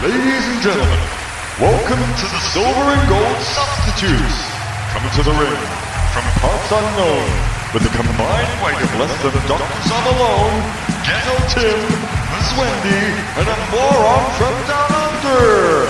[0.00, 0.98] Ladies and gentlemen,
[1.60, 4.48] welcome to the Silver and Gold Substitutes.
[4.96, 5.60] Coming to the ring
[6.16, 7.28] from parts unknown
[7.76, 9.82] with a combined weight of less than Dr.
[9.84, 10.56] Zom alone,
[11.04, 11.84] Ghetto Tim,
[12.32, 15.89] Miss Wendy, and a moron from down under.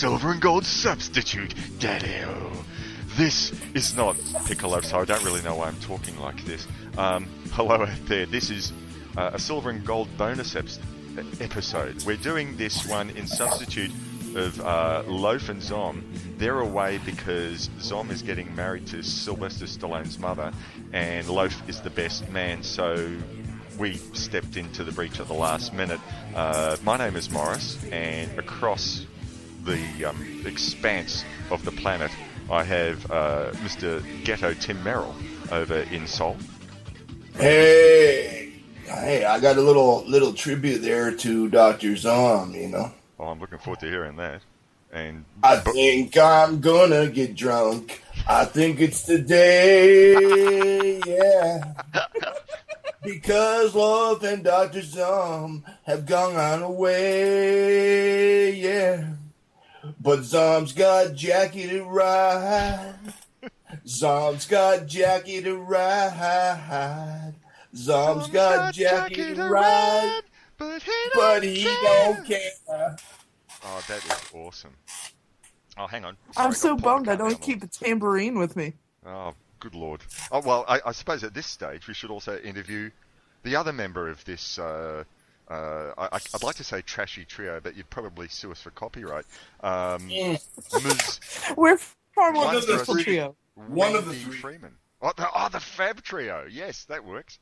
[0.00, 2.50] Silver and gold substitute, Daddy-o.
[3.18, 6.66] This is not Piccolo, so I don't really know why I'm talking like this.
[6.96, 8.24] Um, hello out there.
[8.24, 8.72] This is
[9.18, 10.68] uh, a silver and gold bonus ep-
[11.38, 12.02] episode.
[12.04, 13.90] We're doing this one in substitute
[14.36, 16.02] of uh, Loaf and Zom.
[16.38, 20.50] They're away because Zom is getting married to Sylvester Stallone's mother,
[20.94, 23.18] and Loaf is the best man, so
[23.78, 26.00] we stepped into the breach at the last minute.
[26.34, 29.04] Uh, my name is Morris, and across
[29.64, 32.10] the um, expanse of the planet,
[32.50, 34.02] I have uh, Mr.
[34.24, 35.14] Ghetto Tim Merrill
[35.52, 36.36] over in Seoul.
[37.36, 38.52] Hey,
[38.84, 42.54] hey, I got a little little tribute there to Doctor Zom.
[42.54, 44.42] You know, Oh, I'm looking forward to hearing that.
[44.92, 48.02] And I but- think I'm gonna get drunk.
[48.28, 51.72] I think it's today, yeah.
[53.02, 59.04] because Loaf and Doctor Zom have gone on away, yeah.
[60.00, 62.94] But Zom's got Jackie to ride.
[63.86, 67.34] Zom's got Jackie to ride.
[67.76, 70.22] Zom's got Jackie to ride,
[70.56, 72.96] but he but he don't care.
[73.62, 74.74] Oh, that is awesome.
[75.76, 76.16] Oh, hang on.
[76.36, 78.72] I'm so bummed I don't keep a tambourine with me.
[79.06, 80.00] Oh, good lord.
[80.32, 82.90] Oh well, I, I suppose at this stage we should also interview
[83.42, 84.58] the other member of this.
[84.58, 85.04] Uh,
[85.50, 89.24] uh, I, I'd like to say trashy trio, but you'd probably sue us for copyright.
[89.62, 91.20] Um, Ms.
[91.56, 91.76] We're
[92.14, 93.02] far more One than of the just a three.
[93.04, 93.36] trio.
[93.54, 94.36] One of the three.
[94.36, 94.72] Freeman.
[95.02, 96.46] Oh the, oh, the Fab Trio.
[96.50, 97.38] Yes, that works.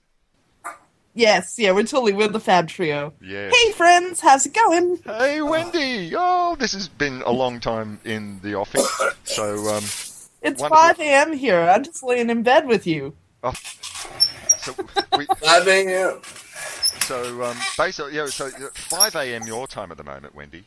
[1.15, 3.13] Yes, yeah, we're totally with the Fab Trio.
[3.21, 3.51] Yeah.
[3.53, 4.99] Hey friends, how's it going?
[5.05, 6.13] Hey, Wendy!
[6.17, 8.89] Oh, this has been a long time in the office.
[9.25, 9.83] So, um,
[10.43, 10.69] It's Wonderful.
[10.69, 11.33] 5 a.m.
[11.33, 11.61] here.
[11.61, 13.17] I'm just laying in bed with you.
[13.43, 14.75] oh, so
[15.17, 16.21] we, 5 a.m.
[17.09, 18.27] so um, basically, yeah.
[18.27, 19.47] So uh, 5 a.m.
[19.47, 20.65] your time at the moment, Wendy.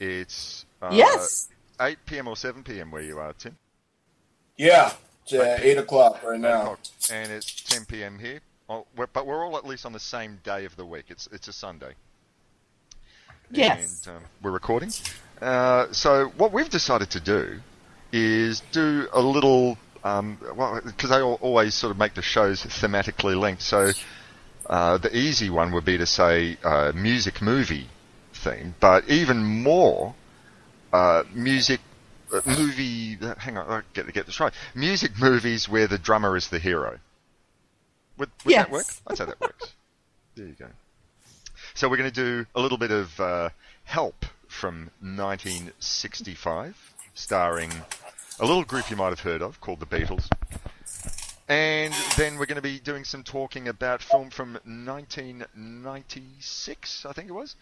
[0.00, 1.48] It's uh, yes.
[1.80, 2.26] 8 p.m.
[2.26, 2.90] or 7 p.m.
[2.90, 3.56] where you are, Tim.
[4.56, 4.92] Yeah,
[5.22, 6.58] it's uh, 8 o'clock right now.
[6.58, 6.80] Bangkok.
[7.12, 8.18] and it's 10 p.m.
[8.18, 8.40] here.
[8.68, 11.04] Oh, we're, but we're all at least on the same day of the week.
[11.08, 11.94] It's it's a Sunday.
[13.52, 14.06] Yes.
[14.06, 14.90] And um, we're recording.
[15.40, 17.60] Uh, so what we've decided to do
[18.12, 23.38] is do a little, um, well, because they always sort of make the shows thematically
[23.38, 23.62] linked.
[23.62, 23.92] So
[24.68, 27.88] uh, the easy one would be to say uh, music movie
[28.32, 30.14] theme, but even more
[30.92, 31.80] uh, music
[32.32, 33.18] uh, movie.
[33.20, 34.52] uh, Hang on, I get get this right.
[34.74, 36.98] Music movies where the drummer is the hero.
[38.18, 38.86] Would, would that work?
[39.06, 39.72] I'd say that works.
[40.34, 40.68] there you go.
[41.74, 43.50] So we're going to do a little bit of uh,
[43.84, 47.70] Help from 1965, starring
[48.40, 50.28] a little group you might have heard of called the Beatles.
[51.48, 57.28] And then we're going to be doing some talking about film from 1996, I think
[57.28, 57.54] it was.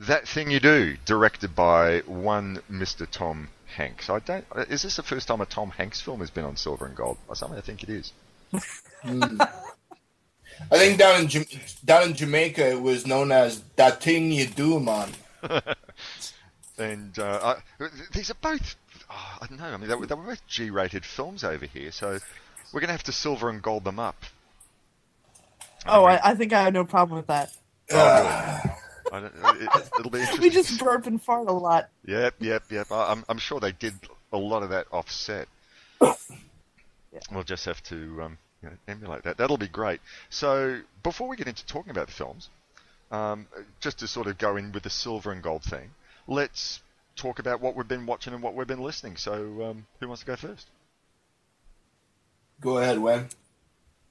[0.00, 3.06] That Thing You Do, directed by one Mr.
[3.08, 4.08] Tom Hanks.
[4.10, 4.44] I don't.
[4.52, 6.96] uh, Is this the first time a Tom Hanks film has been on Silver and
[6.96, 7.18] Gold?
[7.28, 7.58] Or something?
[7.58, 8.12] I think it is.
[10.70, 11.28] I think down in
[11.84, 15.10] down in Jamaica it was known as that thing you do, man.
[16.78, 18.74] And uh, I, these are both.
[19.10, 19.66] Oh, I don't know.
[19.66, 22.18] I mean, they were, they were both G-rated films over here, so
[22.72, 24.24] we're going to have to silver and gold them up.
[25.86, 27.52] Oh, I, I think I have no problem with that.
[29.12, 30.42] I don't, it, it'll be interesting.
[30.42, 31.88] We just burp and fart a lot.
[32.06, 32.92] Yep, yep, yep.
[32.92, 33.94] I, I'm, I'm sure they did
[34.32, 35.48] a lot of that offset.
[37.32, 39.36] We'll just have to um, you know, emulate that.
[39.36, 40.00] That'll be great.
[40.28, 42.48] So before we get into talking about the films,
[43.10, 43.48] um,
[43.80, 45.90] just to sort of go in with the silver and gold thing,
[46.28, 46.80] let's
[47.16, 49.16] talk about what we've been watching and what we've been listening.
[49.16, 50.68] So um, who wants to go first?
[52.60, 53.28] Go ahead, Wen.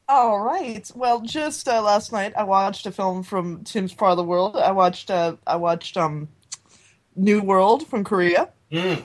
[0.08, 0.90] All right.
[0.96, 4.56] Well, just uh, last night I watched a film from Tim's part of the world.
[4.58, 6.28] I watched uh, I watched um,
[7.16, 9.04] New World from Korea, Mm.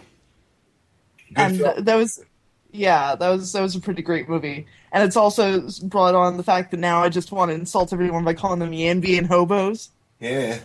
[1.37, 2.23] And uh, that was
[2.71, 4.67] yeah, that was that was a pretty great movie.
[4.93, 8.25] And it's also brought on the fact that now I just want to insult everyone
[8.25, 9.91] by calling them Yanbian hobos.
[10.21, 10.59] yeah.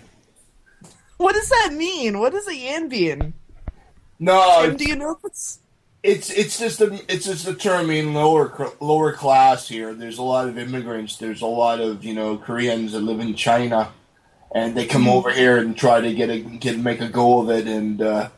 [1.17, 2.19] What does that mean?
[2.19, 3.33] What is a Yanbian?
[4.19, 5.59] No, Tim, do you know this?
[6.01, 9.93] It's it's just a it's just a term in lower lower class here.
[9.93, 11.17] There's a lot of immigrants.
[11.17, 13.91] There's a lot of you know Koreans that live in China,
[14.53, 17.49] and they come over here and try to get a get make a go of
[17.49, 17.67] it.
[17.67, 18.29] And uh,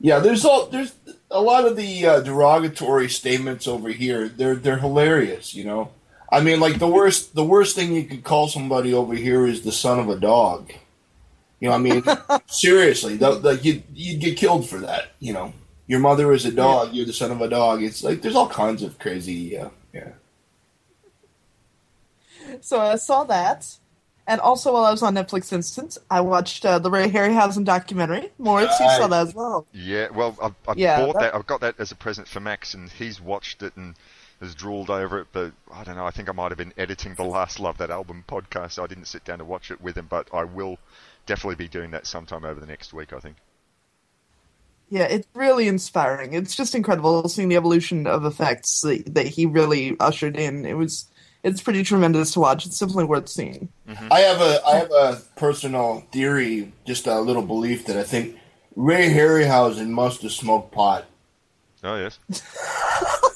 [0.00, 0.94] yeah, there's all there's
[1.30, 4.28] a lot of the uh, derogatory statements over here.
[4.28, 5.54] They're they're hilarious.
[5.54, 5.90] You know,
[6.30, 9.62] I mean, like the worst the worst thing you could call somebody over here is
[9.62, 10.72] the son of a dog.
[11.58, 12.04] You know, I mean,
[12.46, 15.08] seriously, th- like you you'd get killed for that.
[15.18, 15.52] You know,
[15.88, 17.82] your mother is a dog, you're the son of a dog.
[17.82, 19.58] It's like there's all kinds of crazy.
[19.58, 20.12] Uh, yeah.
[22.60, 23.76] So I saw that,
[24.26, 28.30] and also while I was on Netflix Instant, I watched uh, the Ray Harryhausen documentary.
[28.38, 29.66] Morris, you saw that as well.
[29.72, 31.34] Yeah, well, I've, I've Yeah, bought that- that.
[31.34, 33.94] I've got that as a present for Max, and he's watched it and
[34.40, 35.26] has drooled over it.
[35.32, 36.06] But I don't know.
[36.06, 38.86] I think I might have been editing the last Love That Album podcast, so I
[38.86, 40.06] didn't sit down to watch it with him.
[40.08, 40.78] But I will
[41.26, 43.12] definitely be doing that sometime over the next week.
[43.12, 43.36] I think.
[44.90, 46.32] Yeah, it's really inspiring.
[46.32, 50.64] It's just incredible seeing the evolution of effects that, that he really ushered in.
[50.64, 51.06] It was,
[51.42, 52.64] it's pretty tremendous to watch.
[52.64, 53.68] It's definitely worth seeing.
[53.88, 54.08] Mm-hmm.
[54.10, 58.38] I have a I have a personal theory, just a little belief that I think
[58.76, 61.04] Ray Harryhausen must have smoked pot.
[61.84, 62.18] Oh yes.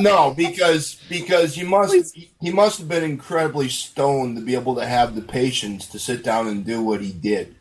[0.00, 4.86] No, because because you must he must have been incredibly stoned to be able to
[4.86, 7.54] have the patience to sit down and do what he did.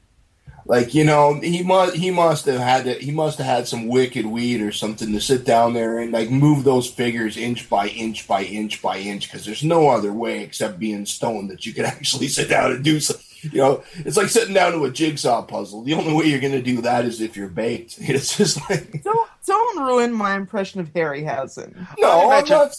[0.66, 3.88] Like you know, he must he must have had to, he must have had some
[3.88, 7.88] wicked weed or something to sit down there and like move those figures inch by
[7.90, 11.74] inch by inch by inch because there's no other way except being stoned that you
[11.74, 13.16] could actually sit down and do so.
[13.42, 15.84] You know, it's like sitting down to a jigsaw puzzle.
[15.84, 17.98] The only way you're going to do that is if you're baked.
[18.00, 21.76] It's just like Don't don't ruin my impression of Harryhausen.
[22.00, 22.78] no, I I'm imagine- not.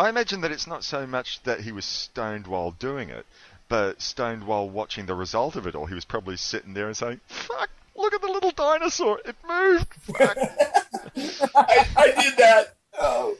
[0.00, 3.26] I imagine that it's not so much that he was stoned while doing it,
[3.70, 5.86] but stoned while watching the result of it all.
[5.86, 7.70] He was probably sitting there and saying, "Fuck!
[7.96, 9.20] Look at the little dinosaur!
[9.24, 9.94] It moved!
[9.94, 10.36] Fuck!"
[11.56, 12.76] I, I did that.
[13.00, 13.36] Oh.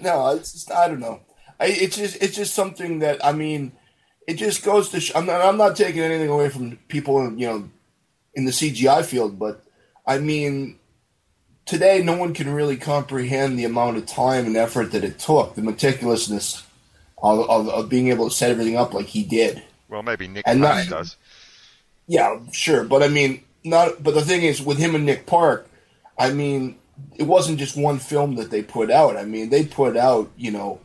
[0.00, 1.20] No, it's just I don't know.
[1.58, 3.72] I, it's just it's just something that I mean,
[4.28, 5.00] it just goes to.
[5.00, 7.70] Sh- I'm not I'm not taking anything away from people in, you know
[8.34, 9.64] in the CGI field, but
[10.06, 10.78] I mean,
[11.66, 15.54] today no one can really comprehend the amount of time and effort that it took,
[15.54, 16.62] the meticulousness
[17.22, 19.62] of, of, of being able to set everything up like he did.
[19.88, 21.16] well, maybe Nick And not- does.
[22.06, 24.02] Yeah, sure, but I mean, not.
[24.02, 25.68] But the thing is, with him and Nick Park,
[26.18, 26.76] I mean,
[27.16, 29.16] it wasn't just one film that they put out.
[29.16, 30.80] I mean, they put out, you know,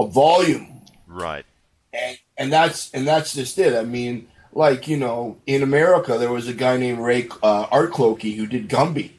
[0.00, 1.44] a volume, Right.
[1.92, 3.72] and, and that's and that's just it.
[3.76, 7.92] I mean, like you know, in America, there was a guy named Ray uh, Art
[7.92, 9.12] Clokey who did Gumby,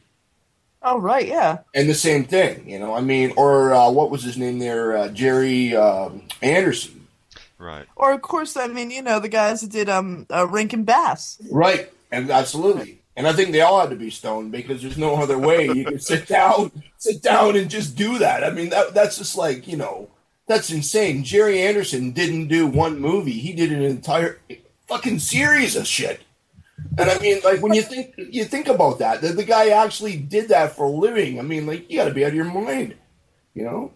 [0.88, 1.58] Oh right, yeah.
[1.74, 2.70] and the same thing.
[2.70, 7.08] You know, I mean, or uh, what was his name there, uh, Gerry um, Anderson.
[7.58, 7.88] Right.
[7.96, 11.42] Or of course, I mean, you know, the guys that did um uh, Rankin Bass.
[11.50, 13.02] Right, and absolutely.
[13.18, 15.86] And I think they all had to be stoned because there's no other way you
[15.86, 18.44] can sit down, sit down and just do that.
[18.44, 20.10] I mean, that that's just like you know,
[20.48, 21.24] that's insane.
[21.24, 24.40] Gerry Anderson didn't do one movie; he did an entire
[24.88, 26.22] fucking series of shit.
[26.98, 30.18] And I mean, like when you think you think about that, that the guy actually
[30.18, 31.40] did that for a living.
[31.40, 32.96] I mean, like you got to be out of your mind,
[33.54, 33.94] you know.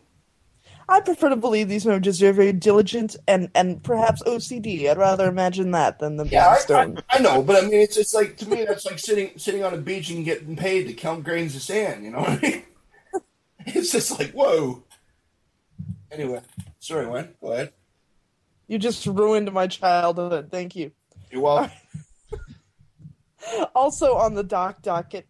[0.89, 4.89] I prefer to believe these men just are very diligent and and perhaps OCD.
[4.89, 6.93] I'd rather imagine that than the Yeah, I, I.
[7.09, 9.73] I know, but I mean, it's it's like to me, that's like sitting sitting on
[9.73, 12.03] a beach and getting paid to count grains of sand.
[12.03, 12.63] You know what I mean?
[13.65, 14.83] It's just like whoa.
[16.11, 16.41] Anyway,
[16.79, 17.35] sorry, Len.
[17.39, 17.71] Go ahead.
[18.67, 20.49] You just ruined my childhood.
[20.49, 20.91] Thank you.
[21.29, 21.71] You're welcome.
[23.75, 25.25] Also on the doc docket,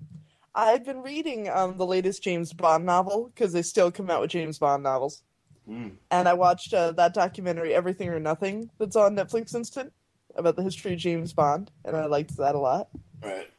[0.56, 4.32] I've been reading um, the latest James Bond novel because they still come out with
[4.32, 5.24] James Bond novels.
[5.70, 5.92] Mm.
[6.10, 9.94] And I watched uh, that documentary, Everything or Nothing, that's on Netflix Instant
[10.36, 12.90] about the history of James Bond, and I liked that a lot.
[13.22, 13.50] Right.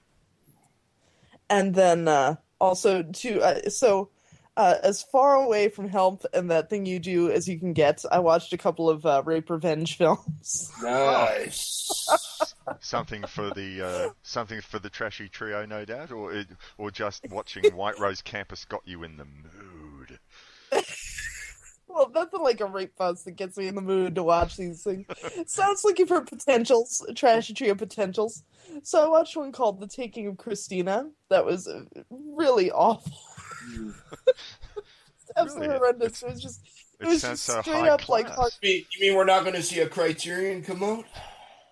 [1.49, 4.11] And then uh, also to uh, so
[4.61, 8.05] uh, as far away from help and that thing you do as you can get,
[8.13, 10.71] I watched a couple of uh, rape revenge films.
[10.83, 11.99] Nice.
[12.81, 16.47] Something for the uh, something for the trashy trio, no doubt, or it,
[16.79, 20.19] or just watching White Rose Campus got you in the mood.
[21.89, 24.85] Well, nothing like a rape fuss that gets me in the mood to watch these
[24.85, 25.07] things.
[25.47, 28.45] Sounds like you've heard potentials, trashy trio potentials.
[28.85, 31.11] So I watched one called The Taking of Christina.
[31.31, 33.13] That was uh, really awful.
[35.37, 35.79] Absolutely Really?
[35.79, 36.23] horrendous.
[36.23, 36.61] It was just
[37.01, 39.25] It was sounds just so straight high up like hard- You mean, you mean we're
[39.25, 41.05] not going to see a Criterion come out?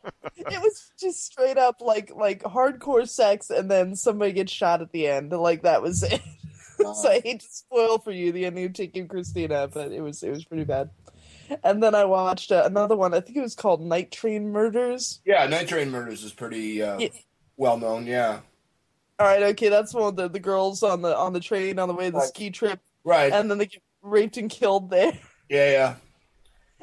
[0.37, 4.92] it was just straight up like like hardcore sex, and then somebody gets shot at
[4.92, 5.33] the end.
[5.33, 6.23] Like that was it.
[6.78, 10.23] so I hate to spoil for you the ending of Taking Christina, but it was
[10.23, 10.90] it was pretty bad.
[11.64, 13.12] And then I watched uh, another one.
[13.12, 15.21] I think it was called Night Train Murders.
[15.26, 17.09] Yeah, Night Train Murders is pretty uh, Yeah.
[17.57, 18.07] well known.
[18.07, 18.40] Yeah,
[19.18, 21.88] All right, okay, that's one of the, the girls on the on the train on
[21.88, 22.28] the way to the Right.
[22.28, 23.32] ski trip, right.
[23.32, 25.12] and then they get raped and killed there.
[25.48, 25.94] yeah, yeah.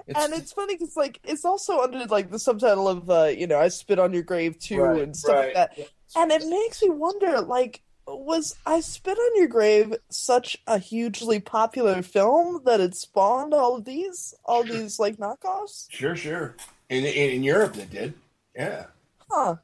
[0.07, 3.47] It's, and it's funny because like it's also under like the subtitle of uh, you
[3.47, 5.55] know I spit on your grave too Right, and stuff right.
[5.55, 10.57] like that, and it makes me wonder like was I spit on your grave such
[10.67, 14.75] a hugely popular film that it spawned all of these all Sure.
[14.77, 15.87] these like knockoffs?
[15.89, 16.55] sure, sure.
[16.89, 18.13] In, in in Europe, they did.
[18.55, 18.85] Yeah,
[19.31, 19.55] Huh.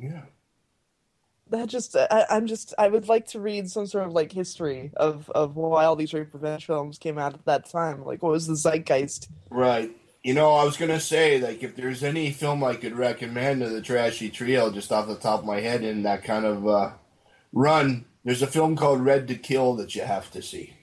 [0.00, 0.22] yeah.
[1.50, 4.90] That just I, I'm just I would like to read some sort of like history
[4.96, 8.04] of of why all these rape revenge films came out at that time.
[8.04, 9.28] Like what was the zeitgeist?
[9.50, 9.90] Right.
[10.22, 13.68] You know, I was gonna say like if there's any film I could recommend to
[13.68, 16.90] the Trashy Trio, just off the top of my head, in that kind of uh,
[17.52, 20.74] run, there's a film called Red to Kill that you have to see.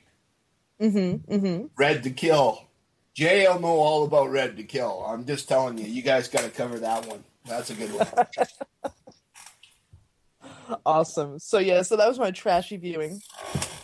[0.81, 1.33] Mm-hmm.
[1.33, 1.65] Mm-hmm.
[1.77, 2.65] Red to Kill.
[3.13, 5.05] Jay will know all about Red to Kill.
[5.07, 7.23] I'm just telling you, you guys got to cover that one.
[7.45, 8.91] That's a good one.
[10.85, 11.39] Awesome.
[11.39, 13.21] So yeah, so that was my trashy viewing.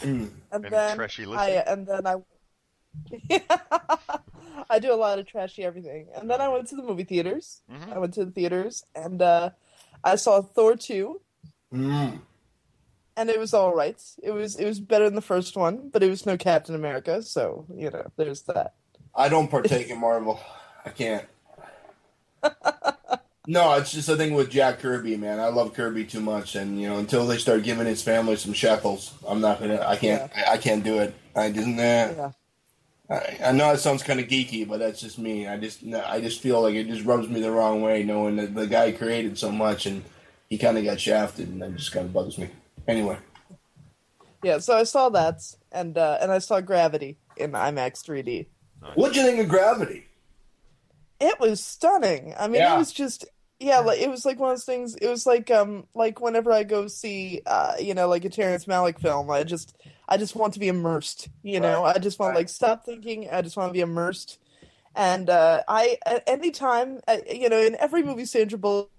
[0.02, 0.30] Mm.
[0.52, 2.16] And, And then trashy I and then I
[4.70, 6.08] I do a lot of trashy everything.
[6.16, 7.62] And then I went to the movie theaters.
[7.72, 7.94] Mhm.
[7.94, 9.52] I went to the theaters and uh
[10.04, 11.22] I saw Thor 2
[11.74, 12.20] Mm.
[13.16, 14.02] and it was all right.
[14.22, 17.22] It was it was better than the first one, but it was no Captain America,
[17.22, 18.74] so, you know, there's that.
[19.16, 20.40] I don't partake in Marvel.
[20.86, 21.26] I can't.
[23.52, 25.42] No, it's just a thing with Jack Kirby, man.
[25.42, 28.54] I love Kirby too much, and you know, until they start giving his family some
[28.54, 29.82] shekels, I'm not gonna.
[29.86, 30.32] I can't.
[30.34, 31.14] I, I can't do it.
[31.36, 31.68] I just.
[31.68, 31.82] Nah.
[31.84, 32.32] Yeah.
[33.10, 35.50] I, I know it sounds kind of geeky, but that's just me.
[35.50, 35.84] I just.
[35.86, 38.94] I just feel like it just rubs me the wrong way, knowing that the guy
[38.94, 40.02] created so much and
[40.50, 42.48] he kind of got shafted, and that just kind of bugs me.
[42.88, 43.18] Anyway,
[44.44, 45.42] Yeah, so I saw that
[45.74, 48.46] and uh and I saw Gravity in IMAX 3D.
[48.96, 50.06] what'd you think of Gravity?
[51.20, 52.34] It was stunning.
[52.40, 52.76] I mean, Yeah.
[52.76, 53.26] it was just
[53.62, 54.96] yeah, like it was like one of those things.
[54.96, 58.66] It was like um like whenever I go see uh you know like a Terrence
[58.66, 59.76] Malick film, I just
[60.10, 61.30] I just want to be immersed.
[61.44, 62.42] You know, I just want to Right.
[62.42, 63.30] like stop thinking.
[63.30, 64.40] I just want to be immersed.
[64.96, 68.90] And uh I at any time uh, you know in every movie Sandra Bullock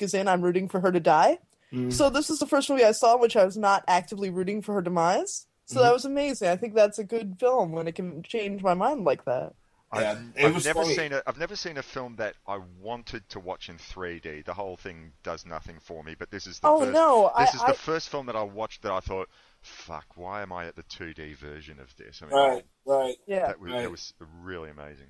[0.00, 1.38] is in, I'm rooting for her to die.
[1.72, 1.92] Mm.
[1.92, 4.62] So this is the first movie I saw in which I was not actively rooting
[4.62, 5.46] for her demise.
[5.66, 5.82] So Mhm.
[5.82, 6.48] that was amazing.
[6.48, 9.52] I think that's a good film when it can change my mind like that.
[9.94, 10.94] Yeah, I've, it I've never funny.
[10.94, 14.44] seen a I've never seen a film that I wanted to watch in 3D.
[14.44, 16.14] The whole thing does nothing for me.
[16.18, 18.36] But this is the Oh first, no, I, this is I the first film that
[18.36, 19.28] I watched that I thought,
[19.62, 22.20] fuck, why am I at the 2D version of this?
[22.22, 23.16] I mean, Right, right.
[23.26, 23.46] yeah.
[23.46, 23.82] that was right.
[23.82, 25.06] that was really amazing.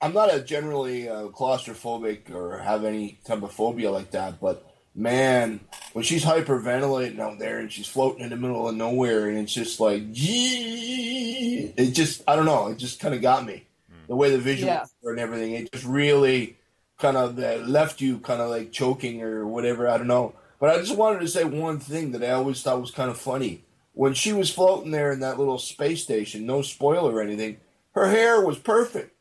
[0.00, 4.64] I'm not a generally uh, claustrophobic or have any type of phobia like that, but
[4.94, 5.60] man,
[5.92, 9.52] when she's hyperventilating out there and she's floating in the middle of nowhere and it's
[9.52, 13.66] just like, gee, it just, I don't know, it just kind of got me.
[14.08, 14.84] The way the visuals Yeah.
[15.02, 16.56] were and everything, it just really
[16.98, 17.38] kind of
[17.68, 20.34] left you kind of like choking or whatever, I don't know.
[20.58, 23.18] But I just wanted to say one thing that I always thought was kind of
[23.18, 23.64] funny.
[23.92, 27.58] When she was floating there in that little space station, no spoiler or anything,
[27.92, 29.14] her hair was perfect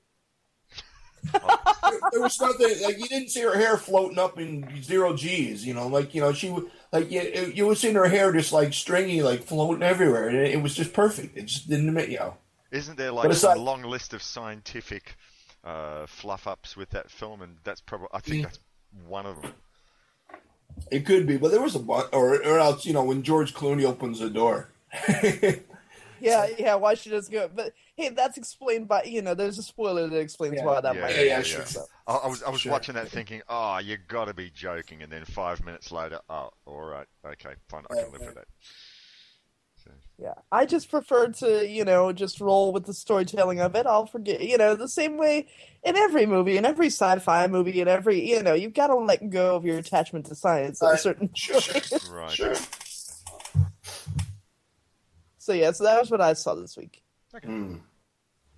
[1.31, 1.41] there,
[2.11, 5.65] there was nothing like you didn't see her hair floating up in zero G's.
[5.65, 8.51] You know, like you know she would like you, you would see her hair just
[8.51, 11.37] like stringy, like floating everywhere, and it, it was just perfect.
[11.37, 12.37] It just didn't make you know.
[12.71, 15.15] Isn't there But like a like- long list of scientific
[15.63, 17.41] uh, fluff ups with that film?
[17.41, 18.43] And that's probably I think Yeah.
[18.43, 18.59] that's
[19.07, 19.53] one of them.
[20.91, 23.53] It could be, but there was a bunch, or or else you know when George
[23.53, 24.69] Clooney opens the door.
[26.19, 27.47] Yeah, yeah, why she doesn't go.
[27.47, 29.35] But hey, that's explained by you know.
[29.35, 30.65] There's a spoiler that explains Yeah.
[30.65, 31.15] why that Yeah, might.
[31.15, 31.65] yeah, yeah, happen, sure.
[31.67, 31.85] so.
[32.07, 32.71] I, I was I was Sure.
[32.71, 36.49] watching that thinking, oh, you got to be joking, and then five minutes later, oh,
[36.65, 38.27] all right, okay, fine, I can Right, live right.
[38.29, 38.47] with that.
[40.19, 43.85] So, Yeah, I just prefer to you know just roll with the storytelling of it.
[43.85, 45.47] I'll forget you know the same way
[45.83, 49.29] in every movie, in every sci-fi movie, in every you know you've got to let
[49.29, 50.99] go of your attachment to science at a Right.
[50.99, 51.61] certain Sure.
[51.61, 51.93] point.
[52.09, 52.31] right.
[52.31, 52.55] sure.
[55.39, 57.01] So yeah, so that was what I saw this week.
[57.33, 57.79] Mm.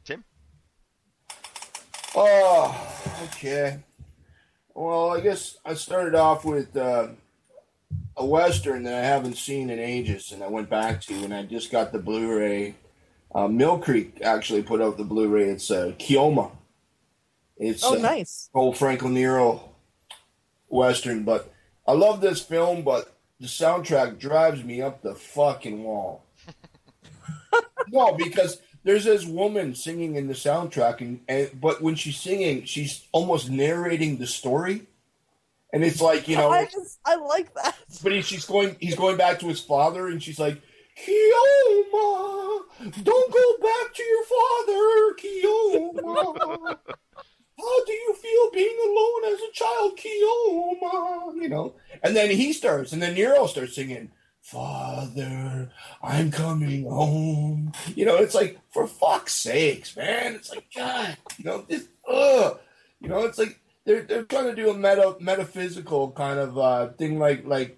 [0.04, 0.24] Tim?
[2.16, 2.76] Oh,
[3.26, 3.78] okay.
[4.74, 7.10] Well, I guess I started off with uh,
[8.18, 11.44] a western that I haven't seen in ages, and I went back to, and I
[11.44, 12.76] just got the Blu-ray.
[13.34, 15.46] Uh, Mill Creek actually put out the Blu-ray.
[15.50, 16.52] It's uh, Keoma.
[17.58, 18.50] It's Oh, uh, nice.
[18.54, 19.70] old Franco Nero
[20.68, 21.52] western, but
[21.88, 26.24] I love this film, but the soundtrack drives me up the fucking wall.
[27.90, 32.66] no, because there's this woman singing in the soundtrack, and, and but when she's singing,
[32.66, 34.84] she's almost narrating the story,
[35.74, 37.78] and it's like you know, I just I like that.
[38.04, 40.62] but he, she's going, he's going back to his father, and she's like,
[40.98, 42.62] Keoma,
[43.04, 46.78] don't go back to your father, Keoma.
[47.60, 51.42] How do you feel being alone as a child, Keoma?
[51.42, 54.12] You know, and then he starts, and then Nero starts singing.
[54.42, 55.70] Father,
[56.02, 57.74] I'm coming home.
[57.96, 60.36] You know, it's like for fuck's sakes, man.
[60.36, 62.60] It's like God, you know, this ugh.
[63.02, 63.60] You know, it's like
[63.90, 67.78] they're they're trying to do a meta metaphysical kind of uh thing like like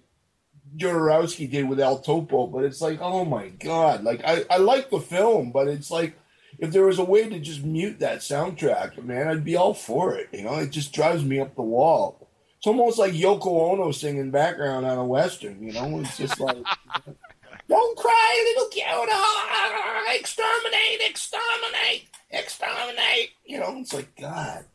[0.76, 4.04] Jodorowsky did with El Topo, but it's like, oh my god.
[4.04, 6.16] Like I, I like the film, but it's like
[6.60, 10.16] if there was a way to just mute that soundtrack, man, I'd be all for
[10.16, 10.30] it.
[10.34, 12.28] You know, it just drives me up the wall.
[12.58, 15.64] It's almost like Yoko Ono singing background on a western.
[15.64, 16.58] You know, it's just like,
[17.70, 20.20] "Don't cry, little Kyoto!
[20.20, 21.10] Exterminate!
[21.10, 22.10] Exterminate!
[22.30, 24.66] Exterminate!" You know, it's like God.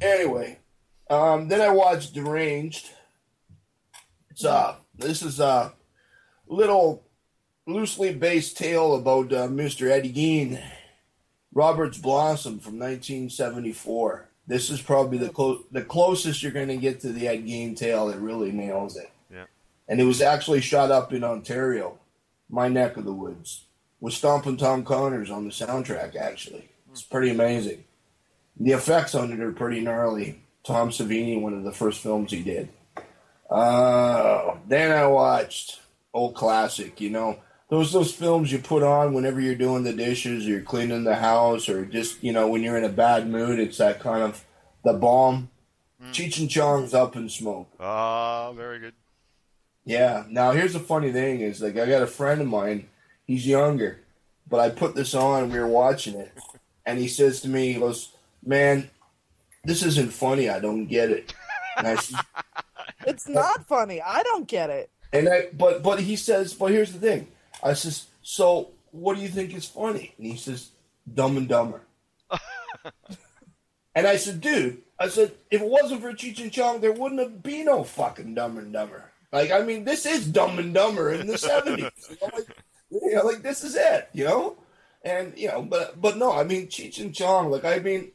[0.00, 0.58] Anyway,
[1.10, 2.90] um, then I watched Deranged.
[4.30, 5.72] It's uh, this is a
[6.46, 7.04] little
[7.66, 9.90] loosely based tale about uh, Mr.
[9.90, 10.62] Eddie Gein,
[11.52, 14.28] Roberts Blossom from 1974.
[14.46, 17.76] This is probably the clo- the closest you're going to get to the Ed Gein
[17.76, 19.10] tale that really nails it.
[19.32, 19.44] Yeah.
[19.88, 21.98] And it was actually shot up in Ontario,
[22.50, 23.64] my neck of the woods,
[24.00, 26.16] with Stompin' Tom Connors on the soundtrack.
[26.16, 27.84] Actually, it's pretty amazing.
[28.58, 30.40] The effects on it are pretty gnarly.
[30.62, 32.68] Tom Savini, one of the first films he did.
[33.50, 35.80] Uh, then I watched
[36.12, 37.00] old classic.
[37.00, 40.60] You know, those those films you put on whenever you're doing the dishes or you're
[40.62, 43.58] cleaning the house or just you know when you're in a bad mood.
[43.58, 44.44] It's that kind of
[44.84, 45.50] the bomb.
[46.12, 47.68] Cheech and Chong's Up in Smoke.
[47.80, 48.92] Ah, very good.
[49.84, 50.24] Yeah.
[50.28, 52.88] Now here's the funny thing is like I got a friend of mine.
[53.26, 54.00] He's younger,
[54.48, 55.50] but I put this on.
[55.50, 56.32] We were watching it,
[56.84, 58.13] and he says to me, he goes,
[58.44, 58.90] "Man,
[59.64, 60.48] this isn't funny.
[60.48, 61.34] I don't get it."
[61.76, 61.98] I
[63.06, 64.00] It's not funny.
[64.00, 64.90] I don't get it.
[65.12, 67.28] And I, but but he says, but here's the thing.
[67.62, 70.14] I says, so what do you think is funny?
[70.18, 70.70] And he says,
[71.12, 71.82] Dumb and Dumber.
[73.94, 77.20] and I said, dude, I said, if it wasn't for Cheech and Chong, there wouldn't
[77.20, 79.10] have been no fucking Dumb and Dumber.
[79.32, 81.90] Like, I mean, this is Dumb and Dumber in the seventies.
[82.08, 82.48] You know, like,
[82.90, 84.08] you know, like this is it.
[84.12, 84.56] You know,
[85.02, 87.50] and you know, but but no, I mean, Cheech and Chong.
[87.50, 88.12] Like, I mean,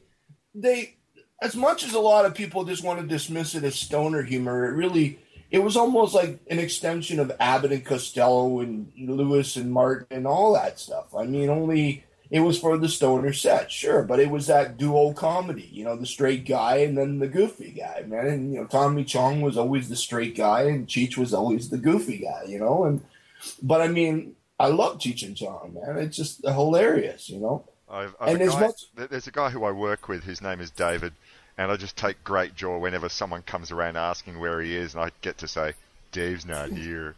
[0.54, 0.96] they
[1.42, 4.66] as much as a lot of people just want to dismiss it as stoner humor,
[4.66, 5.18] it really
[5.50, 10.26] it was almost like an extension of Abbott and Costello and Lewis and Martin and
[10.26, 11.14] all that stuff.
[11.14, 15.12] I mean, only it was for the stoner set, sure, but it was that duo
[15.12, 18.26] comedy, you know, the straight guy and then the goofy guy, man.
[18.26, 21.78] And you know, Tommy Chong was always the straight guy and Cheech was always the
[21.78, 22.84] goofy guy, you know.
[22.84, 23.02] And
[23.62, 25.98] but I mean, I love Cheech and Chong, man.
[25.98, 27.64] It's just hilarious, you know.
[27.90, 30.60] I've, I've And a as guy, there's a guy who I work with whose name
[30.60, 31.12] is David,
[31.58, 35.02] and I just take great joy whenever someone comes around asking where he is, and
[35.02, 35.74] I get to say,
[36.12, 37.14] Dave's not here.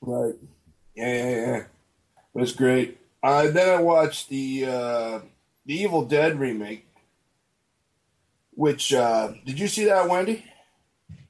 [0.00, 0.34] Right.
[0.94, 1.56] Yeah, yeah, yeah.
[1.56, 2.98] It was great.
[3.22, 5.20] Uh, then I watched the uh,
[5.64, 6.86] the Evil Dead remake.
[8.54, 10.44] Which uh, did you see that, Wendy?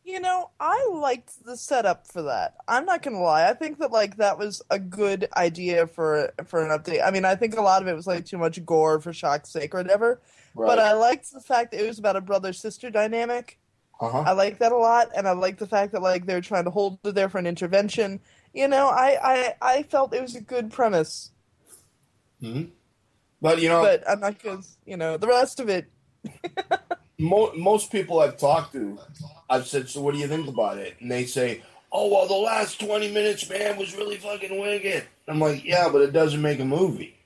[0.06, 2.54] You know, I liked the setup for that.
[2.68, 3.48] I'm not gonna lie.
[3.50, 7.04] I think that like that was a good idea for for an update.
[7.04, 9.50] I mean, I think a lot of it was like too much gore for shock's
[9.50, 10.20] sake or whatever.
[10.54, 13.58] But I liked the fact that it was about a brother sister dynamic.
[14.00, 14.18] uh huh.
[14.26, 16.70] I like that a lot, and I like the fact that like they're trying to
[16.70, 18.20] hold it there for an intervention.
[18.54, 21.32] You know, I I, I felt it was a good premise,
[23.42, 24.62] But you know, but I'm not gonna.
[24.86, 25.90] You know, the rest of it.
[27.18, 28.98] mo- most people I've talked to,
[29.48, 32.34] I've said, "So what do you think about it?" And they say, "Oh well, the
[32.34, 36.60] last twenty minutes, man, was really fucking wicked." I'm like, "Yeah, but it doesn't make
[36.60, 37.16] a movie."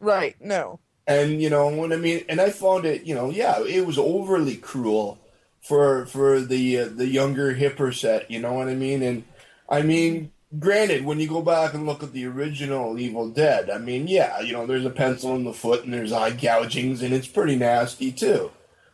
[0.00, 0.36] Right?
[0.40, 0.80] No.
[1.06, 2.24] And you know what I mean.
[2.28, 5.18] And I found it, you know, yeah, it was overly cruel
[5.60, 8.30] for for the uh, the younger hipper set.
[8.30, 9.02] You know what I mean?
[9.02, 9.24] And
[9.68, 13.78] I mean, granted, when you go back and look at the original Evil Dead, I
[13.78, 17.12] mean, yeah, you know, there's a pencil in the foot and there's eye gougings, and
[17.12, 18.50] it's pretty nasty too.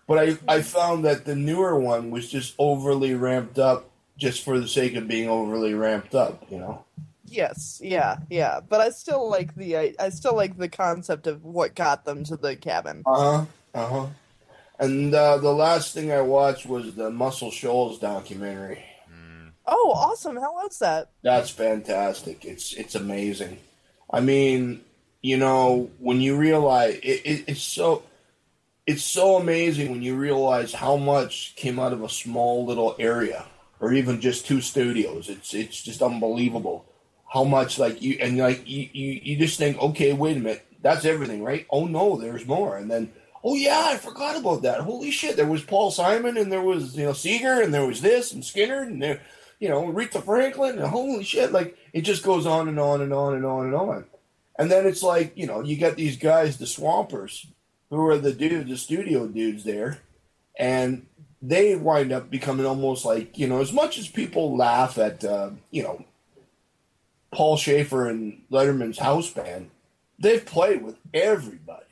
[0.06, 4.58] But I I found that the newer one was just overly ramped up, just for
[4.58, 6.44] the sake of being overly ramped up.
[6.50, 6.84] You know.
[7.24, 7.80] Yes.
[7.82, 8.18] Yeah.
[8.30, 8.60] Yeah.
[8.60, 12.22] But I still like the I, I still like the concept of what got them
[12.24, 13.02] to the cabin.
[13.04, 13.44] Uh huh.
[13.74, 14.06] Uh huh.
[14.78, 18.84] And uh, the last thing I watched was the Muscle Shoals documentary.
[19.66, 20.36] Oh, awesome!
[20.36, 21.10] How was that?
[21.22, 22.44] That's fantastic.
[22.44, 23.58] It's it's amazing.
[24.08, 24.82] I mean,
[25.22, 28.04] you know, when you realize it, it, it's so
[28.86, 33.44] it's so amazing when you realize how much came out of a small little area
[33.80, 35.28] or even just two studios.
[35.28, 36.86] It's it's just unbelievable
[37.28, 40.66] how much like you and like you you, you just think, okay, wait a minute,
[40.82, 41.66] that's everything, right?
[41.70, 42.76] Oh no, there's more.
[42.76, 44.80] And then, oh yeah, I forgot about that.
[44.80, 48.00] Holy shit, there was Paul Simon and there was you know Seger and there was
[48.00, 49.20] this and Skynyrd and there,
[49.58, 53.12] you know Aretha Franklin and holy shit, like it just goes on and on and
[53.12, 54.04] on and on and on.
[54.58, 57.46] And then it's like you know you got these guys, the Swampers,
[57.90, 59.98] who are the dude, the studio dudes there,
[60.58, 61.06] and
[61.42, 65.50] they wind up becoming almost like you know as much as people laugh at uh,
[65.70, 66.04] you know
[67.32, 69.70] Paul Shaffer and Letterman's house band,
[70.18, 71.82] they've played with everybody.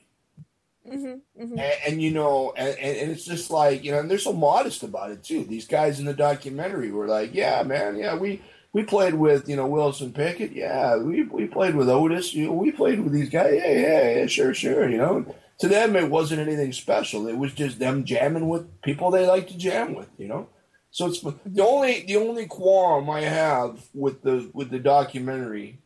[0.88, 1.58] Mm-hmm, mm-hmm.
[1.58, 4.82] And, and, you know, and, and it's just like you know, and they're so modest
[4.82, 5.44] about it too.
[5.44, 9.56] These guys in the documentary were like, "Yeah, man, yeah, we we played with you
[9.56, 13.30] know Wilson Pickett, yeah, we we played with Otis, you know, we played with these
[13.30, 17.28] guys, yeah, yeah, yeah, sure, sure, you know." To them, it wasn't anything special.
[17.28, 20.48] It was just them jamming with people they like to jam with, you know.
[20.90, 25.78] So it's the only the only qualm I have with the with the documentary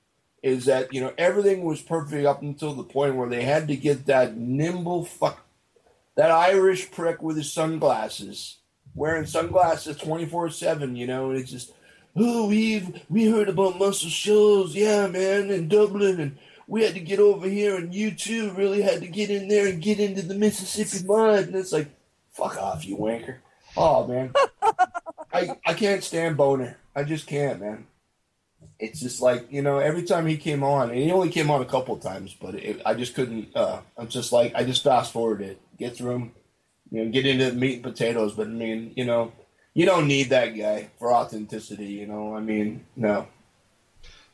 [0.42, 3.76] is that you know everything was perfect up until the point where they had to
[3.76, 5.46] get that nimble fuck
[6.16, 8.58] that Irish prick with his sunglasses
[8.94, 11.72] wearing sunglasses 24/7 you know and it's just
[12.16, 17.00] oh we've we heard about Muscle Shoals, yeah man in Dublin and we had to
[17.00, 20.22] get over here and you too really had to get in there and get into
[20.22, 21.46] the Mississippi mud.
[21.46, 21.88] And it's like
[22.30, 23.38] fuck off you wanker.
[23.76, 24.32] Oh man.
[25.32, 26.76] I I can't stand Boner.
[26.94, 27.86] I just can't man.
[28.78, 31.62] It's just like you know every time he came on and he only came on
[31.62, 35.12] a couple times but it, i just couldn't uh, i'm just like i just fast
[35.12, 35.60] forwarded it.
[35.78, 36.32] Get through him
[36.90, 38.34] you know get into the meat and potatoes.
[38.34, 39.32] But i mean you know
[39.72, 42.36] you don't need that guy for authenticity you know?
[42.36, 43.26] I mean no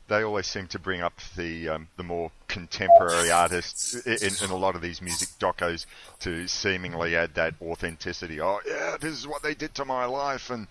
[0.09, 4.57] they always seem to bring up the um, the more contemporary artists in, in, a
[4.57, 5.87] lot of these music docos
[6.21, 8.41] to seemingly add that authenticity.
[8.41, 10.69] Oh yeah, this is what they did to my life, and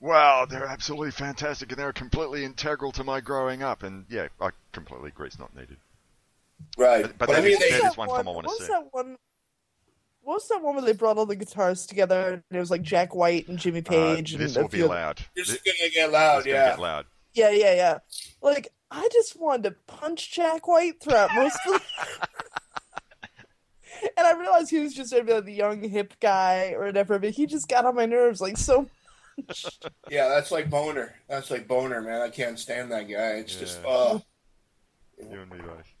[0.00, 3.82] wow, they're absolutely fantastic and they're completely integral to my growing up.
[3.82, 5.26] And yeah, I completely agree.
[5.26, 5.76] It's not needed.
[6.76, 7.02] Right.
[7.02, 8.66] But, but, but that, I mean, is, that is one, film I want to see.
[8.66, 9.16] That one?
[10.22, 12.82] What was that one where they brought all the guitars together and it was like
[12.82, 14.34] Jack White and Jimmy uh, Page?
[14.34, 15.18] Uh, this and will be loud.
[15.36, 16.46] This, this is gonna get loud.
[16.46, 16.70] Yeah.
[16.70, 17.06] Get loud.
[17.36, 17.98] Yeah, yeah, yeah.
[18.40, 21.74] Like I just wanted to punch Jack White throughout most of.
[21.74, 22.28] the...
[24.16, 27.18] and I realized he was just gonna be like the young hip guy or whatever,
[27.18, 28.88] but he just got on my nerves like so
[30.10, 31.14] yeah, that's like boner.
[31.28, 32.22] That's like boner, man.
[32.22, 33.32] I can't stand that guy.
[33.36, 33.60] It's yeah.
[33.60, 34.18] just uh
[35.18, 35.92] you and me both.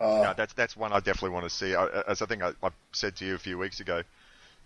[0.00, 1.74] Uh, no, that's that's one I definitely want to see.
[1.74, 4.02] I, as I think I, I, said to you a few weeks ago,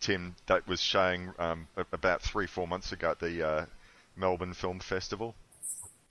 [0.01, 3.67] Tim, that was showing um, about three four months ago at the uh,
[4.17, 5.35] Melbourne Film Festival.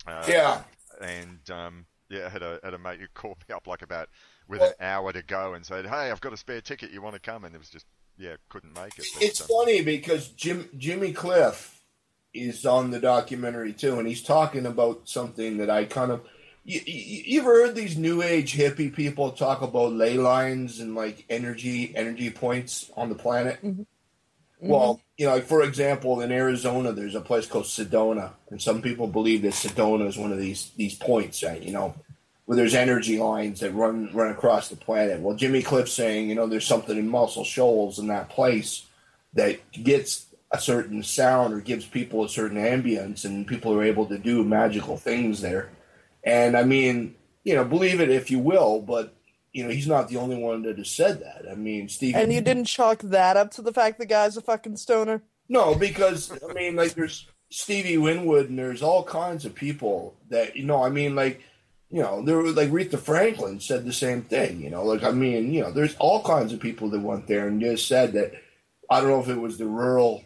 [0.05, 0.61] Uh, yeah.
[1.01, 4.09] And um, yeah, I had a had a mate who called me up like about
[4.47, 6.91] with well, an hour to go and said, "Hey, I've got a spare ticket.
[6.91, 7.85] You want to come?" And it was just
[8.17, 9.05] yeah, couldn't make it.
[9.13, 11.81] But, it's um, funny because Jim Jimmy Cliff
[12.33, 16.21] is on the documentary too, and he's talking about something that I kind of.
[16.65, 20.95] You, you, you, ever heard these new age hippie people talk about ley lines and
[20.95, 23.57] like energy energy points on the planet?
[23.57, 23.83] Mm-hmm.
[24.63, 24.71] Mm-hmm.
[24.71, 28.82] Well, you know, like for example, in Arizona, there's a place called Sedona, and some
[28.82, 31.43] people believe that Sedona is one of these these points.
[31.43, 31.62] Right?
[31.62, 31.95] You know,
[32.45, 35.19] where there's energy lines that run run across the planet.
[35.19, 38.86] Well, Jimmy Cliff's saying, you know, there's something in Muscle Shoals in that place
[39.34, 44.06] that gets a certain sound or gives people a certain ambience, and people are able
[44.06, 45.71] to do magical things there.
[46.23, 49.13] And I mean, you know, believe it if you will, but
[49.53, 51.45] you know, he's not the only one that has said that.
[51.49, 52.15] I mean, Steve.
[52.15, 55.21] And you didn't chalk that up to the fact the guy's a fucking stoner.
[55.47, 60.55] No, because I mean, like, there's Stevie Winwood, and there's all kinds of people that
[60.55, 60.83] you know.
[60.83, 61.41] I mean, like
[61.91, 64.59] you know, there was like Aretha Franklin said the same thing.
[64.59, 67.47] You know, like I mean, you know, there's all kinds of people that went there
[67.47, 68.33] and just said that.
[68.89, 70.25] I don't know if it was the rural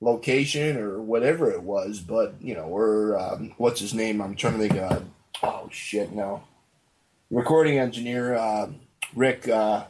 [0.00, 4.20] location or whatever it was, but you know, or um, what's his name?
[4.20, 4.78] I'm trying to think.
[4.78, 5.00] Uh,
[5.42, 6.42] oh shit, no.
[7.30, 8.70] Recording engineer uh,
[9.14, 9.48] Rick.
[9.48, 9.84] Uh,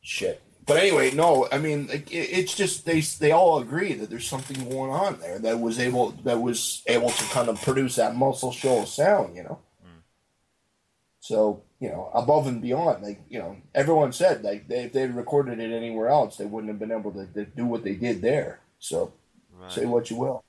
[0.00, 0.42] shit.
[0.64, 1.48] But anyway, no.
[1.50, 5.38] I mean, it, it's just they they all agree that there's something going on there
[5.40, 9.36] that was able that was able to kind of produce that Muscle Shoals sound.
[9.36, 9.58] You know.
[11.22, 15.02] So you know, above and beyond, like you know, everyone said like they, if they
[15.02, 17.94] had recorded it anywhere else, they wouldn't have been able to, to do what they
[17.94, 18.58] did there.
[18.80, 19.12] So
[19.56, 19.70] right.
[19.70, 20.44] say what you will.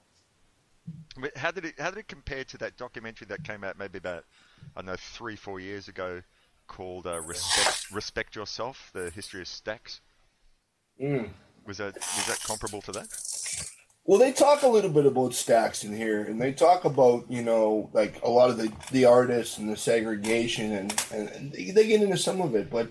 [1.36, 4.26] How did it how did it compare to that documentary that came out maybe about
[4.76, 6.22] I don't know three four years ago
[6.68, 10.00] called uh, "Respect Respect Yourself: The History of Stax.
[11.02, 11.30] Mm.
[11.66, 13.08] Was that was that comparable to that?
[14.06, 17.42] Well, they talk a little bit about Stax in here, and they talk about you
[17.42, 22.02] know like a lot of the, the artists and the segregation, and, and they get
[22.02, 22.90] into some of it, but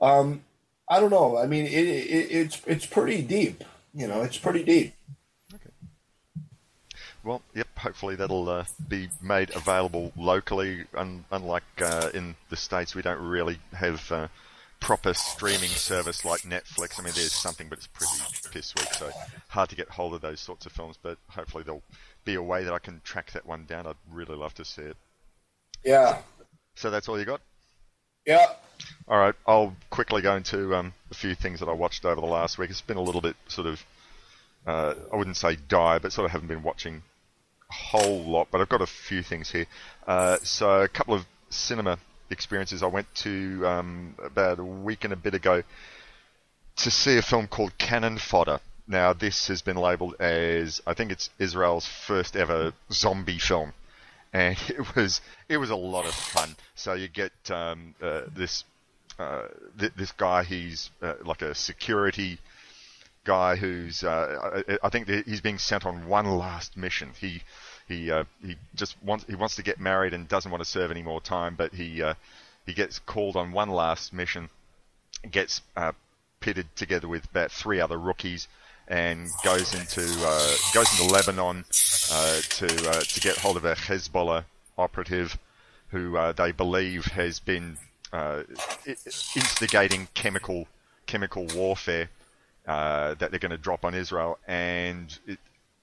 [0.00, 0.42] um,
[0.88, 1.36] I don't know.
[1.36, 3.64] I mean, it, it, it's it's pretty deep.
[3.94, 4.94] You know, it's pretty deep.
[7.24, 7.68] Well, yep.
[7.76, 10.84] Hopefully that'll uh, be made available locally.
[10.96, 14.28] Un- unlike uh, in the states, we don't really have uh,
[14.80, 16.98] proper streaming service like Netflix.
[16.98, 18.12] I mean, there's something, but it's pretty
[18.52, 19.10] piss weak, so
[19.48, 20.98] hard to get hold of those sorts of films.
[21.00, 21.82] But hopefully there'll
[22.24, 23.86] be a way that I can track that one down.
[23.86, 24.96] I'd really love to see it.
[25.84, 26.18] Yeah.
[26.74, 27.40] So that's all you got.
[28.26, 28.46] Yeah.
[29.08, 32.26] All right, I'll quickly go into um, a few things that I watched over the
[32.26, 32.70] last week.
[32.70, 33.84] It's been a little bit sort of,
[34.66, 37.02] uh, I wouldn't say die, but sort of haven't been watching
[37.72, 38.48] whole lot.
[38.50, 39.66] But I've got a few things here.
[40.06, 41.98] Uh, so a couple of cinema
[42.30, 42.82] experiences.
[42.82, 45.62] I went to um, about a week and a bit ago
[46.76, 48.60] to see a film called Cannon Fodder.
[48.86, 53.72] Now this has been labelled as I think it's Israel's first ever zombie film
[54.32, 56.56] and it was it was a lot of fun.
[56.74, 58.64] So you get um, uh, this
[59.18, 60.44] uh, th- this guy.
[60.44, 62.38] He's uh, like a security
[63.24, 67.12] guy who's uh, I, I think he's being sent on one last mission.
[67.18, 67.42] He
[67.88, 70.90] he uh, he just wants he wants to get married and doesn't want to serve
[70.90, 72.14] any more time, but he uh,
[72.66, 74.48] he gets called on one last mission,
[75.30, 75.60] gets
[76.40, 78.48] pitted together with about three other rookies
[78.88, 81.64] and goes into uh, goes into Lebanon
[82.10, 84.44] uh, to uh, to get hold of a Hezbollah
[84.76, 85.38] operative
[85.90, 87.76] who they believe has been
[89.36, 90.66] instigating chemical
[91.06, 92.08] chemical warfare
[92.66, 95.38] that they're going to drop on Israel, and it,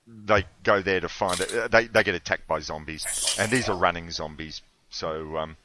[0.08, 1.72] they go there to find it.
[1.72, 4.62] They they get attacked by zombies, and these are running zombies.
[4.90, 5.58] So um,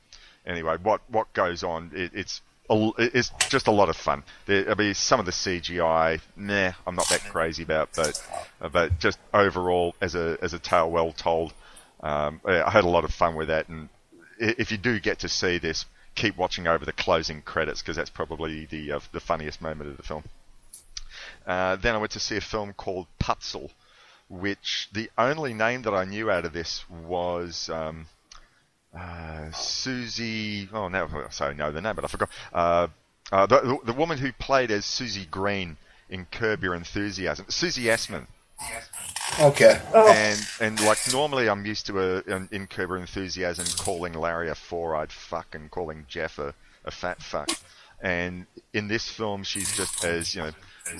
[0.47, 1.91] anyway, what what goes on?
[1.95, 4.23] It, it's it's just a lot of fun.
[4.47, 8.21] There, I mean, some of the CGI, nah, I'm not that crazy about, but
[8.73, 11.53] but just overall, as a as a tale well told,
[12.01, 13.69] um, I had a lot of fun with that.
[13.69, 13.89] And
[14.39, 18.11] if you do get to see this, keep watching over the closing credits because that's
[18.11, 20.25] probably the uh, the funniest moment of the film.
[21.47, 23.71] Uh, then I went to see a film called Putzel,
[24.29, 27.69] which the only name that I knew out of this was.
[27.69, 28.07] Um,
[28.97, 30.69] uh, Susie.
[30.73, 32.31] Oh, no, sorry, no, the name, but I forgot.
[32.53, 32.89] Uh,
[33.33, 35.77] uh, the, the woman who played as Susie Green
[36.09, 38.27] in Curb Your Enthusiasm, Susie Essman.
[39.41, 39.81] Okay.
[39.93, 40.09] Oh.
[40.09, 44.49] And and like normally I'm used to a in, in Curb Your Enthusiasm calling Larry
[44.49, 46.55] a four-eyed fuck and calling Jeff a,
[46.85, 47.51] a fat fuck.
[48.01, 50.51] And in this film, she's just as you know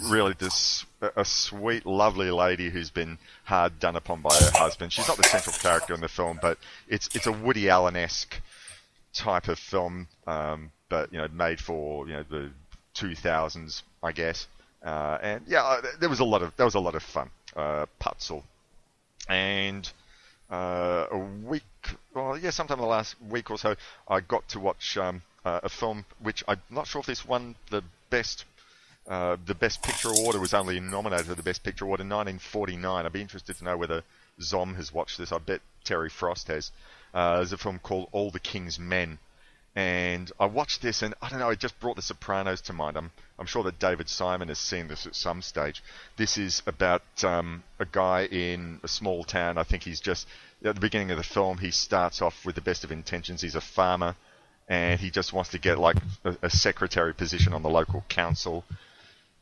[0.05, 0.85] really this
[1.17, 4.93] a sweet, lovely lady who's been hard done upon by her husband.
[4.93, 8.41] She's not the central character in the film, but it's it's a Woody Allen esque
[9.13, 12.51] type of film, um, but you know, made for you know the
[12.95, 14.47] 2000s, I guess.
[14.83, 17.31] Uh, and yeah, uh, there was a lot of there was a lot of fun.
[17.57, 18.43] Uh, Putzel,
[19.29, 19.91] and
[20.51, 21.63] uh, a week,
[22.15, 23.77] well, yeah, sometime in the last week or so,
[24.09, 27.55] I got to watch um, uh, a film which I'm not sure if this won
[27.71, 28.45] the best
[29.07, 30.37] uh, the Best Picture award.
[30.37, 33.05] Was only nominated for the Best Picture award in 1949.
[33.05, 34.03] I'd be interested to know whether
[34.41, 35.33] Zom has watched this.
[35.33, 36.71] I bet Terry Frost has.
[37.13, 39.19] Uh, there's a film called All the King's Men.
[39.77, 42.97] And I watched this, and I don't know, it just brought The Sopranos to mind.
[42.97, 45.83] I'm, I'm sure that David Simon has seen this at some stage.
[46.17, 49.59] This is about um, a guy in a small town.
[49.59, 50.29] I think he's just,
[50.65, 53.41] at the beginning of the film, he starts off with the best of intentions.
[53.43, 54.15] He's a farmer,
[54.69, 58.65] and he just wants to get like a, a secretary position on the local council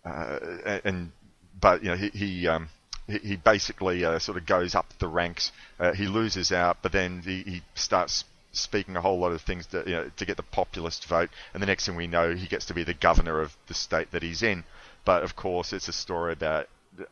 [0.05, 0.39] uh,
[0.85, 1.13] and
[1.61, 2.69] but you know he he, um,
[3.07, 5.53] he, he basically uh, sort of goes up the ranks.
[5.79, 9.67] Uh, he loses out, but then he, he starts speaking a whole lot of things
[9.67, 12.47] to, you know, to get the populist vote, and the next thing we know, he
[12.47, 14.65] gets to be the governor of the state that he's in.
[15.05, 16.69] But of course, it's a story about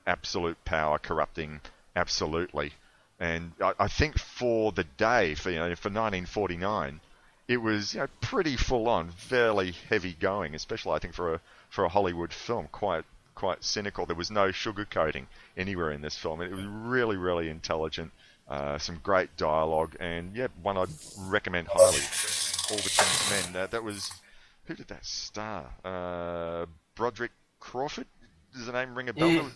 [0.07, 1.61] absolute power corrupting
[1.97, 2.73] absolutely.
[3.19, 7.01] And I, I think for the day, for you know, for 1949,
[7.49, 11.41] it was you know pretty full on, fairly heavy going, especially I think for a
[11.71, 12.69] for a Hollywood film.
[12.71, 13.05] Quite
[13.35, 14.05] quite cynical.
[14.05, 16.43] There was no sugarcoating anywhere in this film.
[16.43, 18.13] It was really really intelligent.
[18.49, 22.03] Uh, some great dialogue, and yeah, one I'd recommend highly.
[22.71, 23.63] All the King's Men.
[23.63, 24.11] Uh, that was
[24.65, 25.71] who did that star?
[25.85, 28.07] Uh, Broderick Crawford.
[28.53, 29.29] Does the name ring a bell?
[29.29, 29.51] Mm.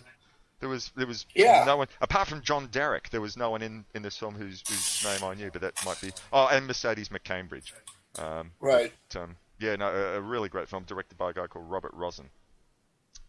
[0.61, 1.63] There was there was yeah.
[1.65, 3.09] no one apart from John Derek.
[3.09, 5.85] There was no one in, in this film whose, whose name I knew, but that
[5.85, 7.71] might be oh, and Mercedes McCambridge.
[8.17, 8.93] Um, right.
[9.09, 11.93] But, um, yeah, no, a, a, really great film directed by a guy called Robert
[11.93, 12.25] Rossen.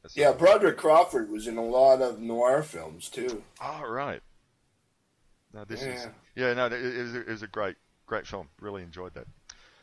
[0.03, 3.43] That's yeah, Broderick Crawford was in a lot of noir films too.
[3.63, 4.21] Oh, right.
[5.53, 5.89] No, this yeah.
[5.89, 8.49] is yeah, no, it, it, was a, it was a great, great film.
[8.61, 9.27] Really enjoyed that.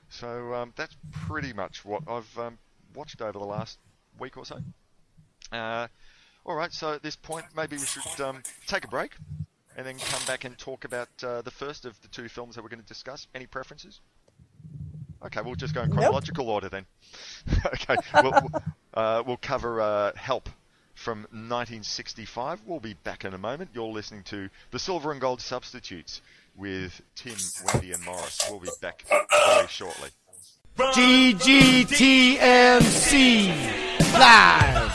[0.09, 2.57] So um, that's pretty much what I've um,
[2.93, 3.79] watched over the last
[4.19, 4.59] week or so.
[5.51, 5.87] Uh,
[6.45, 9.15] all right, so at this point, maybe we should um, take a break
[9.75, 12.63] and then come back and talk about uh, the first of the two films that
[12.63, 13.27] we're going to discuss.
[13.33, 14.01] Any preferences?
[15.25, 16.53] Okay, we'll just go in chronological nope.
[16.53, 16.85] order then.
[17.65, 18.49] okay, we'll,
[18.93, 20.49] uh, we'll cover uh, Help,
[20.95, 22.61] from 1965.
[22.65, 23.71] We'll be back in a moment.
[23.73, 26.21] You're listening to the Silver and Gold Substitutes
[26.55, 28.39] with Tim, Wendy, and Morris.
[28.49, 30.09] We'll be back very shortly.
[30.77, 31.93] GGTMC
[34.13, 34.91] live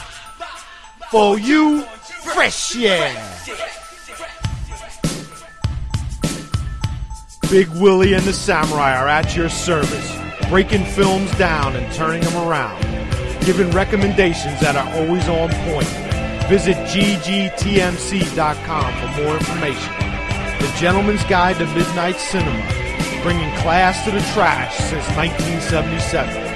[1.10, 3.36] for you, fresh yeah.
[7.50, 10.17] Big Willie and the Samurai are at your service,
[10.48, 12.80] breaking films down and turning them around,
[13.44, 15.86] giving recommendations that are always on point.
[16.48, 18.32] Visit ggtmc.com
[18.94, 19.92] for more information.
[20.58, 22.64] The Gentleman's Guide to Midnight Cinema,
[23.22, 26.54] bringing class to the trash since 1977.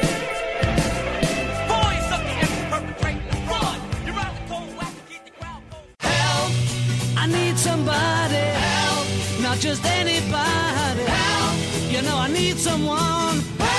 [7.14, 9.06] I need somebody help,
[9.42, 11.92] not just anybody help.
[11.92, 13.71] You know I need someone help.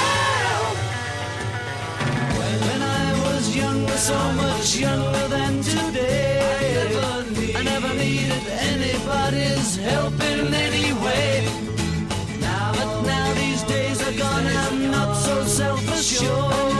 [4.03, 6.91] So much younger than today,
[7.55, 11.47] I never needed anybody's help in any way.
[12.41, 16.73] Now, but now these days are gone, I'm not so self-assured.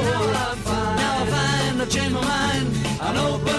[1.00, 2.68] Now I find I've changed my mind
[3.00, 3.53] and open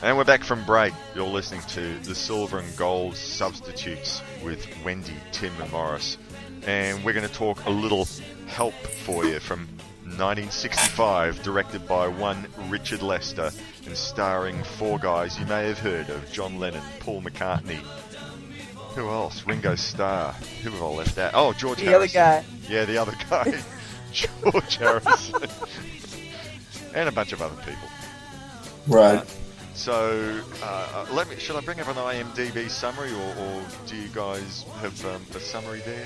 [0.00, 0.94] And we're back from break.
[1.16, 6.18] You're listening to the Silver and Gold Substitutes with Wendy, Tim, and Morris.
[6.66, 8.06] And we're going to talk a little
[8.46, 9.66] help for you from
[10.04, 13.50] 1965, directed by one Richard Lester
[13.86, 17.80] and starring four guys you may have heard of John Lennon, Paul McCartney.
[18.94, 19.44] Who else?
[19.46, 20.32] Ringo Starr.
[20.62, 21.32] Who have I left out?
[21.34, 22.44] Oh, George The other guy.
[22.68, 23.60] Yeah, the other guy.
[24.12, 25.42] George Harrison.
[26.94, 27.88] and a bunch of other people.
[28.86, 29.24] Right.
[29.78, 31.36] So, uh, uh, let me.
[31.38, 35.38] Should I bring up an IMDb summary, or, or do you guys have um, a
[35.38, 36.04] summary there?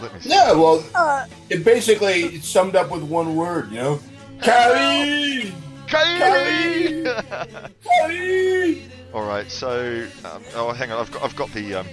[0.00, 0.28] Let me see.
[0.30, 4.00] Yeah, well, Uh, it basically it's summed up with one word, you know.
[4.40, 5.52] Carrie!
[5.88, 7.68] Kylie!
[7.82, 8.82] Carrie!
[9.12, 9.50] All right.
[9.50, 11.00] So, um, oh, hang on.
[11.00, 11.24] I've got.
[11.24, 11.74] I've got the.
[11.74, 11.86] Um,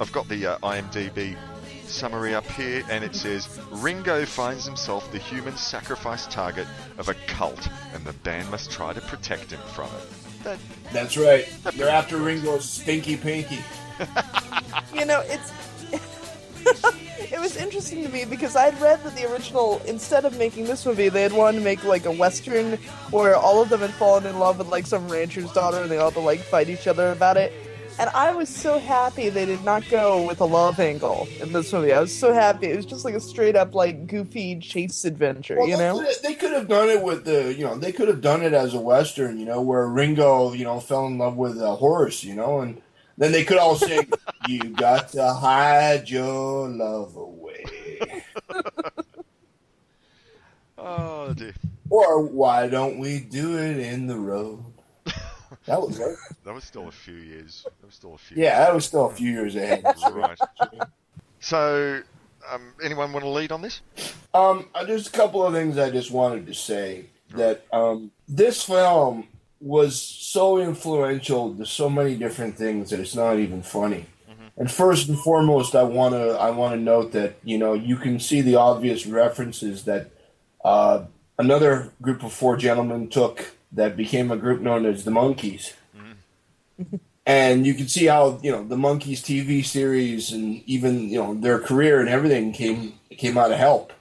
[0.00, 1.36] I've got the uh, IMDb
[1.92, 6.66] summary up here, and it says Ringo finds himself the human sacrifice target
[6.98, 10.42] of a cult, and the band must try to protect him from it.
[10.44, 10.58] That,
[10.92, 11.46] That's right.
[11.74, 13.58] They're after Ringo's stinky pinky.
[14.94, 15.52] you know, it's.
[17.32, 20.86] it was interesting to me because I'd read that the original, instead of making this
[20.86, 22.74] movie, they had wanted to make like a western
[23.10, 25.98] where all of them had fallen in love with like some rancher's daughter and they
[25.98, 27.52] all had to like fight each other about it.
[27.98, 31.72] And I was so happy they did not go with a love angle in this
[31.72, 31.92] movie.
[31.92, 32.66] I was so happy.
[32.68, 36.00] It was just like a straight up like goofy chase adventure, Well, you they know?
[36.00, 38.54] could- They could have done it with the, you know, they could have done it
[38.54, 42.24] as a western, you know, where Ringo, you know, fell in love with a horse,
[42.24, 42.80] you know, and
[43.18, 44.10] then they could all sing,
[44.48, 47.64] "You got to hide your love away,"
[50.78, 51.52] oh dear.
[51.90, 54.64] or "Why don't we do it in the road?"
[55.66, 56.16] That was right.
[56.44, 57.64] That was still a few years.
[57.64, 58.42] That was still a few.
[58.42, 59.84] Yeah, that was still a few years ahead.
[60.12, 60.38] right.
[61.40, 62.02] So,
[62.50, 63.80] um, anyone want to lead on this?
[64.34, 69.28] Um, there's a couple of things I just wanted to say that um, this film
[69.60, 74.06] was so influential to so many different things that it's not even funny.
[74.56, 77.96] And first and foremost, I want to I want to note that you know you
[77.96, 80.10] can see the obvious references that
[80.64, 81.04] uh,
[81.38, 85.72] another group of four gentlemen took that became a group known as the Monkees.
[87.24, 91.34] And you can see how you know the Monkees TV series and even you know
[91.34, 93.92] their career and everything came came out of help.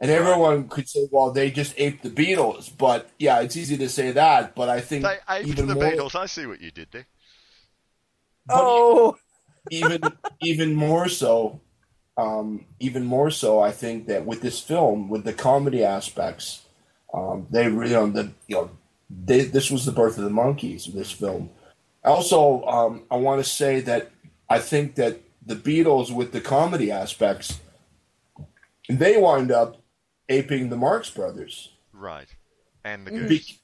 [0.00, 2.70] And everyone could say, well, they just aped the Beatles.
[2.76, 4.54] But yeah, it's easy to say that.
[4.54, 6.14] But I think They aped even the more, Beatles.
[6.14, 7.06] I see what you did there.
[8.48, 9.16] Oh,
[9.70, 10.00] even
[10.40, 11.60] even more so,
[12.16, 16.62] um, even more so, I think that with this film, with the comedy aspects,
[17.12, 18.70] um, they really, you know, the you know,
[19.10, 20.92] they, this was the birth of the Monkees.
[20.92, 21.50] This film.
[22.04, 24.10] Also, um, I want to say that
[24.48, 27.60] I think that the Beatles, with the comedy aspects,
[28.88, 29.80] they wind up
[30.28, 31.70] aping the Marx Brothers.
[31.92, 32.28] Right.
[32.84, 33.28] And the Mhm.
[33.28, 33.28] goose.
[33.28, 33.58] Be-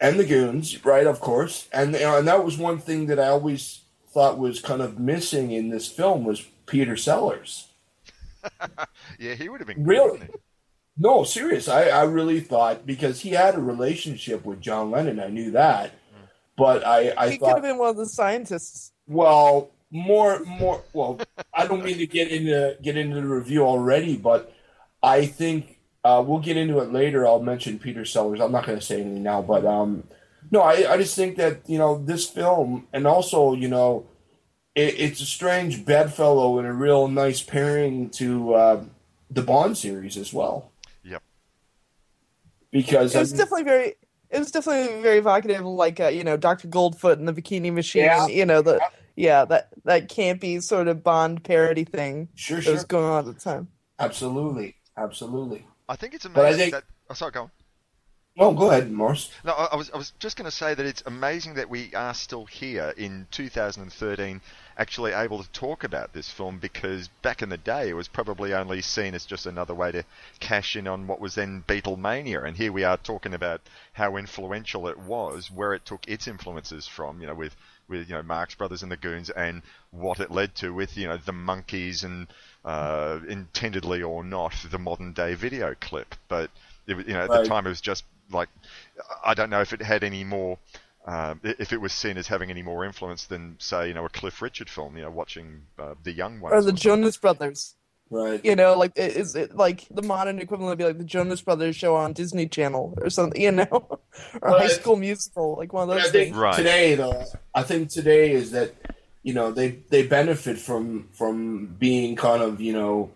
[0.00, 1.06] and the goons, right?
[1.08, 3.80] Of course, and you and that was one thing that I always
[4.12, 7.66] thought was kind of missing in this film was Peter Sellers.
[9.18, 10.20] yeah, he would have been Really?
[10.98, 11.20] Good, wouldn't he?
[11.20, 11.68] No, serious.
[11.68, 15.20] I, I really thought because he had a relationship with John Lennon.
[15.20, 15.92] I knew that,
[16.56, 18.92] but I I he could have been one of the scientists.
[19.06, 21.18] well more more well
[21.54, 24.54] i don't mean to get into get into the review already but
[25.02, 28.78] i think uh, we'll get into it later i'll mention peter sellers i'm not going
[28.78, 30.04] to say anything now but um
[30.50, 34.06] no I, I just think that you know this film and also you know
[34.74, 38.84] it, it's a strange bedfellow and a real nice pairing to uh,
[39.30, 40.70] the bond series as well.
[42.72, 43.94] Because It was I mean- definitely very.
[44.30, 48.04] It was definitely very evocative, like uh, you know, Doctor Goldfoot and the Bikini Machine.
[48.04, 48.26] Yeah.
[48.26, 48.78] You know the
[49.16, 53.26] yeah that that campy sort of Bond parody thing sure that sure was going on
[53.26, 53.68] at the time.
[53.98, 56.84] absolutely absolutely I think it's But I amazing think- that.
[57.10, 57.50] Oh, sorry, go on.
[58.38, 59.30] No go ahead morris.
[59.42, 61.92] No, I, I was I was just going to say that it's amazing that we
[61.94, 64.40] are still here in 2013,
[64.76, 68.54] actually able to talk about this film because back in the day it was probably
[68.54, 70.04] only seen as just another way to
[70.40, 73.60] cash in on what was then Beatlemania, and here we are talking about
[73.92, 77.56] how influential it was, where it took its influences from, you know, with
[77.88, 81.08] with you know Marx Brothers and the Goons, and what it led to with you
[81.08, 82.28] know the Monkees and
[82.64, 86.50] uh, intendedly or not the modern day video clip, but
[86.86, 87.42] it, you know at Right.
[87.42, 88.48] the time it was just like
[89.24, 90.58] I don't know if it had any more.
[91.06, 94.10] I- if it was seen as having any more influence than, say, you know, a
[94.10, 96.76] Cliff Richard film, you know, watching uh, the young ones, Or the something.
[96.82, 97.76] Jonas Brothers.
[98.10, 101.40] right You know, like is it like the modern equivalent would be like the Jonas
[101.40, 103.98] Brothers show on Disney Channel or something, you know, or
[104.42, 106.36] Well, High School Musical, like one of those I think things.
[106.36, 106.56] Right.
[106.56, 107.24] today, though,
[107.54, 108.74] I think today is that
[109.22, 113.10] you know they they benefit from from being kind of you know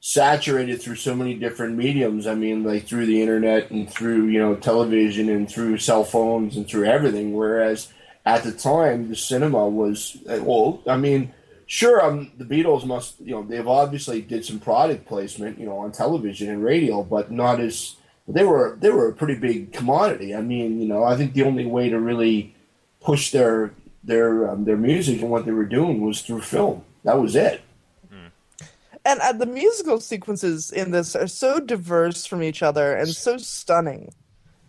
[0.00, 2.26] saturated through so many different mediums.
[2.26, 6.56] I mean, like through the internet and through you know television and through cell phones
[6.56, 7.34] and through everything.
[7.34, 7.92] Whereas
[8.26, 11.32] at the time, the cinema was uh, well, I mean.
[11.72, 15.78] Sure, um, the Beatles must, you know, they've obviously did some product placement, you know,
[15.78, 17.94] on television and radio, but not as
[18.26, 18.76] they were.
[18.80, 20.34] They were a pretty big commodity.
[20.34, 22.56] I mean, you know, I think the only way to really
[23.00, 23.72] push their
[24.02, 26.84] their um, their music and what they were doing was through film.
[27.04, 27.62] That was it.
[29.04, 33.38] And uh, the musical sequences in this are so diverse from each other and so
[33.38, 34.12] stunning.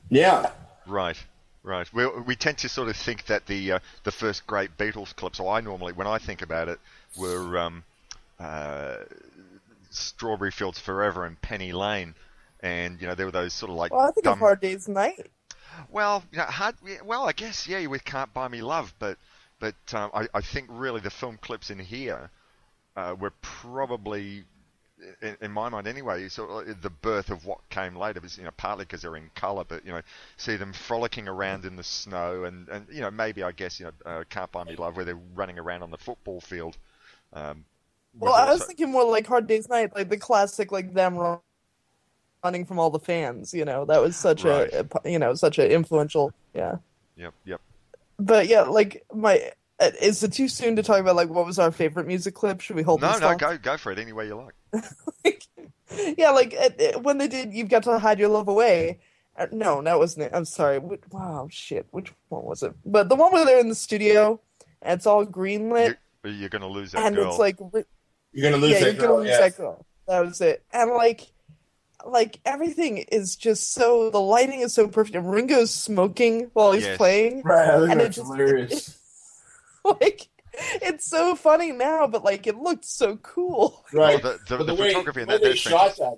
[0.09, 0.51] Yeah,
[0.85, 1.17] Right,
[1.63, 1.91] right.
[1.93, 5.37] We we tend to sort of think that the uh, the first great Beatles clips.
[5.37, 6.79] So I normally, when I think about it,
[7.15, 7.83] were um,
[8.39, 8.97] uh,
[9.89, 12.15] Strawberry Fields Forever and Penny Lane,
[12.61, 14.33] and you know there were those sort of like Well, I think dumb.
[14.33, 15.29] of Hard Day's Night.
[15.89, 16.75] Well, you know, hard.
[17.05, 19.17] Well, I guess yeah, with Can't Buy Me Love, but
[19.59, 22.29] but um, I I think really the film clips in here
[22.95, 24.43] uh, were probably.
[25.23, 28.43] In, in my mind, anyway, sort of the birth of what came later was, you
[28.43, 30.01] know, partly because they're in colour, but you know,
[30.37, 33.87] see them frolicking around in the snow, and, and you know, maybe I guess, you
[33.87, 36.77] know, uh, "Can't Buy Me Love," where they're running around on the football field.
[37.33, 37.65] Um,
[38.19, 41.17] Well, I was thinking more like Hard Day's Night, like the classic, like them
[42.43, 43.53] running from all the fans.
[43.53, 44.69] You know, that was such Right.
[44.73, 46.33] a, a, you know, such an influential.
[46.53, 46.77] Yeah,
[47.15, 47.61] Yep, yep.
[48.19, 49.51] but yeah, like my.
[49.81, 52.61] Uh, Is it too soon to talk about like what was our favorite music clip?
[52.61, 53.39] Should we hold No, this no, thought?
[53.39, 54.35] go go for it any way you
[55.25, 55.47] like.
[56.17, 58.99] yeah, like uh, uh, when they did "You've Got to Hide Your Love Away."
[59.37, 60.31] Uh, no, that wasn't it.
[60.33, 60.77] I'm sorry.
[60.79, 61.87] Which, wow, shit.
[61.91, 62.73] Which one was it?
[62.85, 64.39] But the one where they're in the studio
[64.81, 67.29] and it's all greenlit You're, you're going to lose that and girl.
[67.29, 67.57] it's like
[68.33, 69.17] you're gonna lose yeah, you're that gonna girl.
[69.19, 69.39] lose yeah.
[69.39, 69.85] that girl.
[70.07, 70.63] That was it.
[70.73, 71.31] And like,
[72.05, 75.15] like everything is just so the lighting is so perfect.
[75.15, 76.97] And Ringo's smoking while he's Yes.
[76.97, 77.41] playing.
[77.43, 78.97] Right, I think And it that's just- hilarious.
[80.01, 80.27] Like,
[80.81, 83.85] it's so funny now, but like it looked so cool.
[83.93, 85.95] right, Well, the- the- But the way, photography in the way that- they that's shot
[85.97, 86.17] that.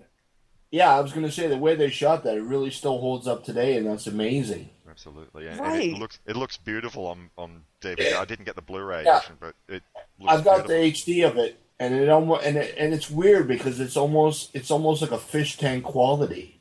[0.72, 3.44] Yeah, I was gonna say the way they shot that, it really still holds up
[3.44, 4.70] today, and that's amazing.
[4.90, 5.90] Absolutely, and, and Right.
[5.92, 8.14] it looks it looks beautiful on on DVD.
[8.16, 9.20] I didn't get the Blu-ray Yeah.
[9.20, 9.84] version, but it
[10.20, 10.76] looks I've got beautiful.
[10.76, 14.50] the HD of it, and it almost and it, and it's weird because it's almost
[14.56, 16.60] it's almost like a fish tank quality.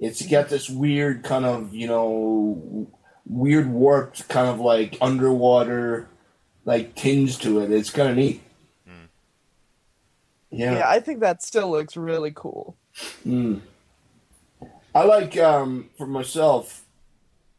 [0.00, 2.86] It's got this weird kind of you know
[3.30, 6.08] weird warped kind of like underwater
[6.64, 7.70] like tinge to it.
[7.70, 8.42] It's kind of neat.
[8.86, 9.04] Hmm.
[10.50, 10.78] Yeah.
[10.78, 12.76] Yeah, I think that still looks really cool.
[13.26, 13.60] Mm.
[14.94, 16.84] I like um, for myself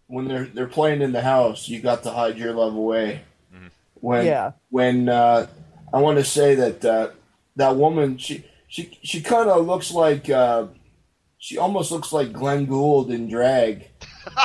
[0.08, 1.70] when they're they're playing in the house.
[1.70, 3.22] You got to hide your love away.
[3.56, 3.70] Mhm.
[3.96, 4.52] When Yeah.
[4.70, 5.48] when uh,
[5.94, 7.10] I want to say that uh,
[7.56, 10.68] that woman she she she kind of looks like uh,
[11.38, 13.88] she almost looks like Glenn Gould in drag.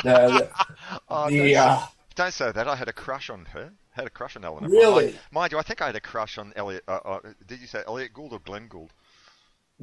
[0.03, 0.49] The,
[1.09, 2.69] Oh, the, don't, uh, don't say that.
[2.69, 3.73] I had a crush on her.
[3.91, 4.69] Had a crush on Eleanor.
[4.69, 5.05] Really?
[5.07, 6.85] Mind, mind you, I think I had a crush on Elliot.
[6.87, 8.93] Uh, uh, did you say Elliot Gould or Glenn Gould?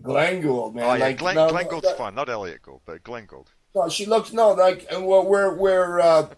[0.01, 0.86] Glenn Gould, man.
[0.86, 3.51] oh yeah, like, Glenn, no, Glenn Gould's no, fine, not Elliot Gould, but Glenn Gould.
[3.76, 6.30] No, she looks no like uh, where where where uh,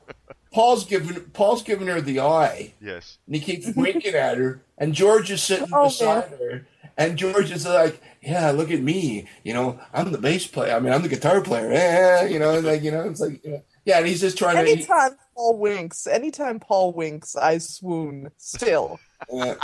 [0.54, 2.74] Paul's giving Paul's giving her the eye.
[2.82, 3.18] Yes.
[3.28, 6.66] and he keeps winking at her, and George is sitting Oh, beside her,
[6.98, 10.76] and George is like, "Yeah, look at me, you know, I'm the bass player.
[10.76, 11.72] I mean, I'm the guitar player.
[11.72, 14.56] Yeah, you know, like you know, it's like, you know, Yeah, and he's just trying
[14.56, 14.62] to.
[14.72, 18.32] Anytime Paul winks, anytime Paul winks, I swoon.
[18.38, 19.00] Still,
[19.32, 19.56] Yeah.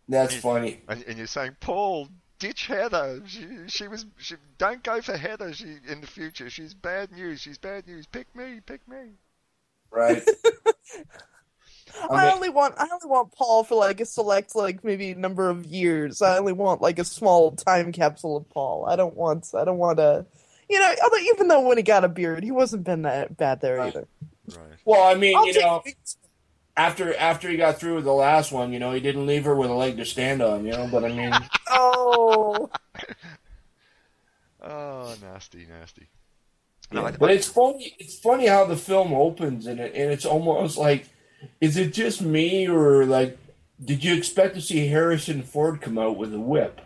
[0.08, 0.82] That's funny.
[0.88, 2.08] And, and you're saying, Paul,
[2.38, 3.22] ditch Heather.
[3.26, 4.04] She, she was.
[4.18, 5.52] She, don't go for Heather.
[5.54, 6.50] She in the future.
[6.50, 7.40] She's bad news.
[7.40, 8.06] She's bad news.
[8.06, 8.60] Pick me.
[8.66, 9.12] Pick me.
[9.90, 10.22] Right.
[12.10, 15.48] I mean- only want I only want Paul for like a select like maybe number
[15.50, 16.20] of years.
[16.22, 18.86] I only want like a small time capsule of Paul.
[18.86, 20.26] I don't want I don't want to,
[20.72, 20.94] you know.
[21.04, 23.88] Although even though when he got a beard, he wasn't been that bad there Right.
[23.88, 24.08] either.
[24.48, 24.78] Right.
[24.84, 25.82] Well, I mean, I'll you take know,
[26.76, 29.54] after after he got through with the last one, you know, he didn't leave her
[29.54, 30.88] with a leg to stand on, you know.
[30.90, 31.32] But I mean,
[31.70, 32.70] Oh,
[34.60, 36.08] Oh, nasty, nasty.
[36.92, 37.16] No, yeah.
[37.18, 37.94] But it's funny.
[37.98, 41.08] It's funny how the film opens, and it, and it's almost like,
[41.60, 43.38] is it just me or like,
[43.82, 46.80] did you expect to see Harrison Ford come out with a whip?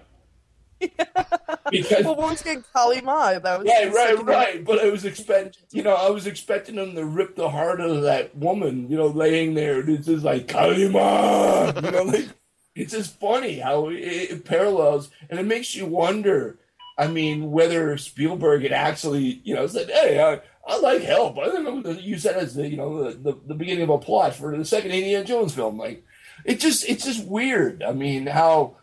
[1.71, 3.39] Because well, once again, Kali Mai.
[3.39, 4.65] That was Yeah, right, right.
[4.65, 7.91] But I was expecting, you know, I was expecting him to rip the heart out
[7.91, 9.81] of that woman, you know, laying there.
[9.81, 12.29] And it's just like Kali Ma, you know, like
[12.77, 16.59] it's just funny how it, it parallels, and it makes you wonder.
[16.99, 21.47] I mean, whether Spielberg had actually, you know, said, "Hey, I, I like help." I
[21.47, 21.91] don't know.
[21.93, 24.65] Use that as the, you know, the, the, the beginning of a plot for the
[24.65, 25.79] second Indiana Jones film.
[25.79, 26.05] Like,
[26.45, 27.83] it just, it's just weird.
[27.83, 28.77] I mean, how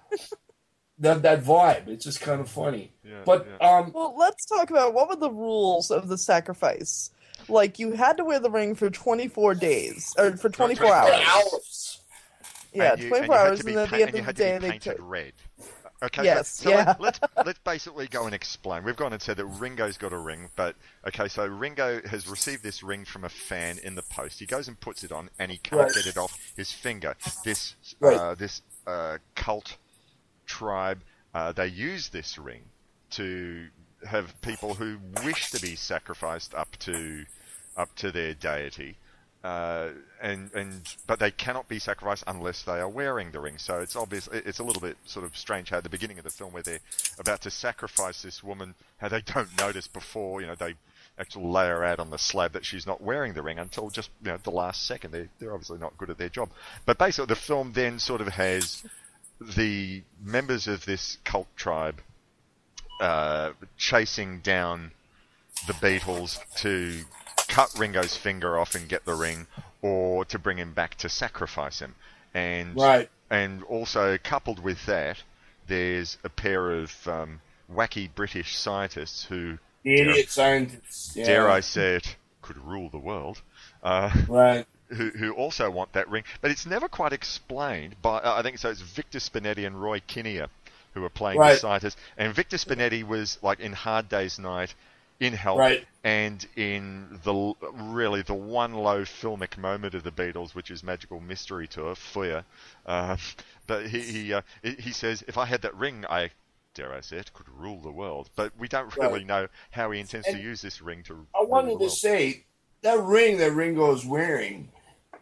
[1.04, 1.88] that that vibe.
[1.88, 2.92] It's just kind of funny.
[3.04, 3.78] Yeah, But yeah.
[3.78, 7.12] um, Well, let's talk about what were the rules of the sacrifice.
[7.48, 11.28] Like you had to wear the ring for 24 days or for 24 24 hours.
[11.28, 12.00] hours.
[12.74, 14.26] Yeah, you, 24 and you had hours, and then at pa- the end you of
[14.26, 15.10] the had to be day, they painted took.
[15.10, 15.34] red.
[16.02, 16.96] Okay, Yes, so, so yeah.
[17.00, 18.84] let, us let's basically go and explain.
[18.84, 20.76] We've gone and said that Ringo's got a ring, but
[21.08, 24.38] okay, so Ringo has received this ring from a fan in the post.
[24.42, 25.94] He goes and puts it on, and he can't Right.
[25.94, 27.16] get it off his finger.
[27.46, 28.18] This Right.
[28.18, 29.78] uh, this uh, cult
[30.54, 31.02] tribe,
[31.34, 32.62] uh, they use this ring
[33.10, 33.68] to
[34.06, 37.26] have people who wish to be sacrificed up to
[37.76, 38.98] up to their deity.
[39.44, 39.90] Uh,
[40.22, 43.58] and and but they cannot be sacrificed unless they are wearing the ring.
[43.58, 44.30] So it's obvious.
[44.32, 46.64] It's a little bit sort of strange how at the beginning of the film where
[46.64, 46.80] they're
[47.20, 50.76] about to sacrifice this woman, how they don't notice before you know they
[51.20, 54.10] actually lay her out on the slab that she's not wearing the ring until just
[54.24, 55.12] you know the last second.
[55.12, 56.50] They they're obviously not good at their job.
[56.86, 58.86] But basically, the film then sort of has
[59.56, 62.02] the members of this cult tribe
[63.00, 64.92] uh, chasing down
[65.68, 67.02] the Beatles to
[67.48, 69.48] cut Ringo's finger off and get the ring,
[69.82, 71.96] or to bring him back to sacrifice him.
[72.34, 73.10] And Right.
[73.30, 75.18] and also coupled with that,
[75.68, 77.42] there's a pair of um,
[77.72, 81.16] wacky British scientists who, The idiot scientists.
[81.16, 81.26] Yeah.
[81.26, 83.42] dare I say it, could rule the world.
[83.84, 84.66] Uh, Right.
[84.94, 88.18] Who, who also want that ring, but it's never quite explained by.
[88.20, 88.70] Uh, I think so.
[88.70, 90.48] It's Victor Spinetti and Roy Kinnear
[90.94, 91.54] who are playing Right.
[91.54, 94.76] the scientists, and Victor Spinetti was like in Hard Day's Night,
[95.20, 95.88] in Help, Right.
[96.04, 101.20] and in the really the one low filmic moment of the Beatles, which is Magical
[101.20, 102.44] Mystery Tour, Fuya.
[102.86, 103.18] Uh,
[103.66, 106.30] but he he, uh, he says, if I had that ring, I.
[106.76, 109.28] Dare I say it, could rule the world, but we don't really Right.
[109.28, 111.28] know how he intends to use this ring to.
[111.40, 112.46] I wanted to say
[112.82, 114.72] that ring that Ringo is wearing.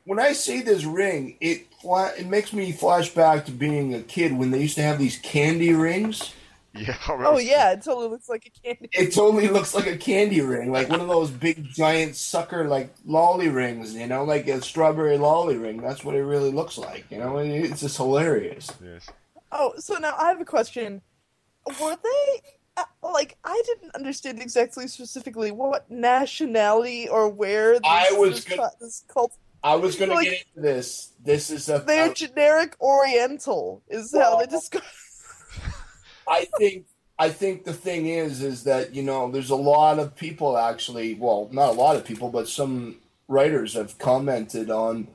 [0.06, 4.38] When I see this ring, it it makes me flash back to being a kid
[4.38, 6.34] when they used to have these candy rings.
[6.74, 6.98] Yeah.
[7.08, 8.90] Oh yeah, it totally looks like a candy.
[8.94, 12.94] It totally looks like a candy ring, like one of those big giant sucker like
[13.06, 15.82] lolly rings, you know, like a strawberry lolly ring.
[15.82, 17.38] That's what it really looks like, you know.
[17.40, 18.72] It's just hilarious.
[18.82, 19.10] Yes.
[19.52, 21.02] Oh, so now I have a question.
[21.82, 22.42] Were they
[22.78, 28.56] uh, like I didn't understand exactly specifically what nationality or where this, I was this,
[28.56, 31.12] gonna- this cult I was going to Like- get into this.
[31.24, 31.80] This is a.
[31.80, 34.84] they're generic Oriental is how they Well- describe.
[36.28, 36.86] I think
[37.20, 41.14] I think the thing is is that you know there's a lot of people actually
[41.16, 42.98] well not a lot of people but some
[43.28, 45.08] writers have commented on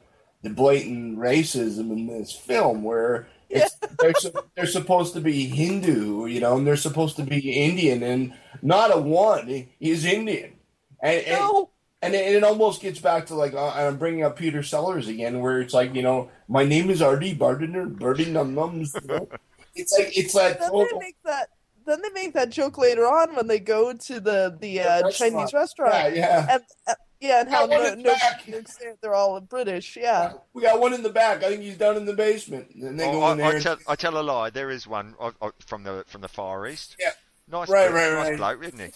[0.43, 4.13] the blatant racism in this film where it's, they're
[4.55, 8.95] they're supposed to be Hindu you know and they're supposed to be Indian and not
[8.95, 10.53] a one is Indian
[11.01, 11.67] and No, and
[12.03, 15.61] it, it almost gets back to like uh, I'm bringing up Peter Sellers again, where
[15.61, 18.95] it's like you know, my name is Artie Bardiner, Birdie Num Nums.
[19.01, 19.29] You know?
[19.75, 20.99] It's like it's that then total.
[21.01, 21.49] they make that.
[21.87, 25.33] Then they make that joke later on when they go to the the uh, restaurant.
[25.35, 25.95] Chinese restaurant.
[25.95, 26.47] Yeah, yeah.
[26.51, 28.63] And uh, yeah, and how Got one no, in no,
[29.01, 29.97] they're all British.
[29.97, 30.35] Yeah.
[30.53, 31.43] We got one in the back.
[31.45, 32.69] I think he's down in the basement.
[32.75, 33.47] And they Oh, go in I, there.
[33.47, 34.51] I, and- tell, I tell a lie.
[34.51, 36.97] There is one uh, uh, from the from the Far East.
[36.99, 37.11] Yeah.
[37.49, 38.37] Nice, Right, bloke, right, nice right.
[38.37, 38.93] bloke, isn't he?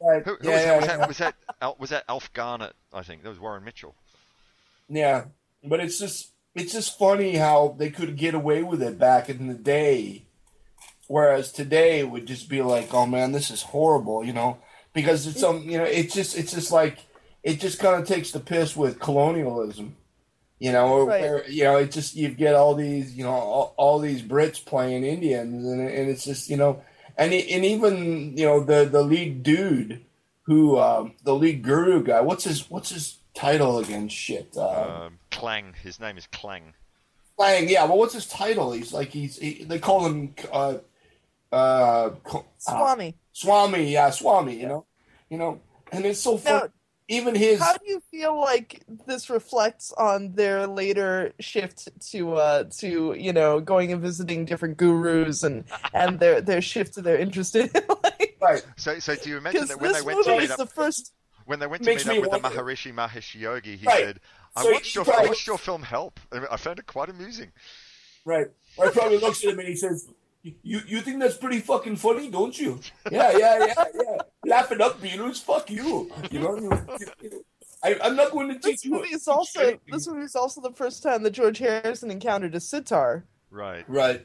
[0.00, 0.22] Right.
[0.24, 1.34] Who, who yeah, was, yeah, that, was that?
[1.34, 2.74] Was that was that Alf Garnett?
[2.92, 3.94] I think that was Warren Mitchell.
[4.88, 5.24] yeah.
[5.64, 9.46] But it's just it's just funny how they could get away with it back in
[9.46, 10.24] the day,
[11.06, 14.24] whereas today it would just be like, oh man, this is horrible.
[14.24, 14.58] You know,
[14.92, 16.98] because it's some you know it's just it's just like
[17.44, 19.96] it just kind of takes the piss with colonialism.
[20.58, 21.20] You know, or, Right.
[21.20, 24.64] where, you know, it just you get all these, you know, all, all these Brits
[24.64, 26.82] playing Indians, and, and it's just, you know,
[27.16, 30.04] and it, and even you know the the lead dude
[30.42, 34.08] who um, the lead guru guy, what's his what's his title again?
[34.08, 35.74] Shit, uh, Um, Clang.
[35.82, 36.74] His name is Clang.
[37.38, 37.84] Lang, yeah.
[37.84, 38.72] Well, what's his title?
[38.72, 40.74] He's like he's he, they call him uh,
[41.50, 43.14] uh, co- uh, Swami.
[43.32, 44.56] Swami, yeah, Swami.
[44.60, 44.86] You know,
[45.30, 45.60] you know,
[45.90, 46.52] and it's so fun.
[46.54, 46.68] Now,
[47.12, 52.64] Even his how do you feel like this reflects on their later shift to uh
[52.78, 57.18] to you know going and visiting different gurus and and their their shift to their
[57.18, 57.68] interest in
[58.02, 60.44] like right, So, so do you imagine that when they this went to movie meet
[60.46, 61.12] is up, the first
[61.44, 64.04] when they went to meet up with the Maharishi Mahesh Yogi, he Right.
[64.04, 64.20] said,
[64.56, 66.20] "I So watched your probably- I watched your film Help.
[66.32, 67.50] I found it quite amusing."
[68.24, 68.46] right.
[68.76, 70.08] Or he probably looks at him and he says,
[70.42, 72.78] "You you think that's pretty fucking funny, don't you?
[73.10, 74.18] Yeah, yeah, yeah, yeah.
[74.44, 75.40] Laugh it up, Beatles.
[75.42, 76.10] Fuck you.
[76.30, 76.70] You know, you,
[77.22, 77.44] you-
[77.84, 78.92] I, I'm not going to take this you.
[78.92, 82.60] movie is also this movie is also the first time that George Harrison encountered a
[82.60, 83.24] sitar.
[83.50, 83.84] Right.
[83.88, 84.24] Right.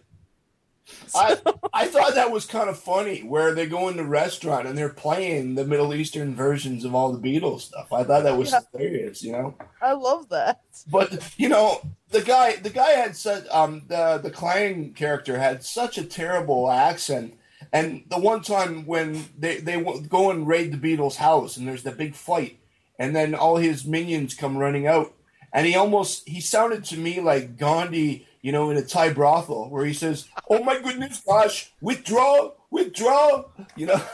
[1.15, 1.37] I
[1.73, 4.87] I thought that was kind of funny where they go in the restaurant and they're
[4.89, 7.91] playing the Middle Eastern versions of all the Beatles stuff.
[7.91, 8.59] I thought that was Yeah.
[8.71, 9.55] hilarious, you know.
[9.81, 10.61] I love that.
[10.89, 15.63] But you know, the guy the guy had such um the the Clang character had
[15.63, 17.33] such a terrible accent.
[17.73, 21.83] And the one time when they they go and raid the Beatles' house and there's
[21.83, 22.59] the big fight,
[22.97, 25.13] and then all his minions come running out,
[25.53, 29.69] and he almost he sounded to me like Gandhi, you know, in a Thai brothel
[29.69, 33.45] where he says, "Oh my goodness, gosh, withdraw, withdraw,"
[33.75, 34.01] you know.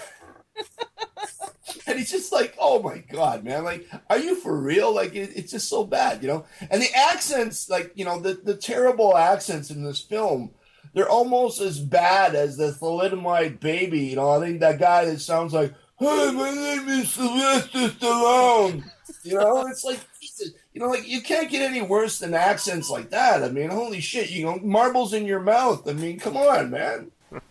[1.88, 3.64] And he's just like, oh my god, man!
[3.64, 4.94] Like, are you for real?
[4.94, 6.46] Like, it, it's just so bad, you know.
[6.70, 10.52] And the accents, like, you know, the the terrible accents in this film,
[10.94, 14.02] they're almost as bad as the thalidomide baby.
[14.02, 18.84] You know, I think that guy that sounds like, "Hey, my name is Sylvester Stallone."
[19.24, 22.90] You know, it's like, Jesus, you know, like you can't get any worse than accents
[22.90, 23.44] like that.
[23.44, 25.88] I mean, holy shit, you know, marbles in your mouth.
[25.88, 27.12] I mean, come on, man.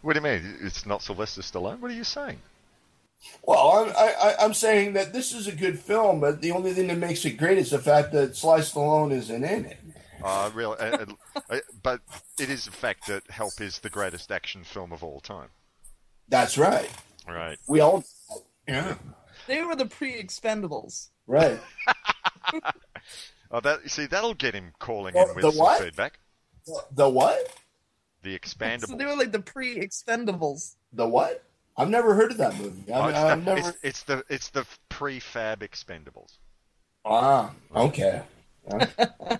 [0.00, 0.58] What do you mean?
[0.62, 1.80] It's not Sylvester Stallone?
[1.80, 2.38] What are you saying?
[3.42, 6.86] Well, I'm, I, I'm saying that this is a good film, but the only thing
[6.86, 9.78] that makes it great is the fact that Sly Stallone isn't in it.
[10.22, 11.06] Uh, really, uh,
[11.50, 12.00] uh, but
[12.38, 15.48] it is a fact that Help is the greatest action film of all time.
[16.28, 16.90] That's right.
[17.26, 17.58] Right.
[17.68, 18.04] We all,
[18.66, 18.94] yeah,
[19.46, 21.08] They were the pre-Expendables.
[21.26, 21.58] right.
[23.50, 25.80] Oh, that you see, that'll get him calling Well, in with the some what?
[25.82, 26.18] feedback.
[26.92, 27.50] The what?
[28.22, 28.38] The
[28.86, 30.74] So they were like the pre-Expendables.
[30.92, 31.42] The what?
[31.76, 32.92] I've never heard of that movie.
[32.92, 33.68] Oh, I, it's, I've the, never.
[33.68, 36.36] it's, it's the it's the prefab Expendables.
[37.06, 38.22] Ah, okay.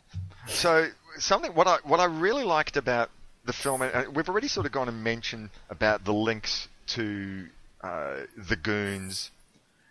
[0.49, 3.11] So something what I what I really liked about
[3.45, 7.47] the film, and we've already sort of gone and mentioned about the links to
[7.83, 9.31] uh, the Goons,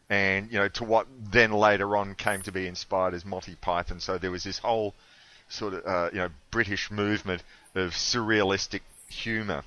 [0.09, 3.99] and you know to what then later on came to be inspired as Monty Python.
[3.99, 4.95] So there was this whole
[5.49, 7.43] sort of uh, you know British movement
[7.75, 9.63] of surrealistic humour,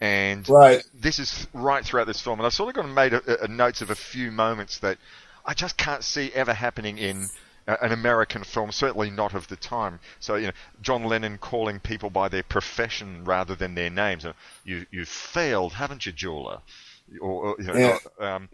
[0.00, 0.82] and Right.
[0.92, 3.82] this is right throughout this film, and I've sort of got made a, a notes
[3.82, 4.98] of a few moments that
[5.46, 7.28] I just can't see ever happening in
[7.66, 10.00] uh, an American film, certainly not of the time.
[10.20, 10.52] So you know,
[10.82, 14.26] John Lennon calling people by their profession rather than their names.
[14.64, 16.60] You you failed, haven't you, jeweler?
[17.20, 18.34] Or, or, you know, Yeah.
[18.34, 18.48] um,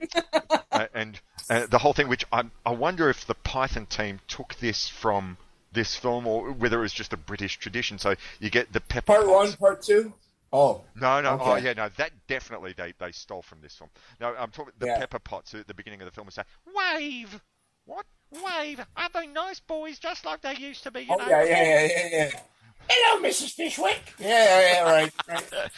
[0.94, 4.88] and uh, the whole thing, which I I wonder if the Python team took this
[4.88, 5.36] from
[5.72, 7.98] this film or whether it was just a British tradition.
[7.98, 10.12] So you get the pepper Part one, part two.
[10.52, 13.88] Oh, No, no, oh yeah, no, that definitely they, they stole from this film.
[14.20, 14.98] No, I'm talking the Yeah.
[14.98, 16.42] pepper pots at the beginning of the film was say
[16.74, 17.40] "Wave,
[17.84, 18.80] what wave?
[18.96, 21.28] Are they nice boys, just like they used to be?" You oh know?
[21.28, 22.40] yeah, yeah, yeah, yeah, yeah.
[22.88, 23.52] Hello, Mrs.
[23.54, 24.00] Fishwick.
[24.18, 25.12] Yeah, yeah, yeah, right.
[25.28, 25.44] right.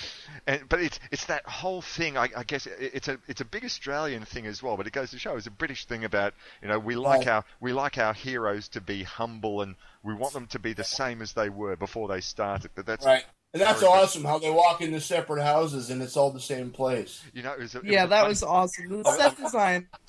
[0.44, 2.16] And, but it's it's that whole thing.
[2.18, 4.76] I, I guess it, it's a it's a big Australian thing as well.
[4.76, 7.28] But it goes to show it's a British thing about you know we like Right.
[7.28, 10.82] our we like our heroes to be humble and we want them to be the
[10.82, 12.72] same as they were before they started.
[12.74, 13.22] But that's Right.
[13.52, 13.98] And that's Very good.
[14.02, 17.22] awesome how they walk into separate houses and it's all the same place.
[17.32, 18.88] you know it was a, it Yeah, a that funny- was awesome.
[18.88, 19.88] The oh, set design.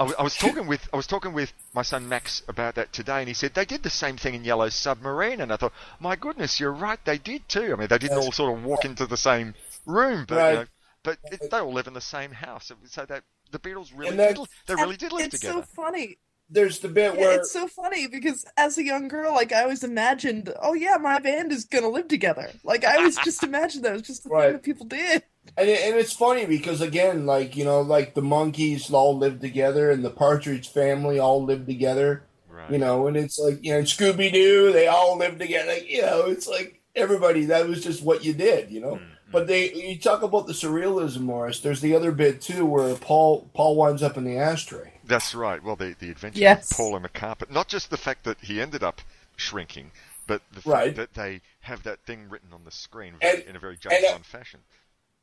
[0.00, 2.92] I was, I was talking with I was talking with my son Max about that
[2.92, 5.72] today, and he said they did the same thing in Yellow Submarine, and I thought,
[6.00, 7.72] my goodness, you're right, they did too.
[7.72, 8.18] I mean, they didn't Yes.
[8.18, 9.54] all sort of walk into the same
[9.86, 10.48] room, but Right.
[10.48, 10.66] you know,
[11.02, 14.20] but it, they all live in the same house, so that the Beatles really And
[14.20, 15.62] did they really did live it's together.
[15.62, 16.18] so funny.
[16.50, 19.62] There's the bit Yeah, where it's so funny because as a young girl, like I
[19.62, 22.58] always imagined, oh yeah, my band is gonna live together.
[22.62, 24.40] Like I always just imagined that it was just the Right.
[24.42, 25.22] thing that people did.
[25.56, 29.40] And, it, and it's funny because again, like you know, like the Monkees all live
[29.40, 32.24] together, and the Partridge Family all live together.
[32.50, 32.70] Right.
[32.70, 35.70] You know, and it's like you know, Scooby Doo, they all live together.
[35.72, 38.94] Like, you know, it's like everybody that was just what you did, you know.
[38.96, 39.04] Mm-hmm.
[39.30, 41.60] But they you talk about the surrealism, Morris.
[41.60, 44.92] There's the other bit too where Paul Paul winds up in the ashtray.
[45.04, 45.62] That's right.
[45.62, 46.70] Well, the the adventure Yes.
[46.70, 47.50] of Paul and McCarpet.
[47.50, 49.00] Not just the fact that he ended up
[49.36, 49.90] shrinking,
[50.26, 50.96] but the fact Right.
[50.96, 54.04] that they have that thing written on the screen And- in a very and, James
[54.08, 54.60] uh, Bond fashion.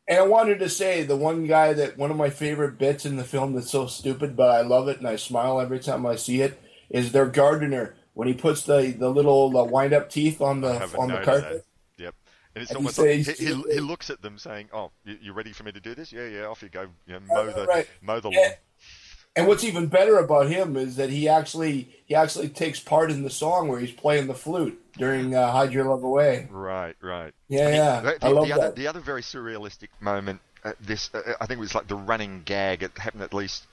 [0.07, 3.15] And I wanted to say the one guy that one of my favorite bits in
[3.15, 6.15] the film that's so stupid, but I love it and I smile every time I
[6.15, 10.41] see it is their gardener when he puts the the little the wind up teeth
[10.41, 11.65] on the on the carpet.
[11.97, 12.03] that.
[12.03, 12.15] Yep.
[12.55, 15.17] And it's And he almost like he, he, he looks at them saying, "Oh, you,
[15.21, 16.13] you ready for me to do this?
[16.13, 16.45] Yeah, yeah.
[16.45, 16.87] Off you go.
[17.07, 17.87] You know, mow the right.
[18.01, 18.51] mow the lawn."
[19.36, 19.41] Yeah.
[19.41, 23.23] And what's even better about him is that he actually he actually takes part in
[23.23, 27.33] the song where he's playing the flute during uh, "Hide Your Love Away." Right, right.
[27.49, 28.75] Yeah, yeah, The, I love the other, that.
[28.75, 32.43] the other very surrealistic moment, uh, this uh, I think it was like the running
[32.45, 32.83] gag.
[32.83, 33.65] It happened at least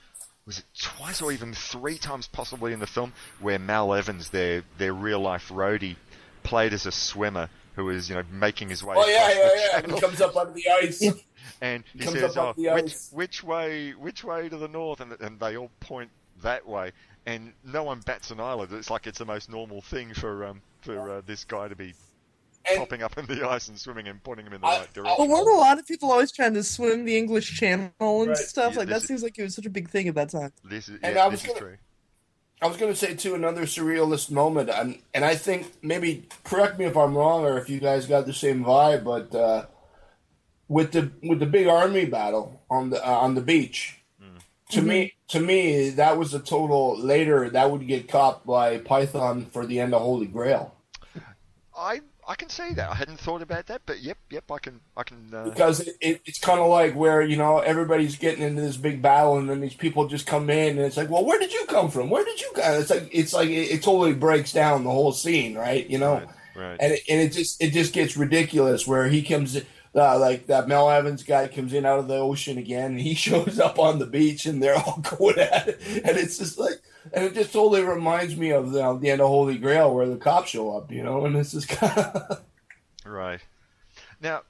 [0.45, 4.63] was it twice or even three times possibly in the film where Mal Evans, their
[4.77, 5.95] their real life roadie,
[6.43, 8.95] played as a swimmer who was you know making his way.
[8.97, 9.81] Oh yeah, yeah, the yeah.
[9.81, 9.95] channel.
[9.95, 11.03] He comes up out of the ice.
[11.61, 15.39] and he comes says, "Oh, which which way, which way to the north?" And and
[15.39, 16.09] they all point
[16.41, 16.91] that way,
[17.25, 18.71] and no one bats an eyelid.
[18.73, 21.93] It's like it's the most normal thing for um for uh, this guy to be
[22.69, 24.87] And- popping up in the ice and swimming and pointing him in the I- right
[24.93, 25.29] But direction.
[25.29, 28.37] weren't a lot of people always trying to swim the English Channel and Right.
[28.37, 28.73] stuff?
[28.73, 30.29] Yeah, like this that is- seems like it was such a big thing at that
[30.29, 30.51] time.
[30.63, 31.77] This is And yeah, I was is gonna- true.
[32.61, 36.79] I was going to say too another surrealist moment, and and I think maybe correct
[36.79, 39.65] me if I'm wrong or if you guys got the same vibe, but uh,
[40.73, 43.79] with the with the big army battle on the uh, on the beach,
[44.71, 49.45] to me to me that was a total later that would get caught by Python
[49.53, 50.65] for the end of Holy Grail
[51.77, 52.89] I I can see that.
[52.89, 55.29] I hadn't thought about that, but yep, yep, I can I can.
[55.33, 58.77] Uh, because it, it, it's kind of like where you know everybody's getting into this
[58.77, 61.51] big battle and then these people just come in and it's like well where did
[61.51, 64.53] you come from where did you come it's like it's like it, it totally breaks
[64.53, 66.15] down the whole scene right you know
[66.55, 66.77] Right, right.
[66.79, 69.65] and it, and it just it just gets ridiculous where he comes in,
[69.95, 73.13] uh, like that Mel Evans guy comes in out of the ocean again and he
[73.15, 76.81] shows up on the beach and they're all going at it and it's just like
[77.13, 80.17] and it just totally reminds me of the, the end of Holy Grail where the
[80.17, 82.43] cops show up you know and it's just kind of
[83.05, 83.41] Right.
[84.21, 84.43] Now,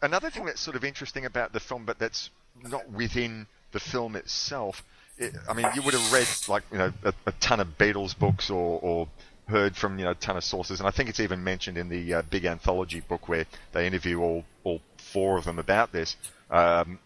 [0.00, 2.30] another thing that's sort of interesting about the film, but that's
[2.62, 4.84] not within the film itself.
[5.18, 8.18] It, I mean, you would have read like you know a, a ton of Beatles
[8.18, 9.08] books or, or
[9.48, 11.88] heard from you know a ton of sources, and I think it's even mentioned in
[11.88, 16.16] the uh, big anthology book where they interview all all four of them about this,
[16.50, 16.98] um,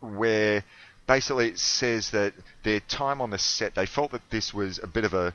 [0.00, 0.64] where
[1.06, 4.86] basically it says that their time on the set, they felt that this was a
[4.86, 5.34] bit of a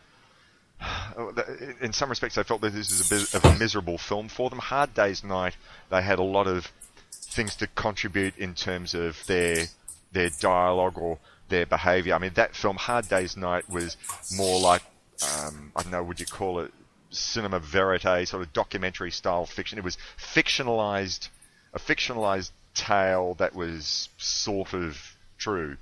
[1.82, 4.50] in some respects, I felt that this is a bit of a miserable film for
[4.50, 4.60] them.
[4.60, 5.58] Hard Day's Night,
[5.90, 6.72] they had a lot of
[7.12, 9.66] things to contribute in terms of their
[10.12, 12.16] their dialogue or their behaviour.
[12.16, 13.98] I mean, that film, Hard Day's Night, was
[14.36, 14.82] more like
[15.22, 16.72] um, I don't know, would you call it
[17.10, 19.78] cinema verite, sort of documentary style fiction?
[19.78, 21.30] It was fictionalized,
[21.74, 24.98] a fictionalized tale that was sort of
[25.38, 25.78] true.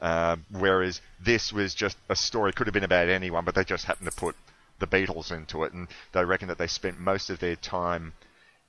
[0.00, 3.84] Um, whereas this was just a story, could have been about anyone, but they just
[3.84, 4.34] happened to put
[4.78, 8.14] the Beatles into it, and they reckon that they spent most of their time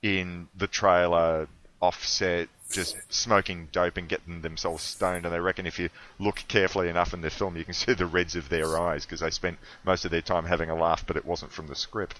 [0.02, 1.48] in the trailer,
[1.80, 5.24] offset, just smoking dope and getting themselves stoned.
[5.24, 8.06] And they reckon if you look carefully enough in the film, you can see the
[8.06, 11.16] reds of their eyes because they spent most of their time having a laugh, but
[11.16, 12.18] it wasn't from the script.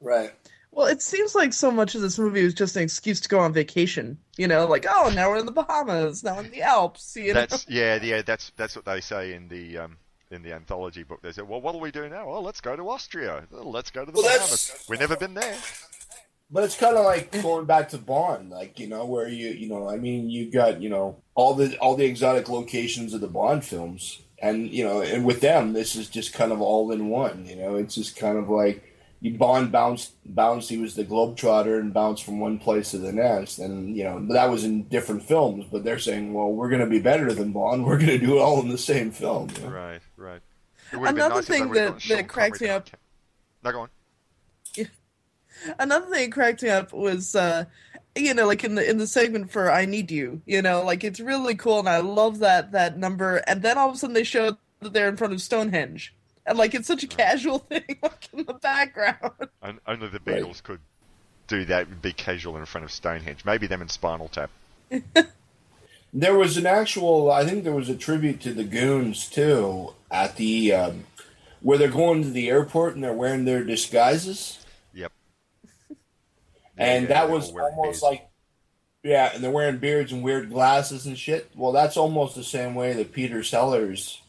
[0.00, 0.32] right
[0.70, 3.40] Well, it seems like so much of this movie was just an excuse to go
[3.40, 4.18] on vacation.
[4.36, 7.16] You know, like oh, now we're in the Bahamas, now in the Alps.
[7.16, 8.22] You know, That's yeah, yeah.
[8.22, 9.96] That's that's what they say in the um,
[10.30, 11.22] in the anthology book.
[11.22, 12.28] They say, "Well, what do we do now?
[12.28, 13.44] Well, let's go to Austria.
[13.50, 14.84] Let's go to the Well, Bahamas.
[14.88, 15.56] We've never been there."
[16.50, 19.68] But it's kind of like going back to Bond, like you know, where you you
[19.68, 23.26] know, I mean, you've got you know all the all the exotic locations of the
[23.26, 27.08] Bond films, and you know, and with them, this is just kind of all in
[27.08, 27.46] one.
[27.46, 28.84] You know, it's just kind of like
[29.20, 30.68] you Bond bounced bounced.
[30.70, 34.24] He was the globetrotter and bounced from one place to the next, and you know
[34.32, 35.64] that was in different films.
[35.72, 37.84] But they're saying, well, we're going to be better than Bond.
[37.86, 39.50] We're going to do it all in the same film.
[39.56, 39.70] you know?
[39.70, 40.40] Right, right.
[40.92, 42.88] It would've been Another nice thing that- that cracks me up-
[43.64, 43.88] Not No, go on.
[45.78, 47.64] Another thing that cracked me up was uh
[48.14, 51.04] you know like in the in the segment for i need you you know like
[51.04, 54.14] it's really cool and i love that that number and then all of a sudden
[54.14, 56.14] they show that they're in front of stonehenge
[56.46, 59.32] and like it's such a casual thing like in the background
[59.62, 60.42] And only the Right.
[60.42, 60.80] Beatles could
[61.48, 62.00] do that.
[62.02, 63.44] Be casual in front of Stonehenge.
[63.44, 64.50] Maybe them in Spinal Tap.
[66.12, 70.36] There was an actual, I think there was a tribute to the Goons too at
[70.36, 71.04] the um,
[71.60, 74.65] where they're going to the airport and they're wearing their disguises, Yep.
[76.76, 78.02] And Yeah, that was almost beards.
[78.02, 78.28] like,
[79.02, 81.50] yeah, and they're wearing beards and weird glasses and shit.
[81.54, 84.20] Well, that's almost the same way that Peter Sellers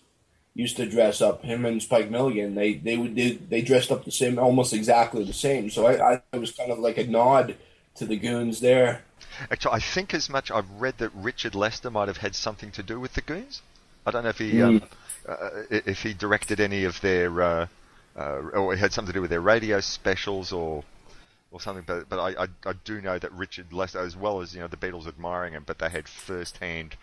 [0.53, 1.43] used to dress up.
[1.43, 5.23] Him and Spike Milligan, they they would they, they dressed up the same, almost exactly
[5.23, 5.69] the same.
[5.69, 7.55] So I, I it was kind of like a nod
[7.95, 9.03] to the goons there.
[9.51, 10.49] Actually, I think as much.
[10.51, 13.61] I've read that Richard Lester might have had something to do with the Goons.
[14.05, 14.81] I don't know if he um,
[15.27, 17.67] uh, if he directed any of their uh,
[18.17, 18.21] uh,
[18.53, 20.83] or it had something to do with their radio specials or
[21.51, 21.83] or something.
[21.87, 24.67] But but I, I, I do know that Richard Lester, as well as you know
[24.67, 26.95] the Beatles admiring him, but they had first hand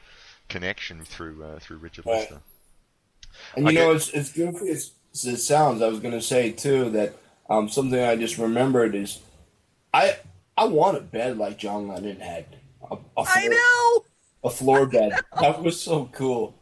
[0.49, 2.21] connection through uh, through Richard Right.
[2.21, 2.41] Lester.
[3.57, 5.83] And you I know, get- it's it's goofy as, as it sounds.
[5.83, 7.15] I was going to say too that
[7.51, 9.21] um, something I just remembered is
[9.93, 10.17] I
[10.57, 12.47] I want a bed like John Lennon had.
[12.91, 14.05] A, a I floor- know.
[14.45, 15.13] a floor bed.
[15.41, 16.55] that was so cool.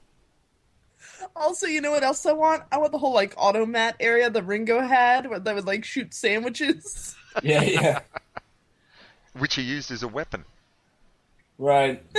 [1.34, 2.62] Also, you know what else I want?
[2.70, 6.14] I want the whole like automat area that Ringo had, where they would like shoot
[6.14, 7.16] sandwiches.
[7.42, 8.00] Yeah, yeah,
[9.38, 10.44] Which he used as a weapon.
[11.58, 12.02] right.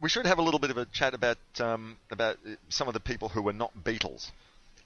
[0.00, 2.94] We should have a little bit of a chat about um, about uh, some of
[2.94, 4.32] the people who were not Beatles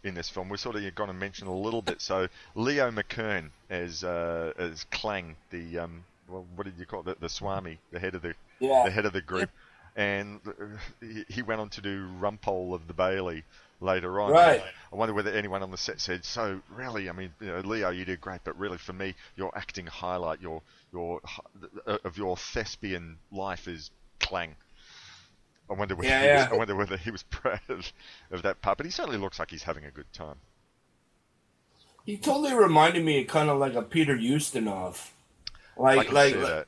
[0.05, 0.49] in this film.
[0.49, 2.01] We're sort of going to mention a little bit.
[2.01, 7.07] So Leo McKern as uh, as Clang, the um, well, what did you call it?
[7.07, 8.85] The, the Swami, the head of the Yeah.
[8.85, 9.51] the head of the group,
[9.97, 10.53] and uh,
[11.01, 13.43] he, he went on to do Rumpole of the Bailey
[13.81, 14.33] later on.
[14.33, 14.63] Right.
[14.93, 17.91] I wonder whether anyone on the set said, "So really, I mean, you know, Leo,
[17.91, 20.63] you did great, but really for me, your acting highlight, your
[20.93, 21.21] your
[21.87, 24.57] uh, of your thespian life is Clang."
[25.71, 26.53] I wonder whether Yeah, he was.
[26.53, 27.93] I wonder whether he was proud of,
[28.31, 30.37] of that part, but he certainly looks like he's having a good time.
[32.07, 35.11] He totally reminded me of kind of like a Peter Ustinov,
[35.77, 36.67] like like, like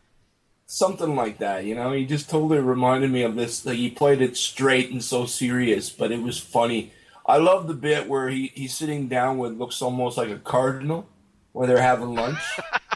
[0.66, 1.64] something like that.
[1.64, 3.64] You know, he just totally reminded me of this.
[3.64, 6.92] Like he played it straight and so serious, but it was funny.
[7.26, 11.08] I love the bit where he, he's sitting down with looks almost like a cardinal,
[11.52, 12.38] where they're having lunch.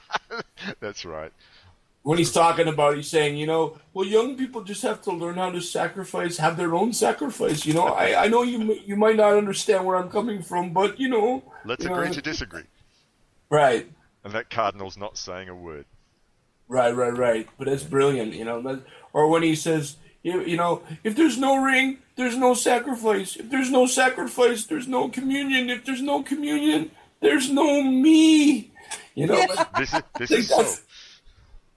[0.81, 1.33] That's right.
[2.03, 5.37] when he's talking about, he's saying, you know, well, young people just have to learn
[5.37, 7.65] how to sacrifice, have their own sacrifice.
[7.67, 10.99] You know, I, I know you you might not understand where I'm coming from, but
[10.99, 12.65] you know, Let's you know, agree to disagree.
[13.51, 13.87] right,
[14.25, 15.85] And that cardinal's not saying a word.
[16.69, 17.49] right, right, right.
[17.59, 18.81] But it's brilliant, you know.
[19.13, 23.37] Or when he says, you, you know, if there's no ring, there's no sacrifice.
[23.37, 25.71] If there's no sacrifice, there's no communion.
[25.71, 28.73] If there's no communion, there's no me.
[29.15, 29.47] You know,
[29.79, 30.67] This is this is so.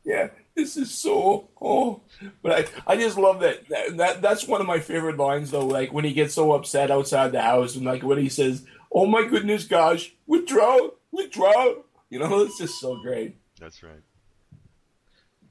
[0.03, 2.01] yeah, this is so oh.
[2.41, 2.51] But
[2.87, 3.67] I, I just love that.
[3.69, 3.97] that.
[3.97, 5.65] That that's one of my favorite lines though.
[5.67, 9.05] Like when he gets so upset outside the house, and like when he says, "Oh
[9.05, 11.75] my goodness, gosh, withdraw, withdraw."
[12.09, 13.35] You know, it's just so great.
[13.59, 14.01] That's right.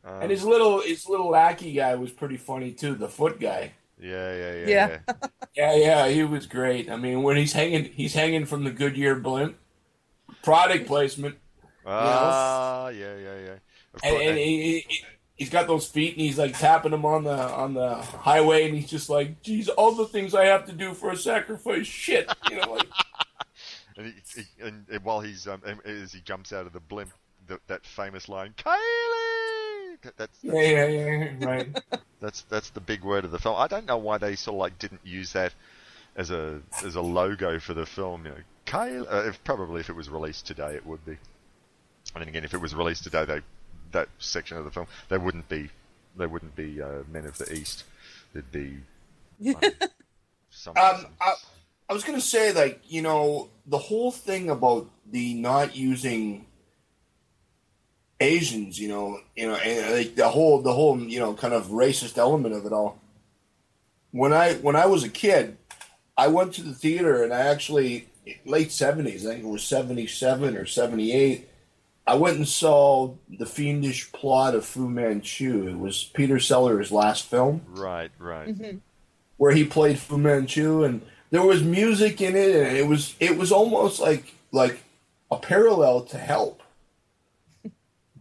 [0.06, 2.94] Um, And his little his little lackey guy was pretty funny too.
[2.94, 3.72] The foot guy.
[4.00, 4.98] yeah, yeah, yeah, Yeah.
[5.08, 5.14] yeah.
[5.56, 6.88] Yeah, yeah, he was great.
[6.90, 9.56] I mean, when he's hanging, he's hanging from the Goodyear blimp.
[10.42, 11.36] Product placement.
[11.86, 13.52] Ah, yeah, yeah, yeah.
[13.94, 15.04] Of and, course- and he, he,
[15.36, 18.76] he's got those feet, and he's like tapping them on the on the highway, and
[18.76, 22.30] he's just like, "Geez, all the things I have to do for a sacrifice, shit."
[22.50, 22.88] You know, like,
[23.96, 27.12] And, he, he, and, and while he's um, as he jumps out of the blimp,
[27.46, 29.35] the, that famous line, "Kaylee!"
[30.02, 31.82] That, that's yeah, that's, yeah, yeah, right.
[32.20, 33.56] that's that's the big word of the film.
[33.58, 35.54] I don't know why they sort of like didn't use that
[36.16, 38.24] as a as a logo for the film.
[38.24, 38.36] You know,
[38.66, 39.12] Kaylee.
[39.12, 41.16] Uh, if, probably if it was released today, it would be.
[42.14, 43.40] And then again, if it was released today, they
[43.92, 45.70] that section of the film, they wouldn't be
[46.16, 47.84] they wouldn't be uh, Men of the East.
[48.32, 48.78] They'd be
[50.50, 51.34] some, Um, some- I,
[51.88, 56.46] I was gonna say, like, you know, the whole thing about the not using
[58.20, 61.54] Asians, you know, you know, and uh, like the whole, the whole, you know, kind
[61.54, 63.00] of racist element of it all.
[64.10, 65.58] When I when I was a kid,
[66.16, 68.08] I went to the theater and I actually
[68.44, 71.48] late seventies, I think it was seventy seven or seventy eight.
[72.06, 75.66] I went and saw the fiendish plot of Fu Manchu.
[75.68, 78.48] It was Peter Sellers' last film right, right.
[78.48, 78.78] Mm-hmm.
[79.38, 83.36] where he played Fu Manchu, and there was music in it, and it was it
[83.36, 84.82] was almost like like
[85.30, 86.62] a parallel to Help,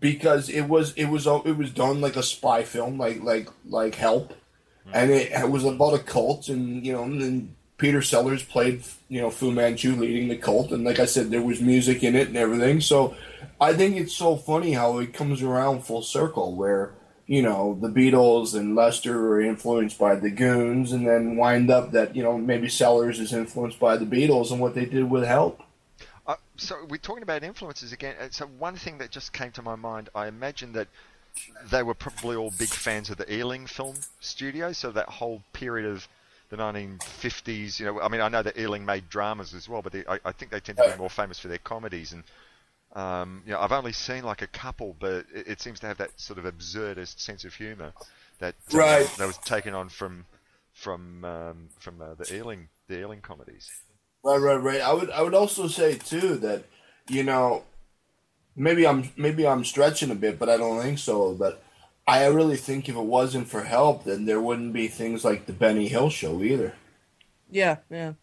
[0.06, 3.96] because it was it was it was done like a spy film, like like like
[3.96, 4.36] Help,
[4.94, 9.20] and it, it was about a cult, and you know, and Peter Sellers played you
[9.20, 12.28] know Fu Manchu leading the cult, and like I said, there was music in it
[12.28, 12.82] and everything.
[12.82, 13.16] So
[13.60, 16.94] I think it's so funny how it comes around full circle, where
[17.26, 21.94] you know the Beatles and Lester were influenced by the Goons, and then wind up
[21.94, 25.24] that you know maybe Sellers is influenced by the Beatles and what they did with
[25.24, 25.64] Help.
[26.58, 28.16] So we're talking about influences again.
[28.20, 30.88] Uh, So one thing that just came to my mind, I imagine that
[31.70, 34.72] they were probably all big fans of the Ealing Film Studio.
[34.72, 36.08] So that whole period of
[36.50, 39.92] the 1950s, you know, I mean, I know that Ealing made dramas as well, but
[39.94, 42.14] they, I, I think they tend to be more famous for their comedies.
[42.14, 42.24] And
[42.94, 45.98] um, you know, I've only seen like a couple, but it, it seems to have
[45.98, 47.94] that sort of absurdist sense of humour
[48.40, 49.08] that uh, Right.
[49.18, 50.26] that was taken on from
[50.74, 53.74] from um, from uh, the Ealing the Ealing comedies.
[54.26, 54.82] Right, right, right.
[54.82, 56.64] I would, I would also say too that,
[57.08, 57.64] you know,
[58.56, 61.34] maybe I'm, maybe I'm stretching a bit, but I don't think so.
[61.34, 61.62] But
[62.08, 65.54] I really think if it wasn't for help, then there wouldn't be things like the
[65.54, 66.74] Benny Hill show either.
[67.52, 68.14] Yeah, yeah.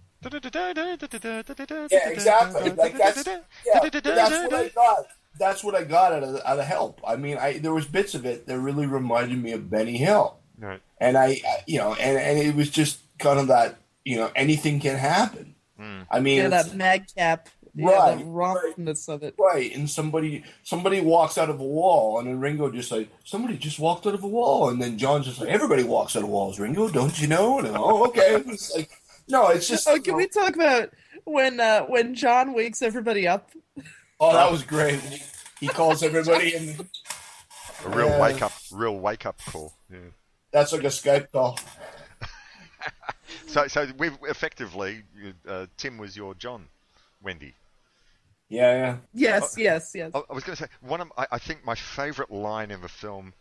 [1.92, 2.70] Yeah, exactly.
[2.70, 3.24] Like that's,
[3.66, 3.80] yeah,
[4.16, 5.07] that's what I got.
[5.38, 7.00] That's what I got out of out of help.
[7.07, 10.36] I mean, I there was bits of it that really reminded me of Benny Hill,
[10.59, 10.80] Right.
[11.00, 14.30] and I, I- you know, and and it was just kind of that, you know,
[14.36, 15.55] anything can happen.
[16.11, 17.49] I mean, Yeah, that madcap.
[17.74, 19.35] Yeah, Right, the rompness of it.
[19.39, 23.57] Right, and somebody somebody walks out of a wall, and then Ringo just like somebody
[23.57, 26.28] just walked out of a wall, and then John's just like everybody walks out of
[26.28, 26.59] walls.
[26.61, 27.59] Ringo, don't you know?
[27.61, 28.43] And oh, okay.
[28.47, 28.91] It's like
[29.28, 30.91] no, it's just Oh, can we talk about
[31.24, 33.49] when uh, when John wakes everybody up?
[34.20, 35.01] oh, that was great.
[35.01, 35.22] He,
[35.61, 36.78] he calls everybody, and
[37.87, 38.20] A real Yeah.
[38.20, 39.72] wake up, real wake up call.
[39.91, 39.99] Yeah.
[40.53, 41.59] that's like a Skype call.
[43.53, 45.03] So, so we've effectively,
[45.46, 46.68] uh, Tim was your John,
[47.22, 47.53] Wendy.
[48.48, 48.96] Yeah, yeah.
[49.12, 50.11] Yes, yes, yes.
[50.14, 52.80] I, I was going to say one of I, I think my favourite line in
[52.80, 53.34] the film.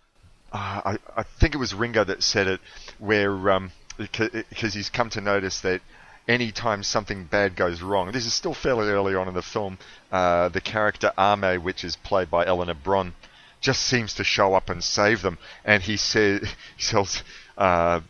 [0.51, 2.59] Uh, I, I think it was Ringo that said it,
[2.99, 5.80] where um, because he's come to notice that
[6.28, 9.78] anytime something bad goes wrong, this is still fairly early on in the film.
[10.12, 13.14] Uh, the character Ahme, which is played by Eleanor Bron,
[13.62, 15.38] just seems to show up and save them.
[15.64, 17.24] And he says, he tells.
[17.57, 18.01] Uh,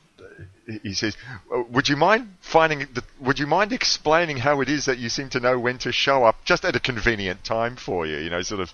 [0.83, 1.15] he says,
[1.53, 2.79] "Uh, "Would you mind finding?
[2.93, 5.91] The, would you mind explaining how it is that you seem to know when to
[5.91, 8.17] show up, just at a convenient time for you?
[8.17, 8.73] You know, sort of."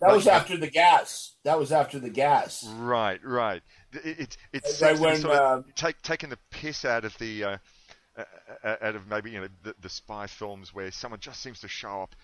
[0.00, 1.34] That was after the gas.
[1.44, 2.66] That was after the gas.
[2.78, 3.62] Right, right.
[3.92, 6.84] It, it, it Right seems to be when, sort of um, take, taking the piss
[6.84, 7.56] out of the uh,
[8.16, 8.24] uh,
[8.64, 11.68] uh, out of maybe you know the, the spy films where someone just seems to
[11.68, 12.16] show up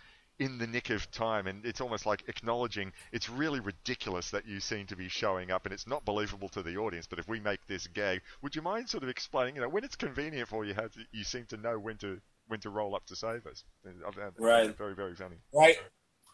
[0.42, 4.58] in the nick of time, and it's almost like acknowledging it's really ridiculous that you
[4.58, 7.06] seem to be showing up, and it's not believable to the audience.
[7.06, 9.84] But if we make this gag, would you mind sort of explaining, you know, when
[9.84, 12.96] it's convenient for you, how to, you seem to know when to when to roll
[12.96, 13.62] up to save us?
[13.86, 14.76] I've found that Right.
[14.76, 15.36] Very, very funny.
[15.54, 15.76] Right.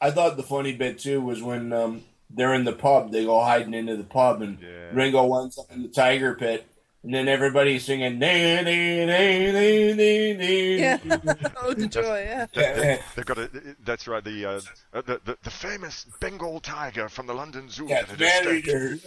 [0.01, 3.41] I thought the funny bit too was when um, they're in the pub, they go
[3.45, 4.91] hiding into the pub, and Yeah.
[4.95, 6.67] Ringo winds up in the tiger pit,
[7.05, 8.18] and then everybody's singing.
[8.18, 10.99] "Nee, nee, nee, nee, nee, nee." Yeah.
[11.62, 12.22] oh, the joy.
[12.26, 12.46] Yeah.
[12.55, 13.51] Yeah, They've got a.
[13.84, 14.22] That's right.
[14.24, 14.61] The uh,
[14.92, 18.99] uh, the, the the famous Bengal tiger from the London Zoo yeah, that had manager.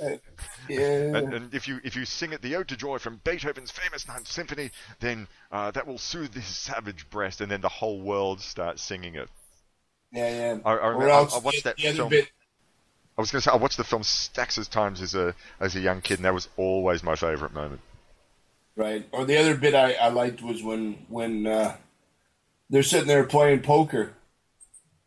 [0.69, 1.17] Yeah.
[1.17, 4.07] And, and if you if you sing it the Ode to Joy from Beethoven's famous
[4.07, 8.39] Ninth Symphony, then uh, that will soothe his savage breast, and then the whole world
[8.41, 9.27] starts singing it.
[10.13, 10.57] Yeah, yeah.
[10.65, 12.09] I, I, Or remember, I, else I watched the- that the other film.
[12.09, 12.31] bit-
[13.18, 15.76] I was going to say I watched the film stacks of times as a as
[15.76, 17.82] a young kid, and that was always my favourite moment.
[18.76, 19.07] Right.
[19.12, 21.76] Or the other bit I, I liked was when when uh,
[22.70, 24.14] they're sitting there playing poker,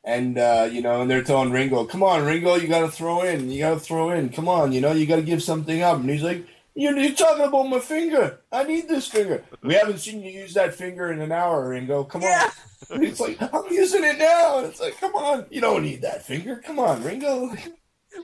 [0.05, 3.23] and uh, you know, and they're telling Ringo, "Come on, Ringo, you got to throw
[3.23, 3.51] in.
[3.51, 4.29] You got to throw in.
[4.29, 7.15] Come on, you know, you got to give something up." And he's like, "You're, you're
[7.15, 8.39] talking about my finger.
[8.53, 9.43] I need this finger.
[9.63, 12.05] We haven't seen you use that finger in an hour, Ringo.
[12.05, 12.51] Come Yeah.
[12.91, 15.83] on." And it's like, "I'm using it now." And it's like, "Come on, you don't
[15.83, 16.57] need that finger.
[16.65, 17.55] Come on, Ringo."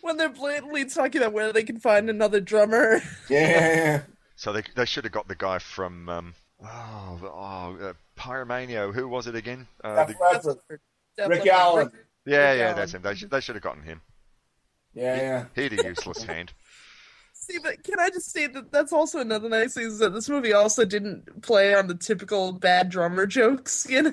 [0.03, 3.01] When they're blatantly talking about where they can find another drummer.
[3.29, 4.03] Yeah.
[4.37, 8.93] So they they should have got the guy from um, oh the- oh uh, Pyromania.
[8.95, 9.67] Who was it again?
[9.85, 10.81] Uh, the- That's Rick
[11.29, 11.91] Rick Allen.
[12.27, 12.77] yeah, Rick yeah, Allen.
[12.77, 13.03] that's him.
[13.03, 14.01] They should they should have gotten him.
[14.95, 15.45] Yeah, yeah.
[15.55, 16.53] He had a useless hand.
[17.43, 20.29] See, but can I just say that that's also another nice thing is that this
[20.29, 24.13] movie also didn't play on the typical bad drummer jokes, you know?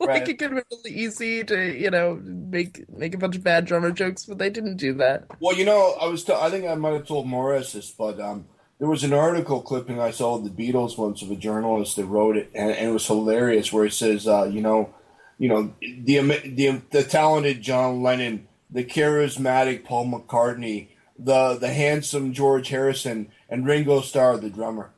[0.00, 0.28] like Right.
[0.28, 3.66] it could have been really easy to, you know, make make a bunch of bad
[3.66, 5.24] drummer jokes, but they didn't do that.
[5.40, 6.24] Well, you know, I was.
[6.24, 8.46] T- I think I might have told Morris this, but um,
[8.78, 12.06] there was an article clipping I saw of the Beatles once of a journalist that
[12.06, 13.72] wrote it, and, and it was hilarious.
[13.72, 14.94] Where he says, uh, you know,
[15.38, 20.88] you know, the the the talented John Lennon, the charismatic Paul McCartney,
[21.18, 24.90] the the handsome George Harrison, and Ringo Starr, the drummer.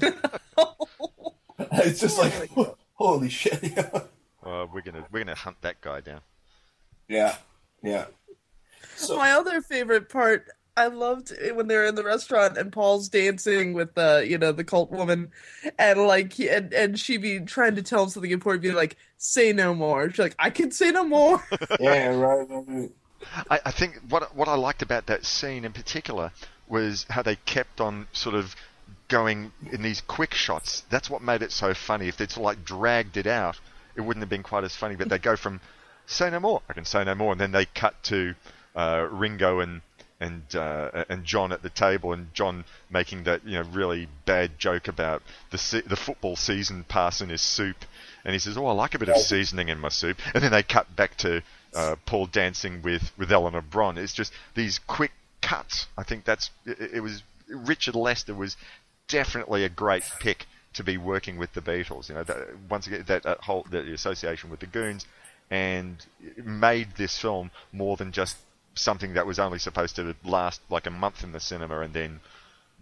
[0.00, 2.50] it's just like,
[2.94, 3.62] holy shit!
[4.44, 6.20] Uh, we're gonna we're gonna hunt that guy down.
[7.08, 7.34] yeah,
[7.82, 8.04] yeah.
[8.94, 13.08] So, My other favorite part, I loved it when they're in the restaurant and Paul's
[13.08, 15.32] dancing with the, you know, the cult woman,
[15.80, 18.96] and like, he- and and she be trying to tell him something important, be like,
[19.18, 21.42] "Say no more." She's like, "I can say no more."
[21.80, 22.90] yeah, right, right, right.
[23.50, 26.32] I, I think what what I liked about that scene in particular
[26.68, 28.54] was how they kept on sort of
[29.08, 30.84] going in these quick shots.
[30.90, 32.08] That's what made it so funny.
[32.08, 33.58] If they'd sort of like dragged it out,
[33.94, 34.96] it wouldn't have been quite as funny.
[34.96, 35.60] But they go from
[36.06, 38.34] say no more, I can say no more, and then they cut to
[38.74, 39.82] uh, Ringo and
[40.18, 44.58] and uh, and John at the table, and John making that you know really bad
[44.58, 47.84] joke about the se- the football season passing his soup,
[48.24, 50.52] and he says, "Oh, I like a bit of seasoning in my soup," and then
[50.52, 51.42] they cut back to
[51.76, 53.98] uh, Paul dancing with with Eleanor Bron.
[53.98, 55.12] It's just these quick
[55.42, 55.86] cuts.
[55.96, 58.56] I think that's it, it was Richard Lester was
[59.08, 62.08] definitely a great pick to be working with the Beatles.
[62.08, 65.06] You know, that, once again, that, that whole the association with the Goons,
[65.50, 66.04] and
[66.42, 68.36] made this film more than just
[68.74, 72.20] something that was only supposed to last like a month in the cinema and then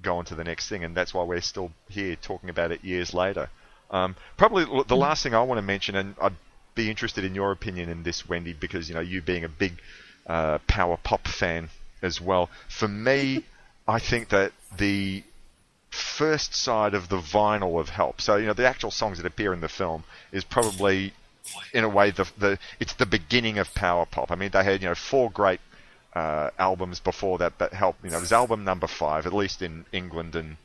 [0.03, 0.85] go on to the next thing.
[0.85, 3.49] And that's why we're still here talking about it years later.
[3.91, 6.35] Um, probably the last thing I want to mention, and I'd
[6.75, 9.81] be interested in your opinion in this, Wendy, because you know you being a big
[10.27, 11.69] uh, power pop fan
[12.03, 12.51] as well.
[12.69, 13.45] For me,
[13.89, 15.23] I think that the
[15.91, 19.53] first side of the vinyl of Help, so you know the actual songs that appear
[19.53, 21.13] in the film, is probably
[21.73, 24.31] in a way the the it's the beginning of power pop.
[24.31, 25.61] I mean, they had you know four great
[26.15, 27.97] uh, albums before that that Help.
[28.03, 30.57] You know, it was album number five, at least in England and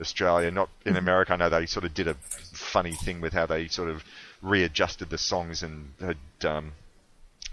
[0.00, 1.32] Australia, not in America.
[1.32, 2.14] I know they sort of did a
[2.52, 4.04] funny thing with how they sort of
[4.42, 6.72] readjusted the songs and had um,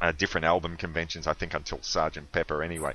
[0.02, 1.28] uh, different album conventions.
[1.28, 2.94] I think until Sergeant Pepper, anyway.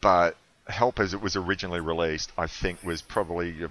[0.00, 0.36] But
[0.66, 3.68] Help, as it was originally released, I think was probably uh,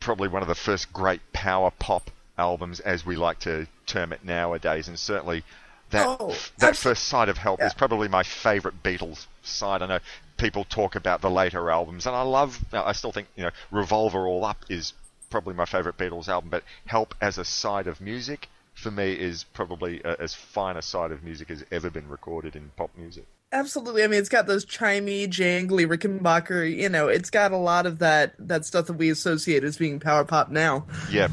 [0.00, 4.24] probably one of the first great power pop albums, as we like to term it
[4.24, 5.42] nowadays, and certainly.
[5.90, 7.66] That, Oh, that first side of Help Yeah.
[7.66, 9.82] is probably my favourite Beatles side.
[9.82, 9.98] I know
[10.36, 12.58] people talk about the later albums, and I love.
[12.72, 14.92] I still think you know Revolver All Up is
[15.36, 19.44] probably my favourite Beatles album, but Help as a side of music for me is
[19.44, 23.26] probably a, as fine a side of music as ever been recorded in pop music.
[23.52, 24.02] Absolutely.
[24.02, 26.74] I mean, it's got those chimey, jangly Rickenbacker.
[26.74, 30.00] You know, it's got a lot of that that stuff that we associate as being
[30.00, 30.86] power pop now.
[31.10, 31.28] Yeah.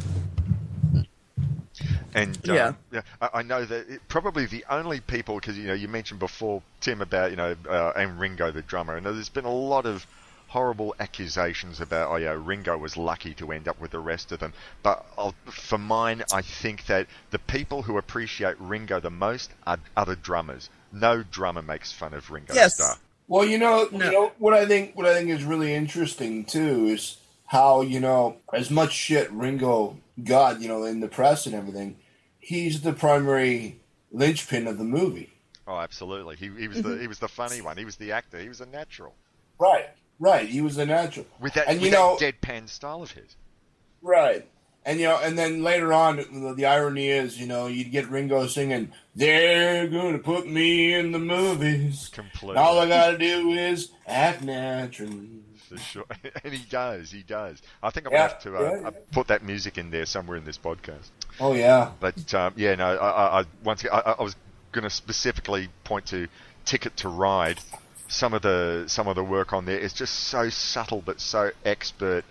[2.13, 2.73] And um, Yeah.
[2.91, 6.19] yeah, I, I know that it, probably the only people because you know you mentioned
[6.19, 9.85] before Tim about you know uh, and Ringo the drummer, and there's been a lot
[9.85, 10.05] of
[10.53, 14.39] horrible accusations about oh yeah Ringo was lucky to end up with the rest of
[14.39, 14.53] them.
[14.83, 19.79] But I'll, for mine, I think that the people who appreciate Ringo the most are
[19.97, 20.69] other drummers.
[20.91, 22.75] No drummer makes fun of Ringo Yes.
[22.75, 22.97] Starr.
[23.27, 24.05] Well, you know, No.
[24.05, 24.95] you know what I think.
[24.95, 29.97] What I think is really interesting too is how you know as much shit Ringo
[30.23, 31.97] got, you know, in the press and everything.
[32.39, 33.79] He's the primary
[34.11, 35.33] linchpin of the movie.
[35.65, 36.35] Oh, absolutely.
[36.35, 37.01] He, he was the mm-hmm.
[37.01, 37.75] he was the funny one.
[37.75, 38.37] He was the actor.
[38.37, 39.15] He was a natural
[39.59, 39.89] Right,
[40.19, 40.47] right.
[40.47, 41.25] He was a natural.
[41.39, 43.35] with that And with you know- that deadpan style of his.
[44.01, 44.47] Right.
[44.85, 48.09] And you know, and then later on, the, the irony is, you know, you'd get
[48.09, 52.09] Ringo singing, "They're gonna put me in the movies.
[52.11, 52.57] Completely.
[52.57, 55.29] All I gotta do is act naturally."
[55.69, 56.03] For sure,
[56.43, 57.11] and he does.
[57.11, 57.61] He does.
[57.81, 58.89] I think I'm Yeah, gonna have to uh, yeah, yeah.
[59.13, 61.11] put that music in there somewhere in this podcast.
[61.39, 61.91] Oh yeah.
[62.01, 62.85] But um, yeah, no.
[62.97, 64.35] I, I, I once again, I, I was
[64.73, 66.27] going to specifically point to
[66.65, 67.59] Ticket to Ride.
[68.07, 71.51] Some of the some of the work on there is just so subtle but so
[71.65, 72.25] expert.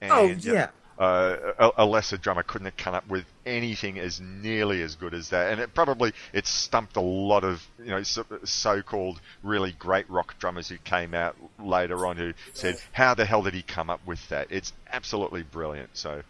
[0.00, 0.68] And, Oh, yeah.
[0.98, 5.14] Uh, a, a lesser drummer couldn't have come up with anything as nearly as good
[5.14, 9.70] as that, and it probably it stumped a lot of you know so, so-called really
[9.78, 13.62] great rock drummers who came out later on who said, "How the hell did he
[13.62, 15.90] come up with that?" It's absolutely brilliant.
[15.96, 16.22] So,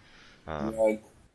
[0.47, 0.75] um,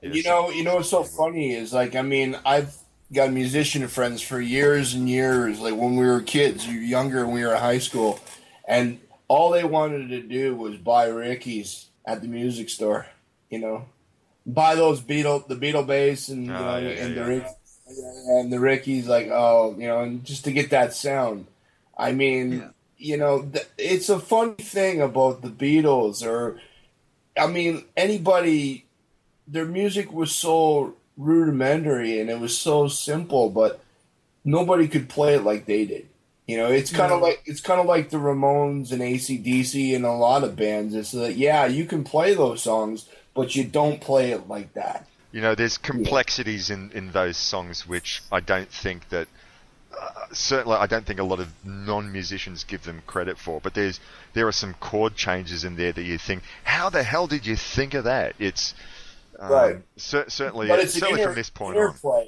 [0.01, 2.75] yeah, you know, you know what's so funny is like, I mean, I've
[3.13, 5.59] got musician friends for years and years.
[5.59, 8.19] Like when we were kids, you younger, and we were in high school,
[8.67, 13.07] and all they wanted to do was buy Rickies at the music store.
[13.49, 13.85] You know,
[14.45, 17.35] buy those Beatle, the Beatle bass, and you Oh, know, yeah, yeah, and the
[17.87, 18.39] yeah.
[18.39, 19.07] And the Rickies.
[19.07, 21.47] Like, oh, you know, and just to get that sound.
[21.97, 22.67] I mean, Yeah.
[22.97, 26.59] you know, th- it's a funny thing about the Beatles, or
[27.37, 28.85] I mean, anybody
[29.47, 33.81] their music was so rudimentary and it was so simple, but
[34.43, 36.07] nobody could play it like they did.
[36.47, 37.27] You know, it's kind of No.
[37.27, 40.93] like it's kind of like the Ramones and ACDC and a lot of bands.
[40.93, 45.07] It's that yeah, you can play those songs, but you don't play it like that.
[45.31, 49.27] You know, there's complexities in, in those songs which I don't think that
[49.97, 53.61] uh, certainly I don't think a lot of non-musicians give them credit for.
[53.61, 54.01] But there's
[54.33, 57.55] there are some chord changes in there that you think, how the hell did you
[57.55, 58.35] think of that?
[58.37, 58.73] It's
[59.39, 59.77] um, Right.
[59.97, 62.27] cer- certainly But it's certainly inter- from this point on.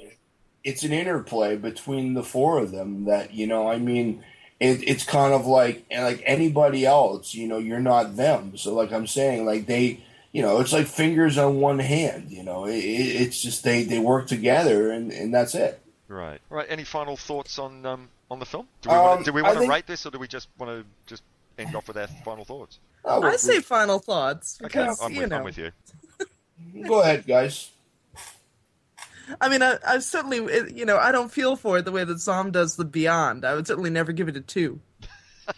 [0.64, 3.68] It's an interplay between the four of them that you know.
[3.70, 4.24] I mean,
[4.58, 7.34] it, it's kind of like like anybody else.
[7.34, 8.56] You know, you're not them.
[8.56, 10.00] So, like I'm saying, like they,
[10.32, 12.30] you know, it's like fingers on one hand.
[12.32, 15.80] You know, it, it, it's just they they work together, and and that's it.
[16.08, 16.40] Right.
[16.50, 16.66] Right.
[16.68, 18.66] Any final thoughts on um, on the film?
[18.82, 20.18] Do we want Um, to, do we I want to think- rate this, or do
[20.18, 21.22] we just want to just
[21.58, 22.80] end off with our final thoughts?
[23.04, 25.36] I say final thoughts Okay, because I'm, you with, know.
[25.36, 25.70] I'm with you.
[26.86, 27.70] Go ahead, guys.
[29.40, 30.38] I mean, I, I certainly,
[30.72, 33.44] you know, I don't feel for it the way that Zom does the Beyond.
[33.44, 34.80] I would certainly never give it a two.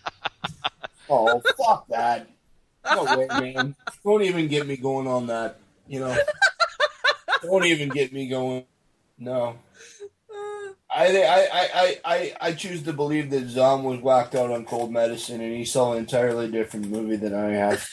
[1.11, 2.29] Oh, fuck that.
[2.85, 3.75] No way, man.
[4.05, 5.59] Don't even get me going on that.
[5.87, 6.16] You know,
[7.43, 8.66] don't even get me going.
[9.19, 9.57] No.
[10.91, 14.65] I, I, I, I, I, I choose to believe that Zom was whacked out on
[14.65, 17.89] cold medicine and he saw an entirely different movie than I have.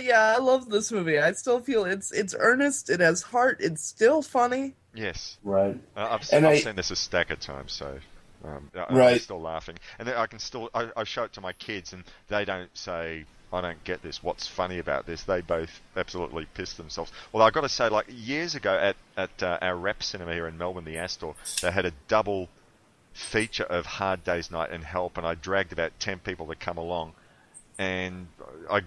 [0.00, 1.18] Yeah, I love this movie.
[1.18, 2.90] I still feel it's it's earnest.
[2.90, 3.58] It has heart.
[3.60, 4.74] It's still funny.
[4.94, 5.76] Yes, Right.
[5.96, 7.98] uh, I've, seen, And I've I- seen this a stack of times, so
[8.44, 9.20] um, I- I'm Right.
[9.20, 9.76] still laughing.
[9.98, 12.70] And then I can still I, I show it to my kids, and they don't
[12.76, 13.24] say.
[13.52, 14.20] I don't get this.
[14.20, 15.22] What's funny about this?
[15.22, 17.12] They both absolutely piss themselves.
[17.32, 20.48] Well, I've got to say, like years ago at at uh, our rep cinema here
[20.48, 22.48] in Melbourne, the Astor, they had a double
[23.12, 26.78] feature of Hard Day's Night and Help, and I dragged about ten people to come
[26.78, 27.12] along,
[27.78, 28.26] and
[28.68, 28.80] I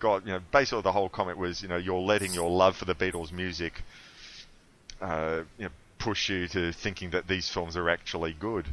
[0.00, 2.86] got you know basically the whole comment was you know you're letting your love for
[2.86, 3.82] the Beatles music
[5.00, 8.66] uh, you know, push you to thinking that these films are actually good.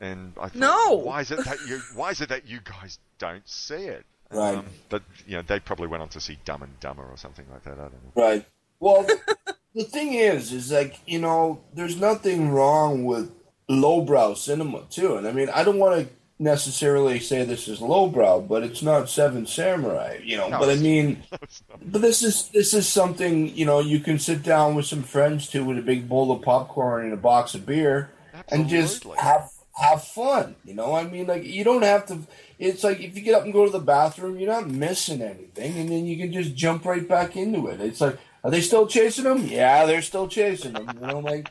[0.00, 0.92] And I thought, No!
[0.94, 4.04] why is it that you why is it that you guys don't see it?
[4.30, 4.64] Right.
[4.88, 7.64] but you know they probably went on to see Dumb and Dumber or something like
[7.64, 7.74] that.
[7.74, 8.22] I don't know.
[8.22, 8.46] Right.
[8.80, 9.06] Well,
[9.74, 13.30] the thing is, is like you know, there's nothing wrong with
[13.68, 18.40] lowbrow cinema too, and I mean, I don't want to necessarily say this is lowbrow,
[18.40, 20.48] but it's not Seven Samurai, you know.
[20.48, 21.22] No, but I mean,
[21.82, 25.48] but this is this is something you know you can sit down with some friends
[25.48, 28.10] too with a big bowl of popcorn and a box of beer
[28.48, 30.56] and just have have fun.
[30.64, 32.18] You know, I mean, like you don't have to.
[32.58, 35.78] It's like if you get up and go to the bathroom, you're not missing anything,
[35.78, 37.80] and then you can just jump right back into it.
[37.80, 39.46] It's like, are they still chasing them?
[39.46, 40.90] Yeah, they're still chasing them.
[40.94, 41.50] You know, like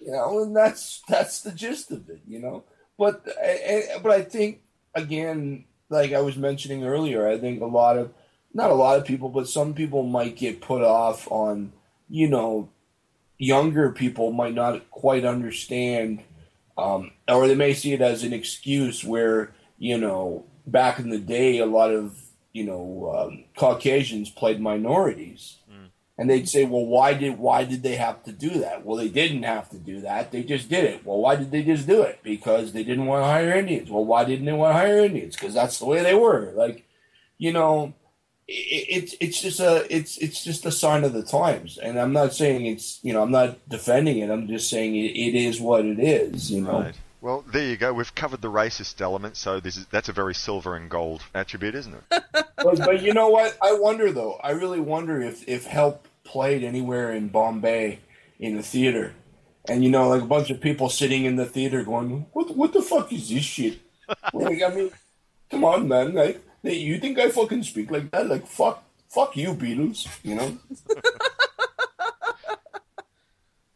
[0.00, 2.20] you know, and that's that's the gist of it.
[2.26, 2.64] You know,
[3.00, 3.24] but
[4.02, 4.60] but I think
[4.94, 8.12] again, like I was mentioning earlier, I think a lot of
[8.52, 11.72] not a lot of people, but some people might get put off on
[12.10, 12.68] you know
[13.40, 16.22] younger people might not quite understand,
[16.76, 21.18] um, or they may see it as an excuse where, you know, back in the
[21.18, 22.20] day, a lot of,
[22.52, 25.56] you know, um, Caucasians played minorities.
[26.20, 28.84] And they'd say, well, why did why did they have to do that?
[28.84, 30.30] Well, they didn't have to do that.
[30.30, 31.06] They just did it.
[31.06, 32.20] Well, why did they just do it?
[32.22, 33.90] Because they didn't want to hire Indians.
[33.90, 35.34] Well, why didn't they want to hire Indians?
[35.34, 36.52] Because that's the way they were.
[36.54, 36.84] Like,
[37.38, 37.94] you know,
[38.46, 38.52] it,
[38.90, 42.34] it's it's just a it's it's just a sign of the times, and I'm not
[42.34, 44.28] saying it's you know I'm not defending it.
[44.28, 46.50] I'm just saying it, it is what it is.
[46.50, 46.94] You know, Right.
[47.22, 47.92] Well, there you go.
[47.92, 51.74] We've covered the racist element, so this is that's a very silver and gold attribute,
[51.74, 52.02] isn't it?
[52.32, 53.56] but, but you know what?
[53.62, 54.38] I wonder though.
[54.42, 57.98] I really wonder if if Help played anywhere in Bombay
[58.38, 59.14] in a theater,
[59.68, 62.72] and you know, like a bunch of people sitting in the theater going, "What what
[62.72, 63.80] the fuck is this shit?"
[64.32, 64.90] like, I mean,
[65.50, 66.14] come on, man.
[66.14, 68.28] Like, hey, you think I fucking speak like that?
[68.28, 70.06] Like, fuck, fuck you, Beatles.
[70.22, 70.58] You know.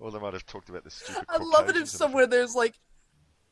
[0.05, 0.95] Or they might have talked about this.
[0.95, 1.25] stupid.
[1.31, 2.75] I'd love it if Caucasians in the somewhere there's like,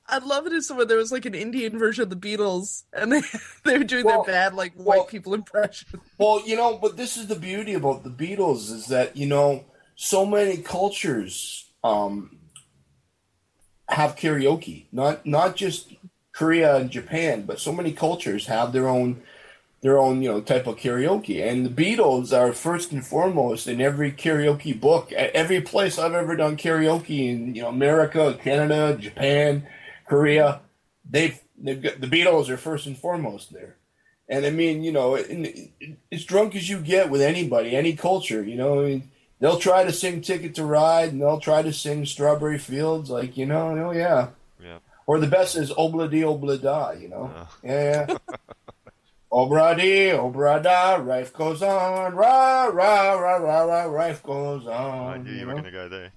[0.09, 3.12] I'd love it if somewhere there was like an Indian version of the Beatles, and
[3.12, 3.23] they
[3.65, 6.01] they were doing Well, their bad like well- white people impression.
[6.19, 9.65] Well, you know, but this is the beauty about the Beatles is that you know
[9.95, 12.39] so many cultures um,
[13.89, 14.87] have karaoke.
[14.93, 15.93] Not not just
[16.33, 19.23] Korea and Japan, but so many cultures have their own
[19.83, 21.43] their own you know type of karaoke.
[21.47, 25.12] And the Beatles are first and foremost in every karaoke book.
[25.12, 29.66] At every place I've ever done karaoke in you know America, Canada, Japan,
[30.13, 30.61] Korea,
[31.09, 33.77] they've they've got the Beatles are first and foremost there.
[34.29, 35.73] And I mean, you know, in,
[36.13, 39.11] as drunk as you get with anybody, any culture, you know, I mean,
[39.41, 43.39] they'll try to sing "Ticket to Ride" and they'll try to sing "Strawberry Fields," like
[43.39, 44.29] you know, oh yeah.
[44.63, 44.81] Yeah.
[45.07, 47.47] Or the best is "Obla di Obla da," you know, Yeah.
[47.65, 48.07] yeah.
[48.09, 48.37] yeah.
[49.33, 54.73] Obra di Obra da, life goes on, rah rah rah rah rah, life goes oh,
[54.73, 55.15] on.
[55.15, 55.63] I knew you were know?
[55.63, 56.13] going to go there.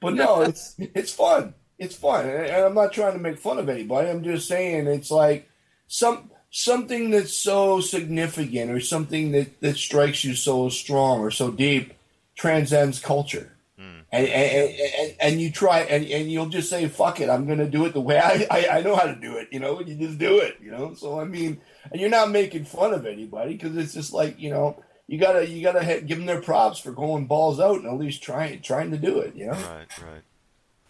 [0.00, 1.52] But no, it's it's fun.
[1.80, 4.10] It's fun, and I'm not trying to make fun of anybody.
[4.10, 5.48] I'm just saying it's like
[5.88, 11.50] some something that's so significant or something that that strikes you so strong or so
[11.50, 11.94] deep
[12.36, 13.56] transcends culture.
[13.78, 14.00] Hmm.
[14.12, 17.60] And, and, and, and you try and, and you'll just say fuck it i'm going
[17.60, 19.78] to do it the way I, I i know how to do it you know
[19.78, 22.92] and you just do it you know so i mean and you're not making fun
[22.92, 26.26] of anybody because it's just like you know you gotta you gotta ha- give them
[26.26, 29.46] their props for going balls out and at least trying trying to do it you
[29.46, 30.22] know Right, right.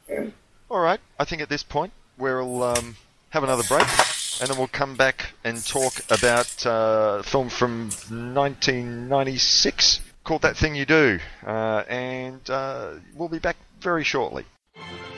[0.09, 0.27] Yeah.
[0.71, 1.01] All right.
[1.19, 2.97] I think at this point we'll um,
[3.31, 3.89] have another break,
[4.41, 10.57] and then we'll come back and talk about uh, a film from 1996 called "That
[10.57, 14.45] Thing You Do," uh, and uh, we'll be back very shortly.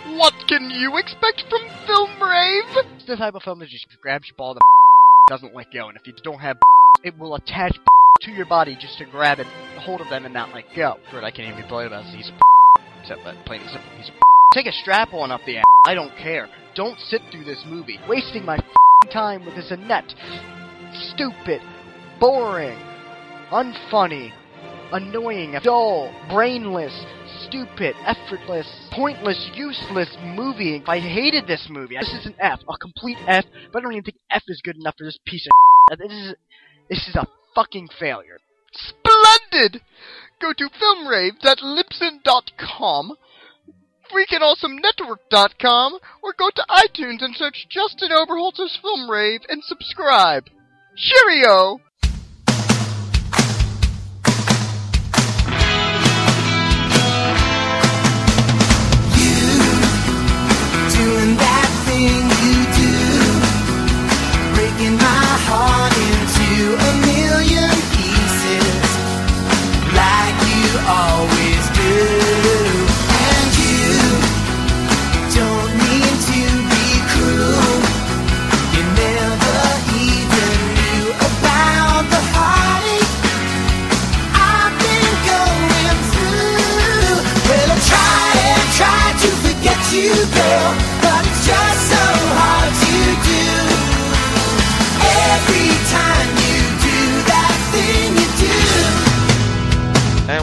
[0.07, 2.65] What can you expect from Film Rave?
[2.97, 4.61] It's the type of film that just grabs your ball and
[5.29, 6.57] doesn't let go, and if you don't have
[7.05, 7.79] it will attach
[8.23, 9.47] to your body just to grab it,
[9.81, 10.97] hold of them, and not let go.
[11.11, 12.15] Good, I can't even be polite about this.
[12.15, 12.39] He's a
[13.03, 13.91] except that plain and simple.
[13.99, 15.65] He's a Take a strap on up the ass.
[15.87, 16.49] I don't care.
[16.75, 18.59] Don't sit through this movie, wasting my
[19.11, 20.13] time with this Annette.
[20.93, 21.63] Stupid,
[22.21, 22.79] boring,
[23.51, 24.33] unfunny,
[24.93, 26.93] annoying, dull, brainless,
[27.47, 30.83] stupid, effortless, pointless, useless movie.
[30.87, 31.97] I hated this movie.
[31.99, 34.77] This is an F, a complete F, but I don't even think F is good
[34.77, 35.53] enough for this piece of
[35.99, 36.35] This is,
[36.91, 38.37] this is a fucking failure.
[38.73, 39.81] Splendid!
[40.41, 43.17] Go to filmraves.libsyn.com,
[44.13, 50.49] freakinawesomenetwork.com, or go to iTunes and search Justin Oberholzer's Film Rave and subscribe.
[50.97, 51.81] Cheerio!
[61.03, 62.95] doing that thing you do,
[64.55, 65.92] breaking my heart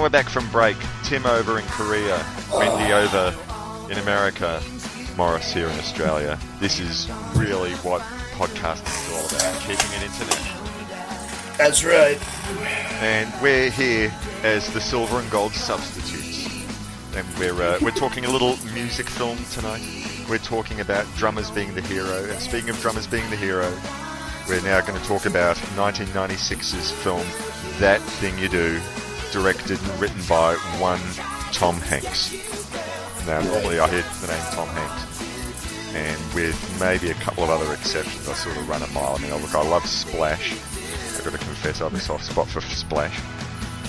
[0.09, 0.23] you do.
[0.23, 0.77] And we're back from break.
[1.03, 3.35] Tim over in Korea, Wendy over
[3.91, 4.61] in America,
[5.17, 6.39] Morris here in Australia.
[6.59, 8.01] This is really what
[8.33, 10.65] podcasting is all about, keeping it international.
[11.57, 12.19] That's right.
[13.01, 14.13] And we're here
[14.43, 16.47] as the silver and gold substitutes.
[17.15, 19.81] And we're, uh, we're talking a little music film tonight.
[20.29, 22.29] We're talking about drummers being the hero.
[22.29, 23.71] And speaking of drummers being the hero,
[24.47, 27.25] we're now going to talk about 1996's film
[27.79, 28.79] That Thing You Do,
[29.31, 31.01] directed and written by one
[31.53, 32.33] Tom Hanks.
[33.25, 37.73] Now, normally I hear the name Tom Hanks, and with maybe a couple of other
[37.73, 39.15] exceptions, I sort of run a mile.
[39.17, 40.53] I mean, look, I love Splash.
[40.53, 43.19] I've got to confess, I have a soft spot for Splash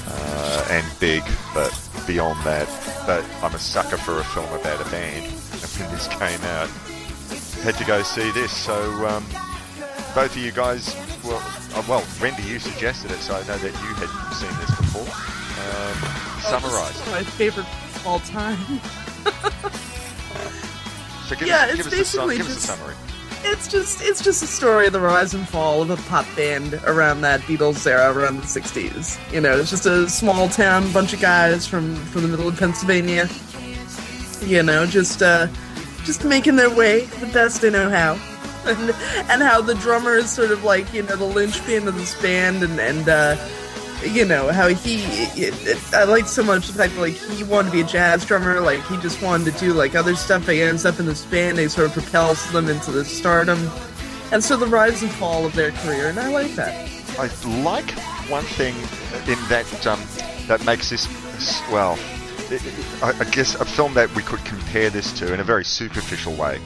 [0.09, 1.23] uh, and Big,
[1.55, 1.73] but
[2.07, 2.67] beyond that,
[3.07, 5.25] but I'm a sucker for a film about a band.
[5.25, 6.69] And when this came out,
[7.63, 8.51] had to go see this.
[8.51, 8.75] So
[9.07, 9.25] um,
[10.15, 11.43] both of you guys, well,
[11.75, 15.07] uh, well, Randy, you suggested it, so I know that you had seen this before.
[15.61, 16.93] Um, summarise.
[16.93, 18.59] This is my favorite of all time.
[21.27, 22.95] So give, Yeah, us, it's give, us the sum- basically us a just- summary.
[23.43, 26.75] It's just it's just a story of the rise and fall of a pop band
[26.85, 29.33] around that Beatles era, around the '60s.
[29.33, 32.59] You know, it's just a small town, bunch of guys from from the middle of
[32.59, 33.29] Pennsylvania.
[34.43, 35.47] You know, just uh,
[36.05, 38.15] just making their way the best they know how,
[38.67, 38.91] and
[39.31, 42.63] and how the drummer is sort of like you know the linchpin of this band,
[42.63, 43.37] and and uh,
[44.05, 45.03] you know how he
[45.41, 47.85] it, it, I like so much the fact that like he wanted to be a
[47.85, 50.47] jazz drummer, like he just wanted to do like other stuff.
[50.47, 53.71] He ends up in this band, he sort of propels them into the stardom,
[54.33, 56.89] and so the rise and fall of their career, and I like that.
[57.19, 57.29] I
[57.63, 57.91] like
[58.31, 58.75] one thing
[59.27, 60.01] in that um,
[60.47, 61.07] that makes this
[61.71, 61.99] well.
[63.03, 66.61] I guess a film that we could compare this to in a very superficial way,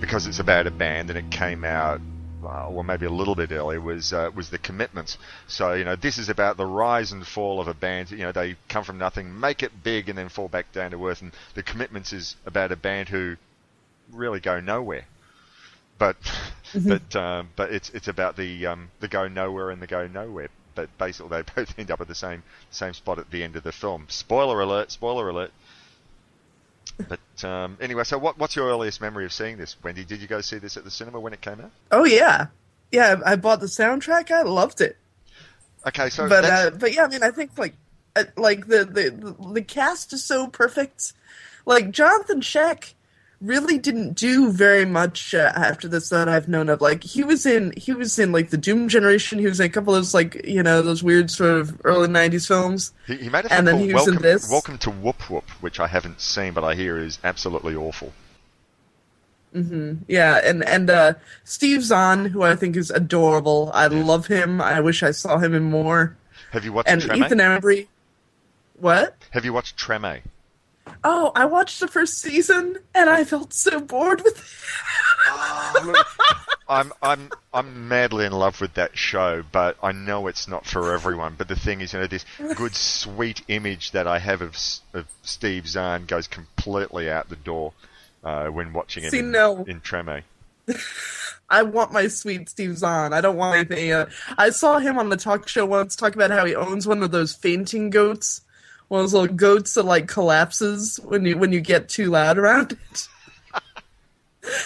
[0.00, 2.00] because it's about a band and it came out,
[2.42, 5.18] uh, well, maybe a little bit earlier, was uh, was the Commitments.
[5.46, 8.10] So you know, this is about the rise and fall of a band.
[8.10, 11.06] You know, they come from nothing, make it big, and then fall back down to
[11.06, 11.22] earth.
[11.22, 13.36] And the Commitments is about a band who
[14.10, 15.04] really go nowhere.
[15.98, 16.16] But
[16.86, 20.48] but um, but it's it's about the um, the go nowhere and the go nowhere.
[20.74, 23.62] But basically, they both end up at the same same spot at the end of
[23.62, 24.06] the film.
[24.08, 24.90] Spoiler alert!
[24.90, 25.52] Spoiler alert!
[27.08, 30.04] But um, anyway, so what, what's your earliest memory of seeing this, Wendy?
[30.04, 31.70] Did you go see this at the cinema when it came out?
[31.90, 32.46] Oh yeah,
[32.92, 33.20] yeah.
[33.24, 34.30] I bought the soundtrack.
[34.30, 34.96] I loved it.
[35.86, 37.74] Okay, so but uh, but yeah, I mean, I think like
[38.16, 41.12] uh, like the, the the cast is so perfect.
[41.66, 42.94] Like Johnathon Schaech
[43.40, 46.80] really didn't do very much uh, after this that I've known of.
[46.80, 49.38] Like he was in he was in like the Doom Generation.
[49.38, 52.08] He was in a couple of those like you know those weird sort of early
[52.08, 52.92] '90s films.
[53.06, 54.50] he, he made a film and then called he was in Welcome, this.
[54.50, 58.12] Welcome to Woop Woop, which I haven't seen, but I hear is absolutely awful.
[59.52, 63.72] Yeah, and and uh, Steve Zahn, who I think is adorable.
[63.74, 64.60] I love him.
[64.60, 66.16] I wish I saw him in more.
[66.52, 67.26] Have you watched And Treme?
[67.26, 67.88] Ethan Embry.
[68.78, 69.16] What?
[69.30, 70.22] Have you watched Treme?
[71.02, 75.96] Oh, I watched the first season and I felt so bored with it.
[76.68, 80.92] I'm I'm I'm madly in love with that show, but I know it's not for
[80.94, 81.34] everyone.
[81.36, 82.24] But the thing is, you know, this
[82.54, 84.56] good sweet image that I have of
[84.92, 87.72] of Steve Zahn goes completely out the door
[88.22, 89.64] uh, when watching it See, in, no.
[89.64, 90.22] in Treme.
[91.50, 93.12] I want my sweet Steve Zahn.
[93.12, 93.92] I don't want anything.
[93.92, 94.08] Uh,
[94.38, 97.10] I saw him on the talk show once talk about how he owns one of
[97.10, 98.42] those fainting goats,
[98.90, 102.36] one of those little goats that like collapses when you when you get too loud
[102.38, 103.08] around it.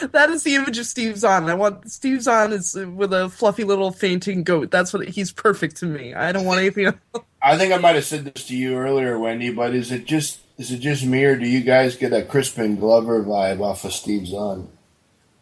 [0.13, 1.51] that is the image of Steve Zahn.
[1.51, 4.71] I want Steve Zahn is with a fluffy little fainting goat.
[4.71, 6.15] That's what he's perfect to me.
[6.15, 6.97] I don't want anything else.
[7.43, 10.41] I think I might have said this to you earlier, Wendy, but is it just
[10.57, 13.93] is it just me or do you guys get a Crispin Glover vibe off of
[13.93, 14.69] Steve Zahn?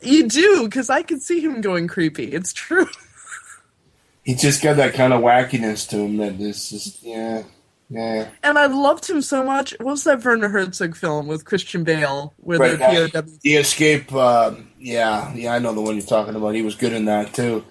[0.00, 2.32] You do because I can see him going creepy.
[2.32, 2.88] It's true.
[4.24, 7.44] he just got that kind of wackiness to him that is just yeah,
[7.92, 8.28] yeah.
[8.42, 9.72] And I loved him so much.
[9.78, 13.38] What was that Werner Herzog film with Christian Bale where Right, that- POWs?
[13.42, 14.12] The escape.
[14.12, 16.54] Uh, yeah, yeah, I know the one you're talking about.
[16.54, 17.64] He was good in that too.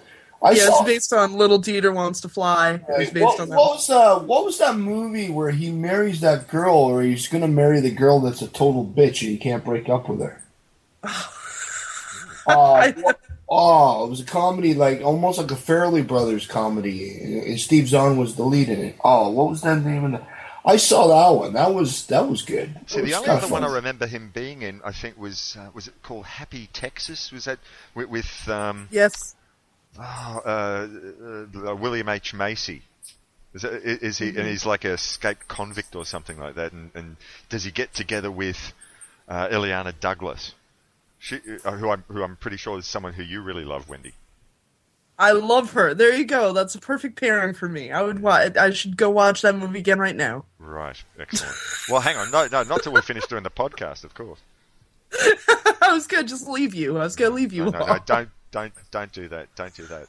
[0.44, 0.78] I Yeah, saw.
[0.80, 2.72] it's based on Little Dieter Wants to Fly.
[2.74, 3.56] It was based what, on that.
[3.56, 7.46] what was uh, what was that movie where he marries that girl, or he's gonna
[7.46, 10.42] marry the girl that's a total bitch and he can't break up with her?
[12.44, 12.90] Uh,
[13.54, 17.20] oh, it was a comedy, like almost like a Farrelly Brothers comedy.
[17.20, 18.96] And Steve Zahn was the lead in it.
[19.04, 20.04] Oh, what was that name?
[20.04, 20.26] Of the...
[20.64, 21.52] I saw that one.
[21.52, 22.74] That was that was good.
[22.86, 25.56] See, That the only kinda other one I remember him being in, I think, was
[25.60, 27.30] uh, was it called Happy Texas?
[27.30, 27.58] Was that
[27.94, 29.34] with, with um, Yes.
[29.98, 30.88] oh, uh,
[31.70, 32.82] uh, William H Macy?
[33.52, 34.28] Is, that, is he?
[34.28, 36.72] And he's like a escaped convict or something like that.
[36.72, 37.16] And, and
[37.50, 38.72] does he get together with
[39.28, 40.54] uh, Illeana Douglas,
[41.22, 44.12] she, uh, who I'm who I'm pretty sure is someone who you really love, Wendy?
[45.16, 45.94] I love her.
[45.94, 46.52] There you go.
[46.52, 47.92] That's a perfect pairing for me.
[47.92, 48.20] I would.
[48.20, 50.46] Wa- I should go watch that movie again right now.
[50.58, 51.54] Right, excellent.
[51.88, 54.40] well, hang on, no, no, not till we finish doing the podcast, of course.
[55.80, 56.98] I was gonna just leave you.
[56.98, 57.66] I was gonna leave you.
[57.66, 59.46] No, no, no, don't, don't, don't do that.
[59.54, 60.08] Don't do that.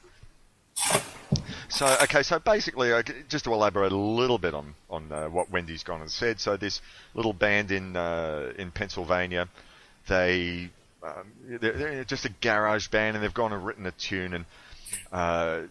[1.69, 5.51] So, okay, so basically, uh, just to elaborate a little bit on on uh, what
[5.51, 6.39] Wendy's gone and said.
[6.39, 6.81] So, this
[7.13, 9.47] little band in uh, in Pennsylvania,
[10.07, 10.71] they
[11.03, 14.45] um, they're, they're just a garage band, and they've gone and written a tune, and
[15.11, 15.61] uh,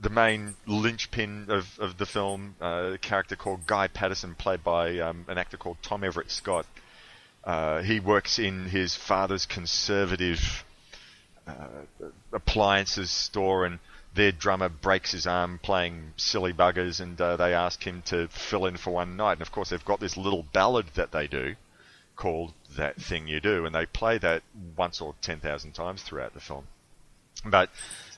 [0.00, 4.98] the main linchpin of, of the film, uh, a character called Guy Patterson, played by
[4.98, 6.66] um, an actor called Tom Everett Scott.
[7.44, 10.64] Uh, he works in his father's conservative
[11.46, 11.68] uh,
[12.32, 13.78] appliances store, and
[14.14, 18.66] their drummer breaks his arm playing silly buggers, and uh, they ask him to fill
[18.66, 19.34] in for one night.
[19.34, 21.54] And of course, they've got this little ballad that they do
[22.16, 24.42] called "That Thing You Do," and they play that
[24.76, 26.66] once or ten thousand times throughout the film.
[27.44, 27.70] But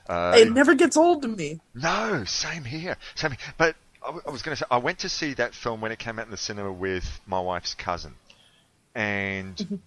[0.07, 1.59] uh, it never gets old to me.
[1.75, 2.97] no, same here.
[3.15, 3.39] Same here.
[3.57, 5.99] But I, I was going to say, I went to see that film when it
[5.99, 8.13] came out in the cinema with my wife's cousin.
[8.95, 9.79] And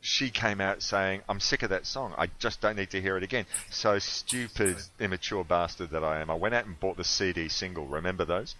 [0.00, 2.14] she came out saying, I'm sick of that song.
[2.18, 3.46] I just don't need to hear it again.
[3.70, 6.30] So stupid, immature bastard that I am.
[6.30, 7.86] I went out and bought the CD single.
[7.86, 8.54] Remember those?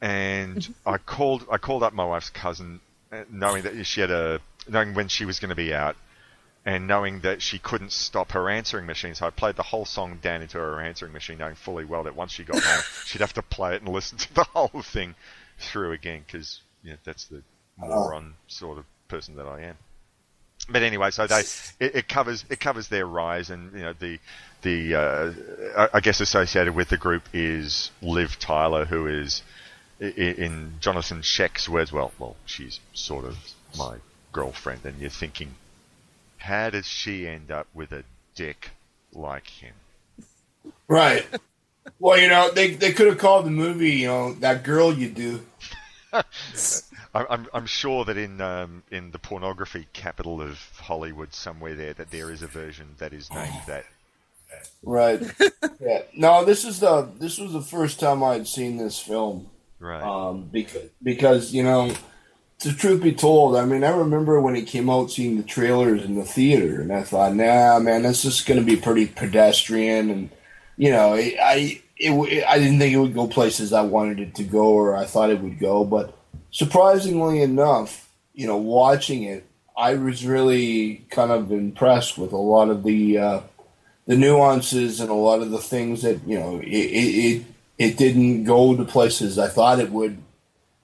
[0.00, 2.80] And I called, I called up my wife's cousin,
[3.10, 5.96] uh, knowing that she had a, knowing when she was going to be out
[6.64, 9.14] and knowing that she couldn't stop her answering machine.
[9.14, 12.14] So I played the whole song down into her answering machine, knowing fully well that
[12.14, 15.14] once she got home, she'd have to play it and listen to the whole thing
[15.58, 17.42] through again, because you know, that's the
[17.78, 19.76] moron sort of person that I am.
[20.68, 21.40] But anyway, so they
[21.80, 24.18] it, it covers it covers their rise, and you know the
[24.62, 29.42] the uh, I- guess associated with the group is Liv Tyler, who is
[30.00, 31.92] in Johnathon Schaech's words.
[31.92, 33.38] Well, well, she's sort of
[33.78, 33.96] my
[34.32, 35.54] girlfriend, and you're thinking,
[36.38, 38.70] how does she end up with a dick
[39.12, 39.74] like him?
[40.86, 41.26] Right.
[41.98, 45.08] Well, you know, they they could have called the movie, you know, that girl you
[45.08, 45.40] do.
[46.12, 46.22] I-
[47.14, 52.10] I'm, I'm sure that in um, in the pornography capital of Hollywood, somewhere there, that
[52.10, 53.84] there is a version that is named that.
[54.82, 55.20] Right.
[55.80, 56.02] yeah.
[56.14, 59.48] No, this is the this was the first time I'd seen this film.
[59.80, 60.02] Right.
[60.02, 61.92] Um, because because you know,
[62.60, 66.04] to truth be told, I mean, I remember when it came out, seeing the trailers
[66.04, 70.10] in the theater, and I thought, nah, man, this is going to be pretty pedestrian,
[70.10, 70.30] and
[70.76, 74.44] you know, I it, I didn't think it would go places I wanted it to
[74.44, 76.16] go or I thought it would go, but
[76.50, 79.44] surprisingly enough, you know, watching it,
[79.76, 83.18] I was really kind of impressed with a lot of the.
[83.18, 83.40] Uh,
[84.08, 87.44] the nuances and a lot of the things that you know it, it,
[87.76, 90.16] it didn't go to places I thought it would,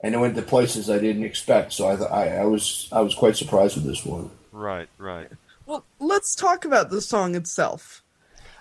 [0.05, 1.73] and it went to places I didn't expect.
[1.73, 4.29] So I, th- I I was I was quite surprised with this one.
[4.51, 4.87] right.
[4.99, 5.29] Right.
[5.65, 8.03] Well, let's talk about the song itself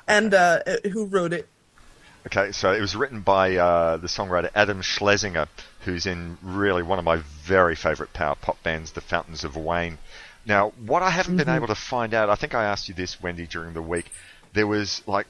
[0.09, 0.61] and uh,
[0.91, 1.49] who wrote it.
[2.27, 5.47] Okay, so it was written by uh, the songwriter Adam Schlesinger,
[5.81, 9.99] who's in really one of my very favourite power pop bands, The Fountains of Wayne.
[10.47, 13.23] Now, what I haven't been able to find out, I think I asked you this,
[13.23, 14.11] Wendy, during the week.
[14.55, 15.27] There was like,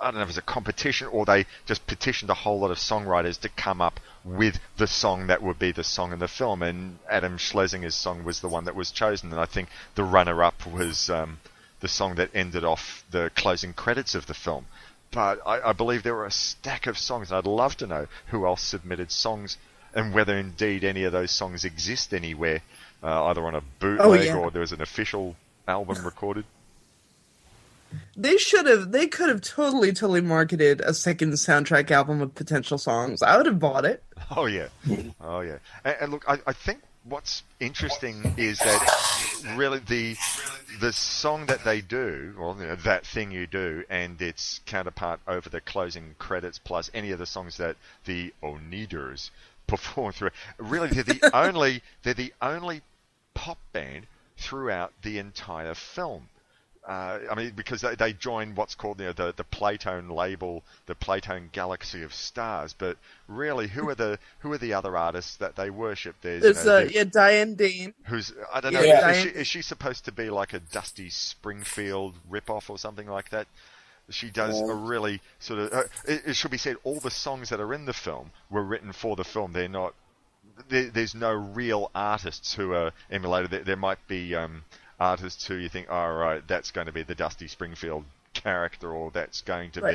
[0.00, 2.70] I don't know if it was a competition or they just petitioned a whole lot
[2.70, 3.98] of songwriters to come up
[4.36, 8.24] with the song that would be the song in the film, and Adam Schlesinger's song
[8.24, 11.38] was the one that was chosen, and I think the runner-up was um,
[11.80, 14.66] the song that ended off the closing credits of the film
[15.10, 17.30] but I, I believe there were a stack of songs.
[17.30, 19.56] and I'd love to know who else submitted songs
[19.94, 22.60] and whether indeed any of those songs exist anywhere,
[23.02, 24.36] uh, either on a bootleg Oh, yeah.
[24.36, 25.34] or there was an official
[25.66, 26.44] album recorded.
[28.16, 28.92] They should have.
[28.92, 33.22] They could have totally, totally marketed a second soundtrack album with potential songs.
[33.22, 34.02] I would have bought it.
[34.36, 34.68] Oh yeah,
[35.20, 35.58] oh yeah.
[35.84, 40.16] And, and look, I, I think what's interesting is that really the
[40.80, 45.20] the song that they do, or you know, that thing you do, and its counterpart
[45.26, 49.30] over the closing credits, plus any of the songs that the Oneders
[49.66, 50.30] perform through.
[50.58, 52.82] Really, they're the only they're the only
[53.34, 54.06] pop band
[54.36, 56.28] throughout the entire film.
[56.88, 60.62] Uh, I mean, because they, they join what's called you know, the the Playtone label,
[60.86, 62.72] the Playtone Galaxy of Stars.
[62.72, 62.96] But
[63.28, 66.16] really, who are the who are the other artists that they worship?
[66.22, 67.92] There's, you know, uh, the- yeah, Diane Dane.
[68.04, 68.80] who's I don't know.
[68.80, 69.10] Yeah.
[69.10, 73.28] Is, she, is she supposed to be like a Dusty Springfield ripoff or something like
[73.30, 73.46] that?
[74.10, 75.72] She does a really sort of.
[75.74, 78.62] Uh, it, it should be said, all the songs that are in the film were
[78.62, 79.52] written for the film.
[79.52, 79.92] They're not.
[80.70, 83.50] There, there's no real artists who are emulated.
[83.50, 84.64] There, there might be um,
[85.00, 88.04] artists who you think, Oh right, that's going to be the Dusty Springfield
[88.34, 89.92] character, or that's going to Right.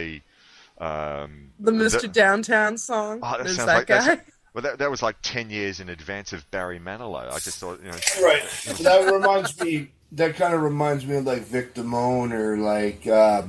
[0.79, 0.83] be.
[0.83, 2.01] Um, The Mr.
[2.01, 3.19] the- Downtown song.
[3.21, 3.99] Oh, that There's sounds that like guy.
[3.99, 7.31] that's- well, that, that was like ten years in advance of Barry Manilow.
[7.31, 8.43] I just thought, you know, Right.
[8.81, 9.89] that reminds me.
[10.11, 13.41] That kind of reminds me of like Vic Damone or like uh,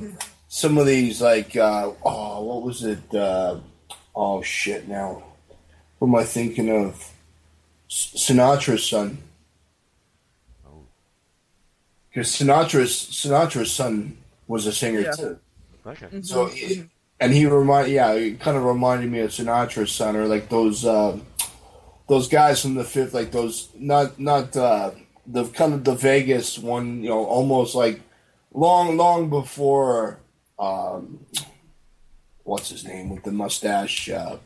[0.47, 3.13] some of these like uh, oh what was it?
[3.13, 3.59] Uh,
[4.15, 4.87] oh shit!
[4.87, 5.21] Now,
[5.99, 7.11] what am I thinking of?
[7.87, 9.19] S- Sinatra's son.
[12.15, 14.17] Because Sinatra's Sinatra's son
[14.47, 15.11] was a singer Yeah.
[15.11, 15.39] too.
[15.85, 16.21] okay.
[16.21, 16.87] So, it,
[17.19, 20.85] and he remind, yeah, it kind of reminded me of Sinatra's son, or like those
[20.85, 21.19] uh,
[22.07, 24.91] those guys from the fifth, like those not not uh,
[25.27, 27.99] the kind of the Vegas one, you know, almost like
[28.53, 30.17] long long before
[30.57, 31.19] um,
[32.45, 34.37] what's his name with the mustache, uh,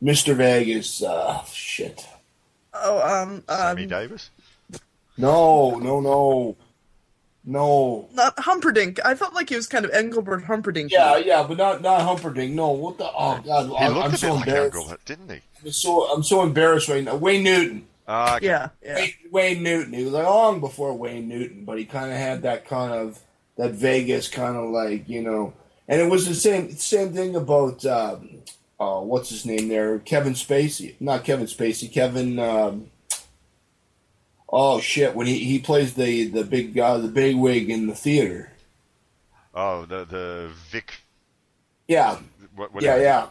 [0.00, 1.02] Mister Vegas.
[1.02, 2.06] Uh, shit.
[2.72, 4.30] Oh, um, Sammy um, Davis.
[5.16, 6.56] No, no, no,
[7.44, 8.08] no.
[8.12, 8.98] not Humperdinck.
[9.04, 10.90] I felt like he was kind of Engelbert Humperdinck.
[10.90, 12.52] Yeah, yeah, but not not Humperdinck.
[12.52, 13.04] No, what the?
[13.06, 14.74] Oh God, He I'm, looked I'm a so bit like embarrassed.
[14.76, 15.40] Engelbert, didn't he?
[15.64, 17.16] I'm so I'm so embarrassed right now.
[17.16, 17.86] Wayne Newton.
[18.06, 18.46] Ah, okay.
[18.46, 18.94] yeah, yeah.
[18.96, 19.92] Wayne, Wayne Newton.
[19.94, 23.18] He was long before Wayne Newton, but he kind of had that kind of
[23.56, 25.54] that Vegas kind of like you know.
[25.86, 28.38] And it was the same same thing about um,
[28.80, 30.94] uh, what's his name there, Kevin Spacey.
[31.00, 31.90] Not Kevin Spacey.
[31.92, 32.38] Kevin.
[32.38, 32.90] Um,
[34.54, 35.14] oh shit!
[35.14, 38.50] When he, he plays the the big guy, the big wig in the theater.
[39.54, 40.92] Oh, the the Vic.
[41.88, 42.16] Yeah,
[42.56, 43.26] What, yeah, yeah.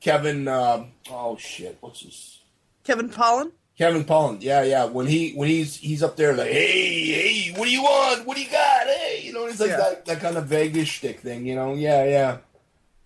[0.00, 0.46] Kevin.
[0.48, 1.78] Um, oh shit!
[1.80, 2.38] What's his?
[2.84, 3.50] Kevin Pollak.
[3.78, 4.84] Kevin Pollak, yeah, yeah.
[4.84, 8.26] When he when he's he's up there like, hey, hey, what do you want?
[8.26, 8.86] What do you got?
[8.86, 9.76] Hey, you know, it's like Yeah.
[9.78, 11.72] that, that kind of Vegas shtick thing, you know?
[11.74, 12.36] Yeah, yeah.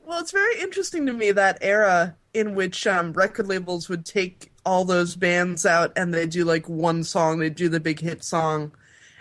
[0.05, 4.53] Well, it's very interesting to me that era in which um, record labels would take
[4.67, 8.23] all those bands out and they do like one song, they do the big hit
[8.23, 8.73] song,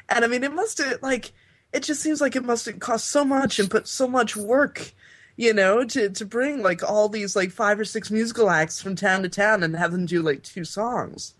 [0.09, 1.31] and I mean, it must have like
[1.71, 4.93] it just seems like it must have cost so much and put so much work,
[5.35, 8.95] you know, to to bring like all these like five or six musical acts from
[8.95, 11.33] town to town and have them do like two songs.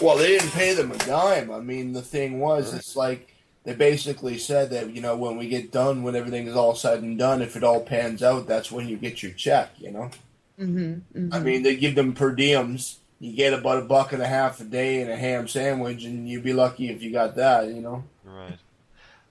[0.00, 1.50] Well, they didn't pay them a dime.
[1.50, 3.34] I mean, the thing was, it's like
[3.64, 7.02] they basically said that you know when we get done, when everything is all said
[7.02, 9.70] and done, if it all pans out, that's when you get your check.
[9.78, 10.10] You know.
[10.58, 12.96] Mm-hmm, I mean, they give them per diems.
[13.20, 16.28] You get about a buck and a half a day and a ham sandwich, and
[16.28, 17.68] you'd be lucky if you got that.
[17.68, 18.04] You know.
[18.24, 18.58] Right.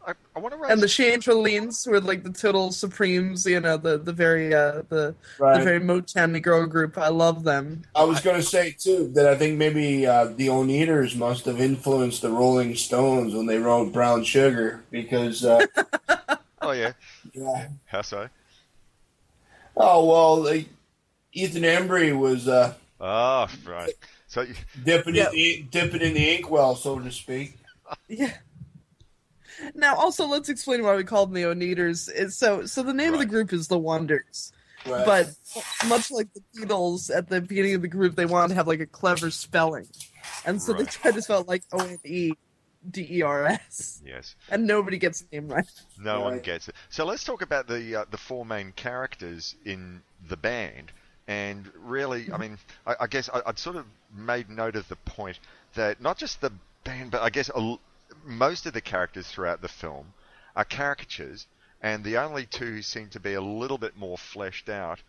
[0.06, 0.72] I, I want to raise.
[0.72, 5.16] and the Chantrellines were like the total supremes, you know, the the very uh the
[5.40, 5.60] Right.
[5.60, 6.98] the very Motown Negro group.
[6.98, 7.84] I love them.
[7.96, 11.62] I was going to say too that I think maybe uh, the Oneders must have
[11.62, 15.66] influenced the Rolling Stones when they wrote Brown Sugar because uh,
[16.62, 16.92] oh yeah.
[17.34, 17.68] yeah.
[17.86, 18.28] How so?
[19.78, 20.68] oh well, like,
[21.34, 23.94] Ethan Embry was uh, Oh, right.
[24.28, 25.30] So you- dipping Yeah.
[25.30, 27.58] in the dipping in the inkwell, so to speak.
[28.08, 28.34] Yeah.
[29.76, 32.10] Now, also, let's explain why we called them the Oneders.
[32.32, 34.52] So so the name of the group is the Wonders,
[34.86, 35.06] Right.
[35.06, 35.30] but
[35.88, 38.80] much like the Beatles at the beginning of the group, they wanted to have like
[38.80, 39.88] a clever spelling,
[40.46, 42.34] and so they tried to spell it like O N E
[42.90, 44.36] D E R S, yes.
[44.50, 45.66] and nobody gets the name right.
[46.00, 46.76] No one gets it.
[46.90, 50.92] So let's talk about the uh, the four main characters in the band.
[51.28, 53.86] And really, I mean, I, I guess I, I'd sort of
[54.16, 55.40] made note of the point
[55.76, 56.52] that not just the
[56.84, 57.76] band, but I guess a
[58.26, 60.14] most of the characters throughout the film
[60.56, 61.48] are caricatures,
[61.82, 65.02] and the only two who seem to be a little bit more fleshed out,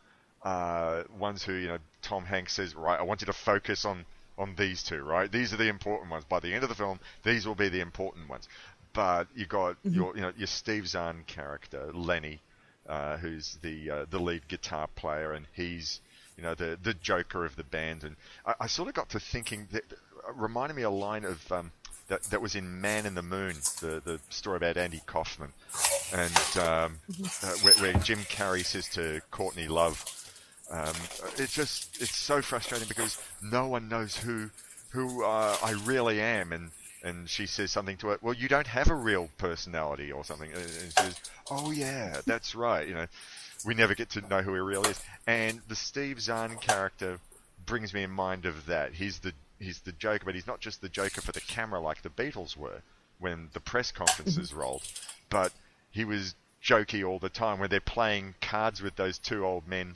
[0.43, 4.05] uh, ones who you know Tom Hanks says, right, I want you to focus on
[4.37, 5.31] on these two, right?
[5.31, 6.25] These are the important ones.
[6.25, 8.49] By the end of the film, these will be the important ones.
[8.93, 12.41] But you got your you know your Steve Zahn character, Lenny,
[12.89, 16.01] uh, who's the uh, the lead guitar player, and he's
[16.37, 18.05] you know the the joker of the band.
[18.05, 18.17] And
[18.47, 21.73] I, I sort of got to thinking that uh, reminded me a line of um,
[22.09, 25.53] that that was in Man in the Moon, the the story about Andy Kaufman,
[26.13, 26.99] and um,
[27.43, 30.05] uh, where, where Jim Carrey says to Courtney Love.
[30.71, 30.95] Um,
[31.37, 34.51] it's just it's so frustrating because no one knows who
[34.91, 36.71] who uh, I really am, and
[37.03, 38.23] and she says something to it.
[38.23, 40.51] Well, you don't have a real personality or something.
[40.51, 41.21] And she says,
[41.51, 43.07] "Oh yeah, that's right." You know,
[43.65, 45.01] we never get to know who he really is.
[45.27, 47.19] And the Steve Zahn character
[47.67, 48.93] brings me in mind of that.
[48.95, 52.03] He's the he's the Joker, but he's not just the Joker for the camera like
[52.03, 52.83] the Beatles were
[53.19, 54.83] when the press conferences rolled,
[55.31, 55.53] but
[55.91, 59.93] he was jokey all the time when they're playing cards with those two old men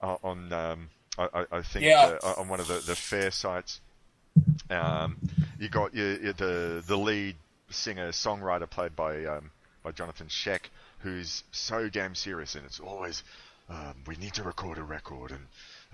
[0.00, 0.88] uh, on um,
[1.18, 2.16] I, I- I think Yeah.
[2.22, 3.80] uh, on one of the, the fair sites.
[4.70, 5.16] Um,
[5.58, 7.36] you got your, your, the the lead
[7.70, 9.50] singer songwriter played by um,
[9.82, 10.66] by Johnathon Schaech,
[11.00, 13.22] who's so damn serious, and it's always
[13.68, 15.46] um, we need to record a record, and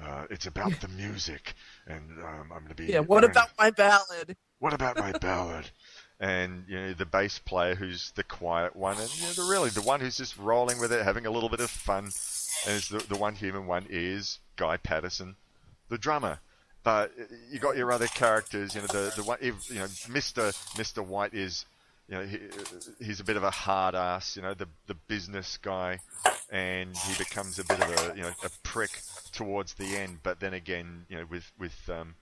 [0.02, 1.54] uh, it's about the music,
[1.86, 4.36] and um, I'm going to be Yeah, what about my ballad?
[4.58, 5.70] what about my ballad?
[6.18, 9.68] And you know the bass player who's the quiet one, and you know, the really
[9.68, 12.04] the one who's just rolling with it, having a little bit of fun,
[12.66, 15.36] and the the one human one is Guy Patterson,
[15.90, 16.38] the drummer.
[16.82, 20.52] But uh, you got your other characters, you know the the one, you know Mister
[20.78, 21.66] Mister White is,
[22.08, 22.38] you know he,
[23.04, 25.98] he's a bit of a hard ass, you know the the business guy,
[26.50, 28.90] and he becomes a bit of a you know a prick
[29.32, 30.18] towards the end.
[30.22, 32.14] But then again, you know with with um,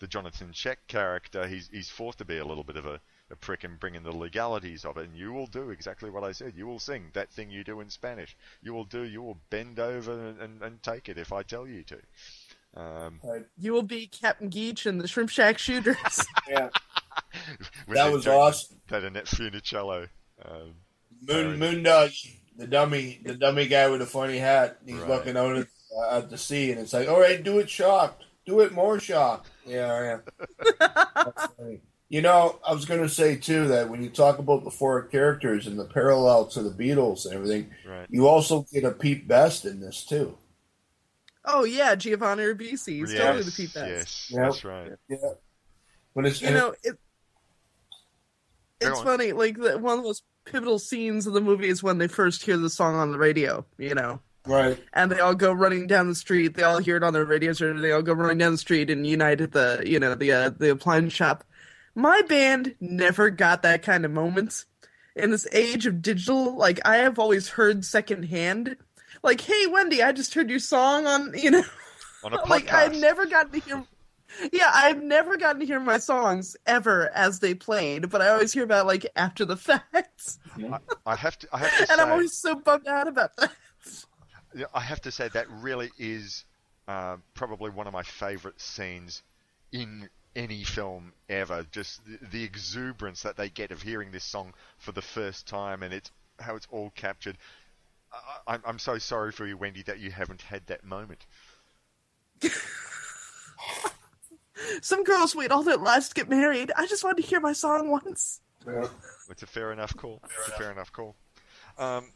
[0.00, 3.00] the Johnathon Schaech character, he's he's forced to be a little bit of a,
[3.30, 5.04] a prick and bring in the legalities of it.
[5.08, 6.54] And you will do exactly what I said.
[6.56, 8.36] You will sing that thing you do in Spanish.
[8.62, 9.02] You will do.
[9.02, 11.98] You will bend over and, and, and take it if I tell you to.
[12.76, 13.20] Um,
[13.56, 15.96] You will be Captain Geech and the Shrimp Shack Shooters.
[16.48, 16.68] Yeah,
[17.88, 18.76] that was joke- awesome.
[18.88, 20.08] That Annette Funicello.
[20.44, 20.74] Um,
[21.26, 22.14] Moon Moondog,
[22.56, 24.78] the dummy, the dummy guy with the funny hat.
[24.86, 25.08] He's Right.
[25.08, 25.66] looking out at,
[25.96, 28.98] uh, at the sea, and it's like, all right, do it shocked, do it more
[29.00, 29.50] shocked.
[29.66, 30.66] Yeah, yeah.
[31.14, 31.80] That's funny.
[32.08, 35.02] You know, I was going to say too that when you talk about the four
[35.02, 38.06] characters and the parallel to the Beatles and everything, right.
[38.08, 40.38] you also get a Pete Best in this too.
[41.48, 43.00] Oh yeah, Giovanni Ribisi.
[43.00, 43.88] He's totally the Pete Best.
[43.88, 44.42] Yes, Yep.
[44.42, 44.92] that's right.
[45.08, 45.16] Yeah,
[46.14, 46.98] but it's You know, it,
[48.80, 49.32] it's funny.
[49.32, 52.56] Like the, one of those pivotal scenes of the movie is when they first hear
[52.56, 53.64] the song on the radio.
[53.78, 54.78] You know, right.
[54.92, 56.54] and they all go running down the street.
[56.54, 58.90] They all hear it on their radios, or they all go running down the street
[58.90, 61.44] and unite at the you know the uh, the appliance shop.
[61.94, 64.64] My band never got that kind of moment.
[65.16, 68.76] In this age of digital, like I have always heard secondhand,
[69.22, 71.62] like, "Hey Wendy, I just heard your song on," you know,
[72.24, 72.48] On a podcast.
[72.48, 73.84] like I've never gotten to hear.
[74.52, 78.52] Yeah, I've never gotten to hear my songs ever as they played, but I always
[78.52, 81.48] hear about like after the fact, I, I have to.
[81.52, 81.94] I have to and say.
[81.94, 83.52] I'm always so bummed out about that.
[84.54, 86.44] Yeah, I have to say that really is
[86.88, 89.22] uh, probably one of my favourite scenes
[89.72, 91.66] in any film ever.
[91.70, 95.82] Just the, the exuberance that they get of hearing this song for the first time,
[95.82, 97.36] and it's how it's all captured.
[98.12, 101.26] I, I'm, I'm so sorry for you, Wendy, that you haven't had that moment.
[104.82, 106.70] Some girls wait all their lives to get married.
[106.76, 108.40] I just wanted to hear my song once.
[108.66, 108.88] Yeah.
[109.30, 110.20] It's a fair enough call.
[110.24, 111.14] It's a fair enough call.
[111.78, 112.12] Um,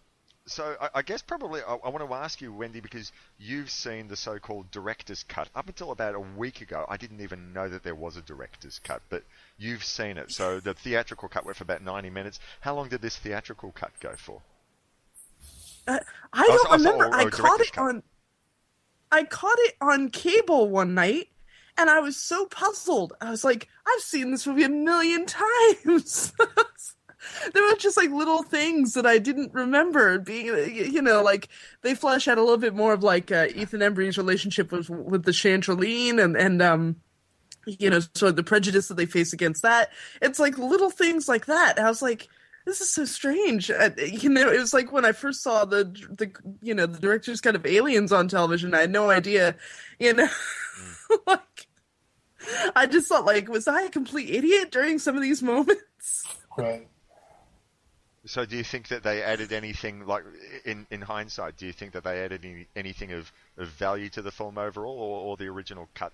[0.46, 4.08] so I, I guess probably I, I want to ask you, Wendy, because you've seen
[4.08, 5.48] the so-called director's cut.
[5.54, 8.80] Up until about a week ago, I didn't even know that there was a director's
[8.80, 9.22] cut, but
[9.56, 10.32] you've seen it.
[10.32, 12.40] So the theatrical cut went for about 90 minutes.
[12.60, 14.42] How long did this theatrical cut go for?
[15.86, 15.98] Uh,
[16.32, 17.04] I don't so- oh, remember.
[17.06, 17.82] or I caught it cut.
[17.82, 18.02] on.
[19.10, 21.28] I caught it on cable one night,
[21.76, 23.12] and I was so puzzled.
[23.20, 25.26] I was like, "I've seen this movie a million
[25.84, 26.32] times."
[27.54, 31.48] there were just like little things that I didn't remember being, you know, like
[31.82, 35.24] they flesh out a little bit more of like uh, Ethan Embry's relationship with with
[35.24, 36.96] the Chantrelline and and um,
[37.66, 39.90] you know, sort of the prejudice that they face against that.
[40.20, 41.78] It's like little things like that.
[41.78, 42.28] I was like,
[42.64, 43.70] this is so strange.
[43.70, 46.98] Uh, you know, it was like when I first saw the the you know the
[46.98, 48.74] director's cut of Aliens on television.
[48.74, 49.56] I had no idea,
[49.98, 50.28] you know,
[51.26, 51.66] like
[52.74, 56.24] I just thought like, was I a complete idiot during some of these moments?
[56.56, 56.86] Right.
[58.24, 60.24] So do you think that they added anything like
[60.64, 61.56] in in hindsight?
[61.56, 64.96] Do you think that they added any, anything of, of value to the film overall,
[64.96, 66.12] or, or the original cut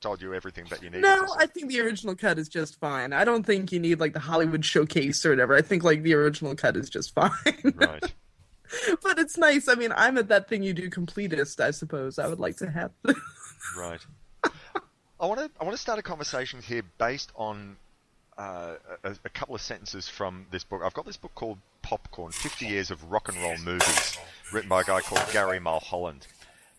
[0.00, 1.00] told you everything that you need.
[1.02, 1.26] No.
[1.38, 3.12] I think the original cut is just fine.
[3.12, 5.56] I don't think you need like the Hollywood showcase or whatever.
[5.56, 7.30] I think like the original cut is just fine.
[7.74, 8.14] right.
[9.02, 9.68] but it's nice.
[9.68, 11.60] I mean, I'm at that thing you do completist.
[11.60, 12.92] I suppose I would like to have.
[13.76, 14.00] Right.
[15.18, 17.76] I want to I want to start a conversation here based on
[18.38, 20.82] uh, a, a couple of sentences from this book.
[20.84, 24.18] I've got this book called Popcorn: 50 Years of Rock and Roll Movies,
[24.52, 26.26] written by a guy called Gary Mulholland,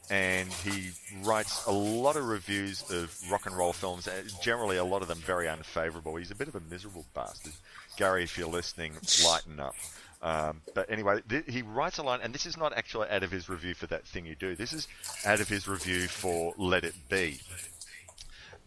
[0.10, 0.92] and he
[1.24, 4.08] writes a lot of reviews of rock and roll films.
[4.42, 6.16] Generally, a lot of them very unfavourable.
[6.16, 7.54] He's a bit of a miserable bastard.
[7.98, 8.94] Gary, if you're listening,
[9.26, 9.76] lighten up.
[10.22, 13.32] Um, but anyway, th- he writes a line, and this is not actually out of
[13.32, 14.56] his review for that thing you do.
[14.56, 14.88] This is
[15.26, 17.40] out of his review for Let It Be.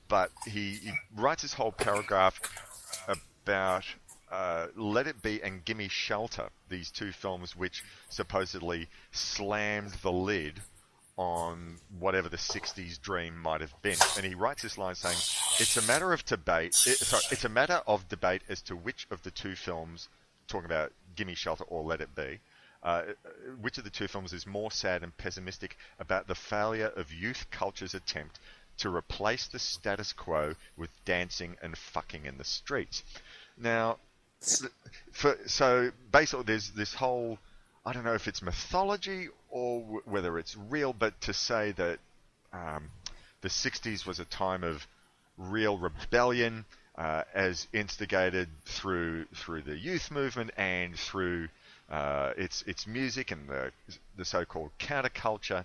[0.09, 2.41] But he, he writes this whole paragraph
[3.09, 3.85] about
[4.31, 10.61] uh, Let It Be and Gimme Shelter, these two films which supposedly slammed the lid
[11.21, 13.99] on whatever the 60s dream might have been.
[14.17, 15.19] And he writes this line saying,
[15.59, 19.07] It's a matter of debate, it, sorry, it's a matter of debate as to which
[19.11, 20.09] of the two films,
[20.49, 22.41] talking about Gimme Shelter or Let It Be,
[22.83, 23.03] uh,
[23.61, 27.45] which of the two films is more sad and pessimistic about the failure of youth
[27.51, 28.39] culture's attempt
[28.79, 33.03] to replace the status quo with dancing and fucking in the streets.
[33.59, 33.99] Now,
[35.13, 37.39] for, so basically, there's this whole
[37.85, 41.99] I don't know if it's mythology or w- whether it's real, but to say that
[42.53, 42.91] um,
[43.41, 44.87] the 60s was a time of
[45.39, 46.67] real rebellion,
[46.97, 51.49] uh, as instigated through through the youth movement and through
[51.91, 53.73] uh, its its music and the
[54.17, 55.65] the so-called counterculture.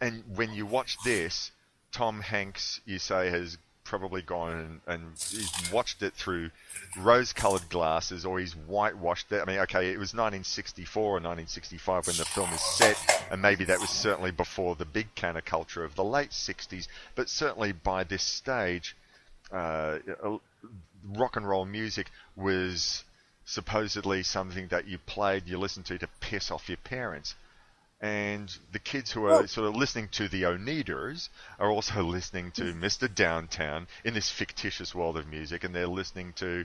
[0.00, 1.52] And when you watch this,
[1.92, 3.58] Tom Hanks, you say, has
[3.90, 6.48] probably gone and, and he's watched it through
[6.96, 9.42] rose-colored glasses, or he's whitewashed it.
[9.42, 12.96] I mean, okay, it was 1964 or 1965 when the film is set,
[13.32, 16.86] and maybe that was certainly before the big counterculture of the late 60s.
[17.16, 18.96] But certainly by this stage,
[19.50, 19.98] uh,
[21.04, 23.02] rock and roll music was
[23.44, 27.34] supposedly something that you played, you listened to to piss off your parents.
[28.00, 31.28] And the kids who are sort of listening to the Oneders
[31.58, 33.14] are also listening to Mr.
[33.14, 36.64] Downtown in this fictitious world of music, and they're listening to,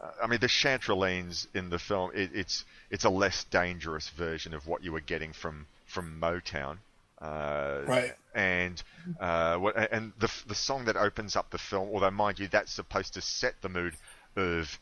[0.00, 2.12] uh, I mean, the Chantrellines in the film.
[2.14, 6.78] It, it's it's a less dangerous version of what you were getting from from Motown.
[7.20, 8.12] Uh, Right.
[8.34, 8.82] And
[9.20, 12.72] uh, what, and the the song that opens up the film, although mind you, that's
[12.72, 13.96] supposed to set the mood
[14.34, 14.78] of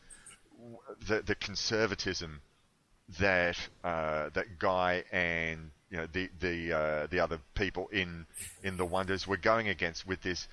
[1.07, 2.41] the the conservatism
[3.19, 8.25] that uh, that guy and you know the the uh, the other people in
[8.63, 10.47] in the Wonders were going against with this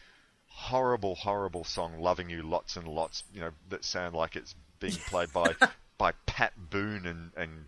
[0.46, 4.92] horrible horrible song "Loving You Lots and Lots," you know that sound like it's being
[4.92, 5.54] played by
[5.98, 7.64] by Pat Boone and and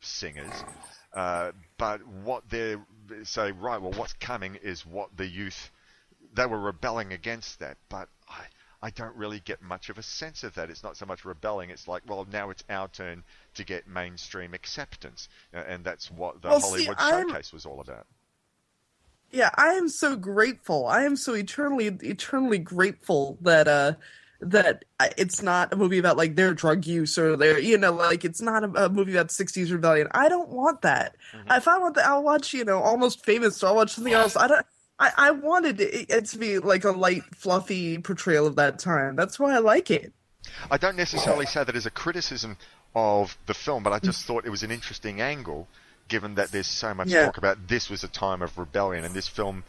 [0.00, 0.64] singers.
[1.12, 2.76] Uh, but what they
[3.24, 3.80] say, right?
[3.80, 5.70] Well, what's coming is what the youth
[6.34, 8.44] they were rebelling against that, but I.
[8.82, 10.68] I don't really get much of a sense of that.
[10.68, 11.70] It's not so much rebelling.
[11.70, 13.22] It's like, well, now it's our turn
[13.54, 17.64] to get mainstream acceptance, Uh, and that's what the Well, see, Hollywood I'm- Showcase was
[17.64, 18.06] all about.
[19.30, 20.86] Yeah, I am so grateful.
[20.86, 23.94] I am so eternally, eternally grateful that uh
[24.44, 24.84] that
[25.16, 28.42] it's not a movie about like their drug use or their you know like it's
[28.42, 30.08] not a, a movie about '60s rebellion.
[30.10, 31.16] I don't want that.
[31.48, 33.56] If I want that, I'll watch you know Almost Famous.
[33.56, 34.36] So I'll watch something else.
[34.36, 34.66] I don't.
[34.98, 39.16] I, I wanted it, it to be like a light, fluffy portrayal of that time.
[39.16, 40.12] That's why I like it.
[40.70, 42.56] I don't necessarily say that as a criticism
[42.94, 45.66] of the film, but I just thought it was an interesting angle,
[46.08, 47.24] given that there's so much Yeah.
[47.24, 49.64] talk about this was a time of rebellion, and this film,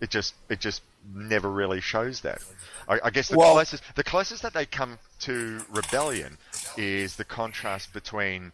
[0.00, 0.82] it just it just
[1.14, 2.40] never really shows that.
[2.88, 6.38] I, I guess the Well- closest the closest that they come to rebellion
[6.76, 8.52] is the contrast between.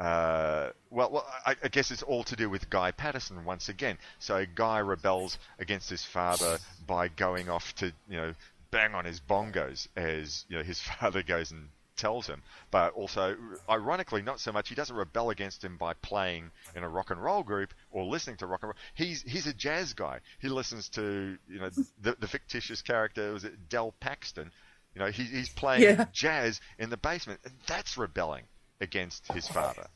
[0.00, 3.98] Uh, well, well I, I guess it's all to do with Guy Patterson once again.
[4.18, 8.34] So Guy rebels against his father by going off to you know
[8.70, 12.42] bang on his bongos as you know his father goes and tells him.
[12.70, 13.36] But also,
[13.68, 14.70] ironically, not so much.
[14.70, 18.38] He doesn't rebel against him by playing in a rock and roll group or listening
[18.38, 18.76] to rock and roll.
[18.94, 20.20] He's he's a jazz guy.
[20.38, 21.68] He listens to you know
[22.00, 24.50] the, the fictitious character was it Del Paxton.
[24.94, 26.06] You know he, he's playing Yeah.
[26.12, 28.44] jazz in the basement, and that's rebelling
[28.80, 29.86] against his father.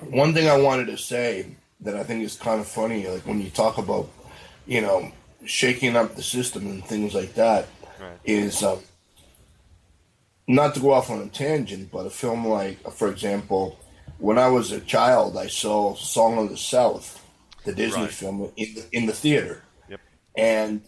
[0.00, 3.40] One thing I wanted to say that I think is kind of funny, like when
[3.40, 4.08] you talk about,
[4.66, 5.12] you know,
[5.44, 7.66] shaking up the system and things like that,
[8.24, 8.72] is Right.
[8.72, 8.78] um,
[10.48, 13.78] not to go off on a tangent, but a film like, for example,
[14.18, 17.24] when I was a child, I saw Song of the South,
[17.64, 18.10] the Disney Right.
[18.10, 20.00] film, in the, in the theater, Yep.
[20.36, 20.82] and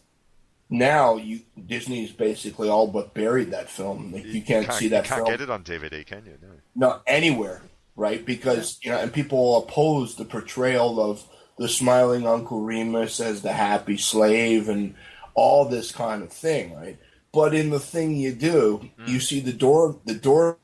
[0.78, 4.12] now you Disney's basically all but buried that film.
[4.12, 6.36] Like you can't, see that you can't film get it on DVD, can you?
[6.42, 6.48] No.
[6.74, 7.62] not anywhere,
[7.96, 8.24] right?
[8.24, 11.24] Because you know, and people oppose the portrayal of
[11.58, 14.94] the smiling Uncle Remus as the happy slave and
[15.34, 16.98] all this kind of thing, right?
[17.32, 19.10] But in the thing you do, mm-hmm.
[19.10, 20.58] you see the door, the door,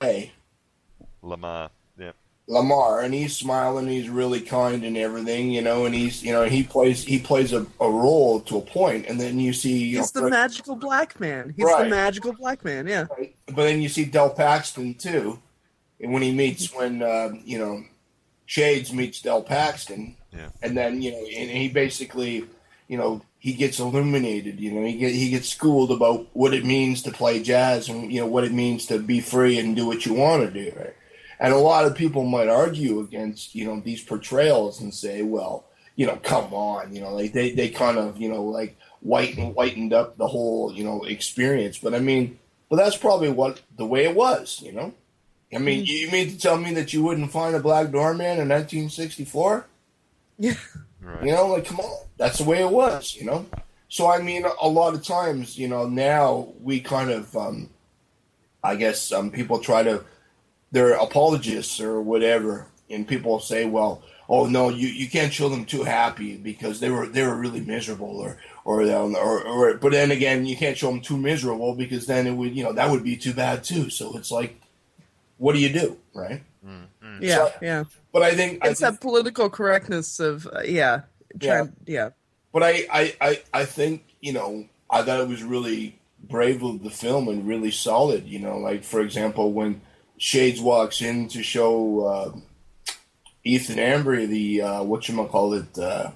[0.00, 0.32] hey,
[1.22, 1.70] Lamar.
[2.48, 2.58] Yeah.
[2.58, 6.44] Lamar, and he's smiling, he's really kind and everything, you know, and he's, you know,
[6.44, 9.98] he plays, he plays a, a role to a point, and then you see, you
[9.98, 11.52] He's know, the magical black man.
[11.56, 11.84] He's Right.
[11.84, 12.86] the magical black man.
[12.86, 13.06] Yeah.
[13.16, 13.34] Right.
[13.46, 15.38] But then you see Del Paxton too,
[16.00, 17.84] and when he meets when uh, you know
[18.46, 20.48] Shades meets Del Paxton, Yeah.
[20.62, 22.46] and then you know and he basically
[22.88, 24.58] you know, he gets illuminated.
[24.58, 28.10] You know, he get he gets schooled about what it means to play jazz and
[28.10, 30.72] you know what it means to be free and do what you want to do.
[30.76, 30.94] Right?
[31.40, 35.64] And a lot of people might argue against you know these portrayals and say, well,
[35.96, 39.54] you know, come on, you know, like they they kind of you know like whitened
[39.54, 41.78] whitened up the whole you know experience.
[41.78, 42.38] But I mean,
[42.68, 44.60] but that's probably what the way it was.
[44.62, 44.94] You know,
[45.54, 48.48] I mean, you mean to tell me that you wouldn't find a black doorman in
[48.48, 49.66] 1964?
[50.38, 50.54] Yeah.
[51.00, 51.24] Right.
[51.24, 53.16] You know, like come on, that's the way it was.
[53.16, 53.46] You know,
[53.88, 57.70] so I mean, a lot of times, you know, now we kind of, um,
[58.62, 60.04] I guess, um, people try to,
[60.72, 65.64] they're apologists or whatever, and people say, well, oh no, you, you can't show them
[65.64, 69.92] too happy because they were they were really miserable, or or or, or, or but
[69.92, 72.90] then again, you can't show them too miserable because then it would, you know, that
[72.90, 73.88] would be too bad too.
[73.90, 74.60] So it's like,
[75.38, 76.42] what do you do, right?
[77.20, 77.84] Yeah, So- yeah.
[78.12, 81.02] But I think I It's think- that political correctness of uh, yeah,
[81.40, 82.10] trying, yeah.
[82.52, 86.82] But I, I, I, I think, you know, I thought it was really brave of
[86.82, 88.26] the film and really solid.
[88.26, 89.80] You know, like, for example, when
[90.18, 92.94] Shades walks in to show uh,
[93.44, 96.10] Ethan Embry the, uh, whatchamacallit, uh,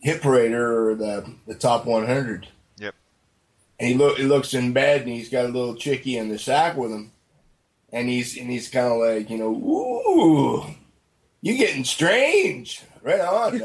[0.00, 2.48] hit parader or the, the top 100.
[2.78, 2.94] Yep.
[3.78, 6.38] And he, look, he looks in bed and he's got a little chickie in the
[6.38, 7.12] sack with him.
[7.92, 10.64] And he's, and he's kind of like, you know, ooh,
[11.42, 12.82] you getting strange.
[13.02, 13.62] Right on.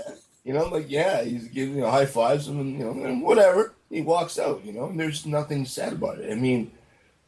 [0.48, 3.74] You know, like yeah, he's giving you know high fives and you know and whatever.
[3.90, 6.32] He walks out, you know, and there's nothing sad about it.
[6.32, 6.72] I mean,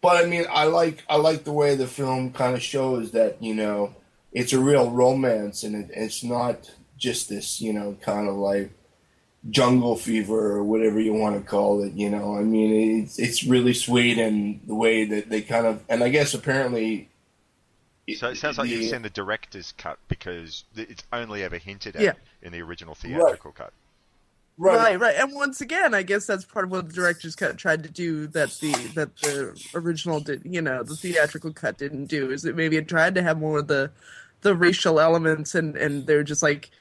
[0.02, 3.42] but I mean, I like I like the way the film kind of shows that
[3.42, 3.96] you know
[4.32, 8.72] it's a real romance and it, it's not just this you know kind of like
[9.50, 11.94] jungle fever or whatever you want to call it.
[11.94, 15.84] You know, I mean, it's it's really sweet and the way that they kind of
[15.90, 17.10] and I guess apparently.
[18.16, 22.02] So it sounds like you've seen the director's cut because it's only ever hinted at
[22.02, 22.14] Yeah.
[22.42, 23.72] in the original theatrical cut.
[24.62, 24.78] Right.
[24.78, 27.82] right, right, And once again, I guess that's part of what the director's cut tried
[27.84, 32.30] to do that the that the original did, you know, the theatrical cut didn't do.
[32.30, 33.90] Is it maybe it tried to have more of the
[34.42, 36.72] the racial elements, and and they're just like,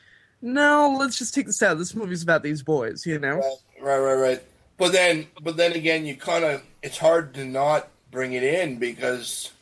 [0.42, 1.78] no, let's just take this out.
[1.78, 3.36] This movie's about these boys, you know.
[3.80, 4.42] Right, right, right.
[4.76, 8.80] But then, but then again, you kind of it's hard to not bring it in
[8.80, 9.52] because,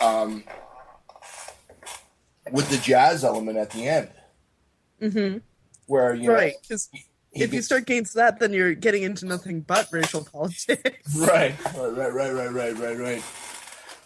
[0.00, 0.44] um,
[2.52, 4.10] with the jazz element at the end,
[5.00, 5.38] Mm-hmm.
[5.86, 6.54] where you Right.
[6.68, 6.76] He
[7.34, 11.16] if you start against that, then you're getting into nothing but racial politics.
[11.16, 13.22] Right, right, right, right, right, right, right.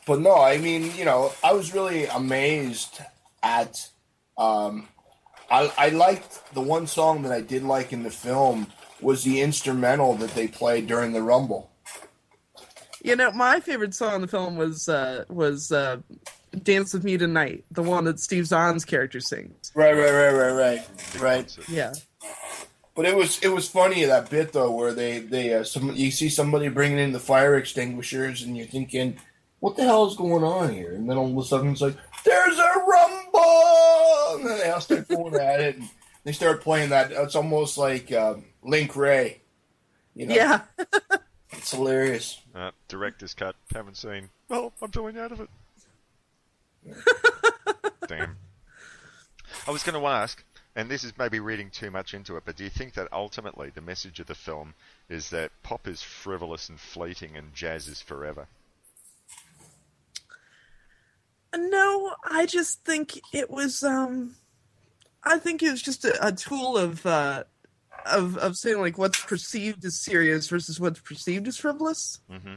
[0.06, 3.00] But no, I mean, you know, I was really amazed
[3.42, 3.88] at.
[4.36, 4.88] Um,
[5.50, 8.66] I, I liked the one song that I did like in the film
[9.00, 11.70] was the instrumental that they played during the Rumble.
[13.02, 15.98] You know, my favorite song in the film was uh, was uh,
[16.62, 19.72] "Dance with Me Tonight," the one that Steve Zahn's character sings.
[19.74, 21.58] Right, right, right, right, right, right.
[21.68, 21.92] Yeah.
[22.98, 26.10] But it was it was funny that bit though where they they uh, some you
[26.10, 29.20] see somebody bringing in the fire extinguishers and you're thinking
[29.60, 31.94] what the hell is going on here and then all of a sudden it's like
[32.24, 35.88] there's a rumble and then they all start going at it and
[36.24, 39.42] they start playing that it's almost like um, Link Wray
[40.16, 40.62] you know Yeah.
[41.52, 43.54] it's hilarious Uh, director's cut.
[43.72, 44.28] Haven't seen.
[44.48, 45.48] Well, I'm filling out of it.
[48.08, 48.38] Damn.
[49.68, 50.42] I was going to ask,
[50.78, 53.68] and this is maybe reading too much into it, but do you think that ultimately
[53.68, 54.74] the message of the film
[55.08, 58.46] is that pop is frivolous and fleeting and jazz is forever?
[61.52, 64.36] No, I just think it was um
[65.24, 67.42] I think it was just a, a tool of uh
[68.06, 72.20] of of saying like what's perceived as serious versus what's perceived as frivolous.
[72.30, 72.54] hmm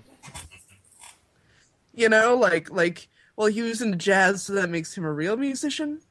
[1.96, 5.38] You know, like like well he was into jazz so that makes him a real
[5.38, 6.02] musician.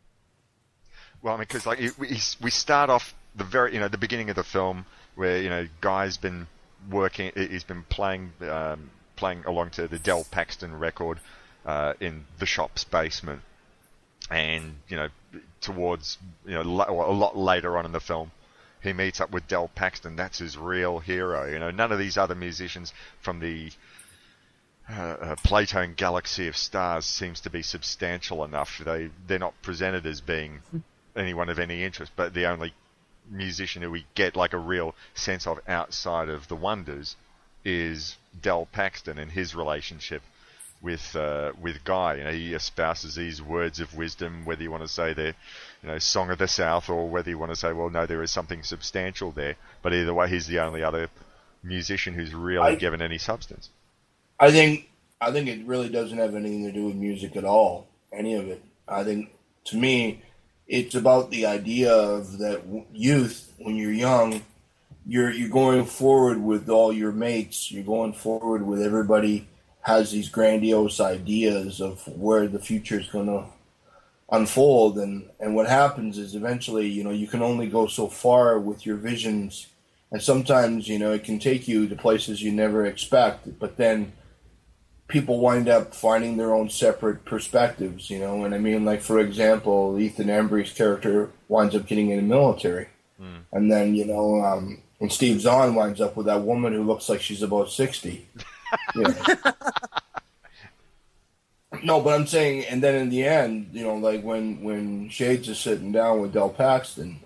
[1.23, 4.31] Well, I mean, because like we we start off the very you know the beginning
[4.31, 6.47] of the film where you know guy's been
[6.91, 11.21] working, he's been playing um, playing along to the Del Paxton record
[11.67, 13.43] uh, in the shop's basement,
[14.31, 15.09] and you know
[15.61, 18.31] towards you know a lot later on in the film.
[18.83, 20.17] He meets up with Del Paxton.
[20.17, 21.45] That's his real hero.
[21.45, 23.71] You know, none of these other musicians from the
[24.89, 28.81] uh, uh, Play-Tone galaxy of stars seems to be substantial enough.
[28.83, 30.61] They they're not presented as being
[31.17, 32.73] anyone of any interest, but the only
[33.31, 37.17] musician who we get like a real sense of outside of the wonders
[37.65, 40.23] is Del Paxton and his relationship
[40.83, 42.17] with uh, with Guy.
[42.17, 45.35] You know, he espouses these words of wisdom, whether you want to say they're
[45.83, 48.23] you know Song of the South or whether you want to say, well, no, there
[48.23, 49.57] is something substantial there.
[49.83, 51.09] But either way, he's the only other
[51.63, 53.69] musician who's really I- given any substance.
[54.39, 54.89] I think
[55.21, 57.89] I think it really doesn't have anything to do with music at all.
[58.13, 58.63] Any of it.
[58.89, 59.31] I think
[59.67, 60.23] to me,
[60.71, 64.43] it's about the idea of that youth when you're young,
[65.05, 67.73] you're you're going forward with all your mates.
[67.73, 69.49] You're going forward with everybody
[69.83, 73.45] has these grandiose ideas of where the future is going to
[74.31, 78.61] unfold and and what happens is eventually you know you can only go so far
[78.61, 79.67] with your visions
[80.13, 84.13] and sometimes you know it can take you to places you never expect but then
[85.11, 89.19] people wind up finding their own separate perspectives you know and i mean like for
[89.19, 92.89] example ethan embry's character winds up getting in the military
[93.53, 97.09] and then you know um and steve zahn winds up with that woman who looks
[97.09, 98.27] like she's about 60
[98.95, 99.53] you know.
[101.83, 105.49] No, but I'm saying, and then in the end, you know, like when when Shades
[105.49, 107.21] is sitting down with Del Paxton,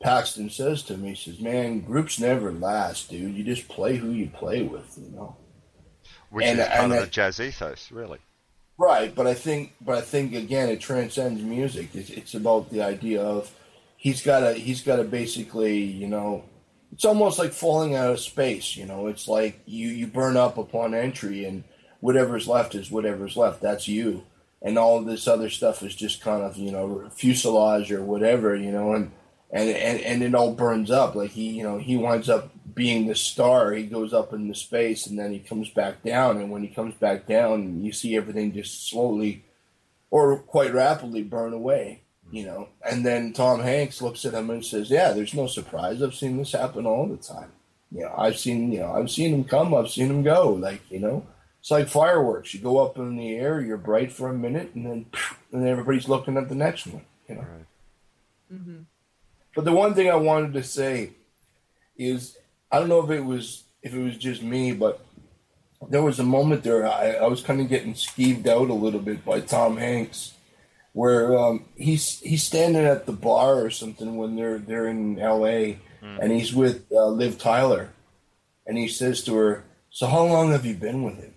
[0.00, 3.34] Paxton says to me, he says, "Man, groups never last, dude.
[3.34, 5.36] You just play who you play with, you know."
[6.30, 8.18] Which And- is part and of I- the jazz ethos, really.
[8.78, 11.90] Right, but I think, but I think again, it transcends music.
[11.94, 13.50] It's, it's about the idea of
[13.98, 16.44] he's got to he's got to basically, you know,
[16.92, 18.76] it's almost like falling out of space.
[18.78, 21.64] You know, it's like you you burn up upon entry, and
[22.00, 23.60] whatever's left is whatever's left.
[23.60, 24.24] That's you,
[24.62, 28.56] and all of this other stuff is just kind of you know fuselage or whatever.
[28.56, 29.10] You know, and
[29.52, 31.14] and and, and it all burns up.
[31.14, 33.72] Like he, you know, he winds up being the star.
[33.72, 36.38] He goes up into space, and then he comes back down.
[36.38, 39.44] And when he comes back down, you see everything just slowly,
[40.10, 42.02] or quite rapidly, burn away.
[42.32, 46.00] You know, and then Tom Hanks looks at him and says, "Yeah, there's no surprise.
[46.00, 47.50] I've seen this happen all the time.
[47.90, 49.74] You know, I've seen, you know, I've seen him come.
[49.74, 50.50] I've seen him go.
[50.50, 51.26] Like, you know."
[51.58, 52.54] It's like fireworks.
[52.54, 55.06] You go up in the air, you're bright for a minute, and then
[55.52, 57.04] and then everybody's looking at the next one.
[57.28, 57.44] You know.
[58.52, 58.82] Mm-hmm.
[59.54, 61.10] But the one thing I wanted to say
[61.96, 62.36] is
[62.70, 65.04] I don't know if it was if it was just me, but
[65.88, 69.00] there was a moment there I, I was kind of getting skeeved out a little
[69.00, 70.34] bit by Tom Hanks,
[70.92, 75.78] where um, he's he's standing at the bar or something when they're they're in L.A.
[76.20, 77.90] and he's with uh, Liv Tyler,
[78.66, 81.34] and he says to her, "So how long have you been with him?"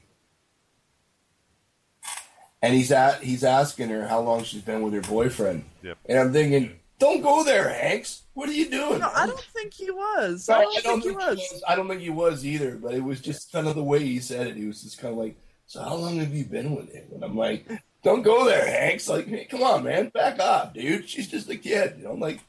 [2.61, 5.65] And he's at he's asking her how long she's been with her boyfriend.
[5.81, 5.97] Yep.
[6.05, 8.23] And I'm thinking, don't go there, Hanks.
[8.33, 8.99] What are you doing?
[8.99, 10.47] No, I don't think he was.
[10.47, 11.63] No, I don't think he was.
[11.67, 12.75] I don't think he was either.
[12.77, 14.55] But it was just kind of the way he said it.
[14.55, 15.35] He was just kind of like,
[15.67, 17.67] "So how long have you been with him?" And I'm like,
[18.03, 19.07] "Don't go there, Hanks.
[19.07, 21.07] Like, hey, come on, man, back off, dude.
[21.09, 22.39] She's just a kid." You know, I'm like,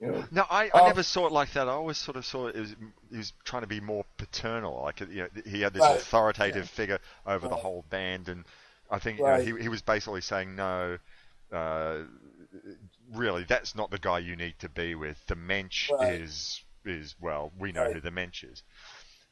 [0.00, 1.68] you know, No, I, I Um, never saw it like that.
[1.68, 2.74] I always sort of saw it as
[3.10, 4.82] he was trying to be more paternal.
[4.82, 5.96] Like you know, he had this Right.
[5.96, 8.44] authoritative figure over the whole band, and
[8.90, 10.98] I think you know, he he was basically saying no.
[11.52, 12.00] Uh,
[13.14, 15.24] really, that's not the guy you need to be with.
[15.26, 16.20] The mensch Right.
[16.20, 17.94] is is well, we know Right.
[17.94, 18.62] who the mensch is.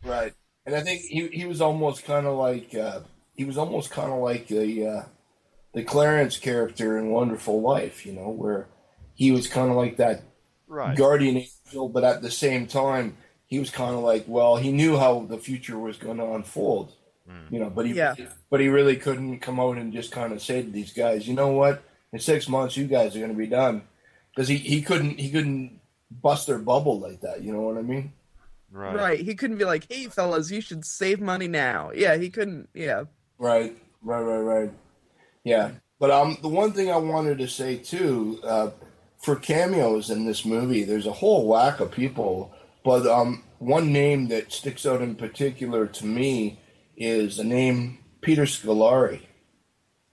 [0.02, 0.34] right.
[0.66, 3.00] And I think he he was almost kind of like uh,
[3.34, 5.02] he was almost kind of like the uh,
[5.74, 8.04] the Clarence character in Wonderful Life.
[8.04, 8.66] You know, where
[9.14, 10.22] he was kind of like that
[10.68, 10.96] Right.
[10.96, 13.16] guardian angel, but at the same time,
[13.46, 16.92] he was kind of like, well, he knew how the future was going to unfold,
[17.50, 18.16] you know, but he, Yeah.
[18.50, 21.34] but he really couldn't come out and just kind of say to these guys, you
[21.34, 23.82] know what, in six months, you guys are going to be done,
[24.34, 25.80] because he, he couldn't he couldn't
[26.10, 28.12] bust their bubble like that, you know what I mean?
[28.70, 28.96] Right.
[28.96, 29.20] Right.
[29.20, 32.68] He couldn't be like, "Hey, fellas, you should save money now." Yeah, he couldn't.
[32.74, 33.04] Yeah.
[33.38, 34.70] Right, right, right, right.
[35.44, 38.70] Yeah, but um, the one thing I wanted to say too, uh,
[39.18, 42.52] for cameos in this movie, there's a whole whack of people,
[42.84, 46.58] but um, one name that sticks out in particular to me
[46.96, 49.20] is the name Peter Scolari.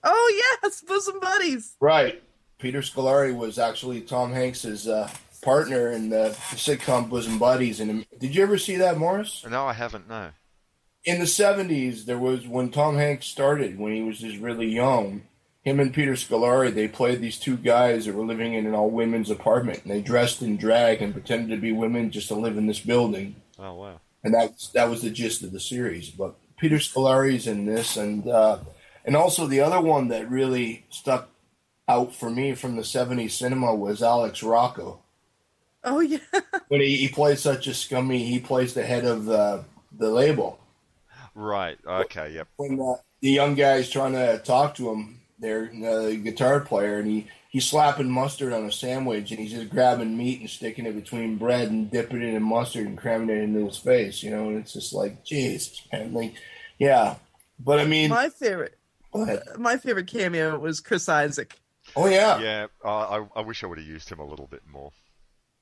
[0.04, 1.74] Oh yes, bosom buddies.
[1.80, 2.22] Right,
[2.58, 5.10] Peter Scolari was actually Tom Hanks's uh,
[5.42, 7.80] partner in the sitcom Bosom Buddies.
[7.80, 9.44] And did you ever see that, Morris?
[9.48, 10.08] No, I haven't.
[10.08, 10.30] No.
[11.04, 15.22] in the 70s there was when tom hanks started when he was just really young
[15.62, 18.88] him and peter scolari they played these two guys that were living in an all
[18.90, 22.56] women's apartment and they dressed in drag and pretended to be women just to live
[22.56, 24.00] in this building Oh wow.
[24.22, 28.26] and that that was the gist of the series but peter scolari's in this and
[28.26, 28.56] uh
[29.04, 31.28] and also the other one that really stuck
[31.88, 35.00] out for me from the 70s cinema was alex rocco
[35.86, 36.18] Oh yeah.
[36.68, 39.64] when he, he plays such a scummy he plays the head of the
[39.96, 40.58] the label
[41.34, 41.78] Right.
[41.84, 42.30] Okay.
[42.30, 42.48] Yep.
[42.56, 47.08] when uh, the young guy's trying to talk to him, their uh, guitar player, and
[47.08, 50.94] he he's slapping mustard on a sandwich, and he's just grabbing meat and sticking it
[50.94, 54.48] between bread and dipping it in mustard and cramming it into his face, you know.
[54.48, 56.34] And it's just like, Jesus, man, like,
[56.78, 57.16] yeah.
[57.58, 58.78] But I mean, My favorite.
[59.14, 59.38] Go.
[59.58, 61.58] My favorite cameo was Chris Isaak.
[61.96, 62.66] oh yeah, Yeah.
[62.84, 64.90] Uh, I I wish I would have used him a little bit more.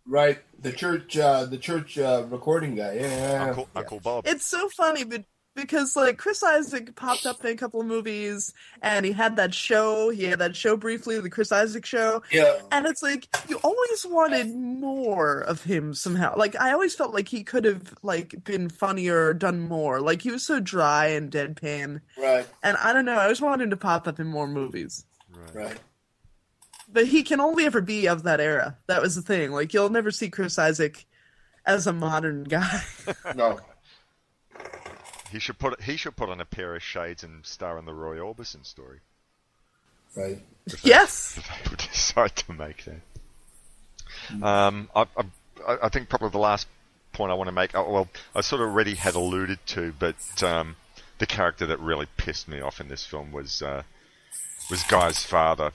[0.06, 0.38] right.
[0.58, 3.44] The church, uh, the church uh, recording guy, yeah, yeah, yeah.
[3.48, 4.26] Uncle Uncle Bob.
[4.26, 5.24] It's so funny, but
[5.54, 9.52] because like Chris Isaak popped up in a couple of movies, and he had that
[9.54, 10.10] show.
[10.10, 12.58] He had that show briefly, the Chris Isaak show, Yeah.
[12.70, 16.34] and it's like you always wanted more of him somehow.
[16.36, 20.00] Like I always felt like he could have like been funnier or done more.
[20.00, 22.46] Like he was so dry and deadpan, Right.
[22.62, 23.14] and I don't know.
[23.18, 25.04] I always wanted him to pop up in more movies.
[25.52, 25.78] Right.
[26.90, 28.76] But he can only ever be of that era.
[28.86, 29.50] That was the thing.
[29.52, 31.06] Like you'll never see Chris Isaak
[31.64, 32.82] as a modern guy.
[33.34, 33.58] No.
[35.32, 37.94] He should put he should put on a pair of shades and star in the
[37.94, 39.00] Roy Orbison story.
[40.14, 40.38] Right.
[40.82, 41.38] yes.
[41.38, 44.44] if they would decide to make that.
[44.46, 46.66] Um, I, I, I think probably the last
[47.12, 50.42] point I want to make, oh, well, I sort of already had alluded to, but
[50.42, 50.76] um,
[51.18, 53.82] the character that really pissed me off in this film was uh,
[54.70, 55.72] was Guy's father,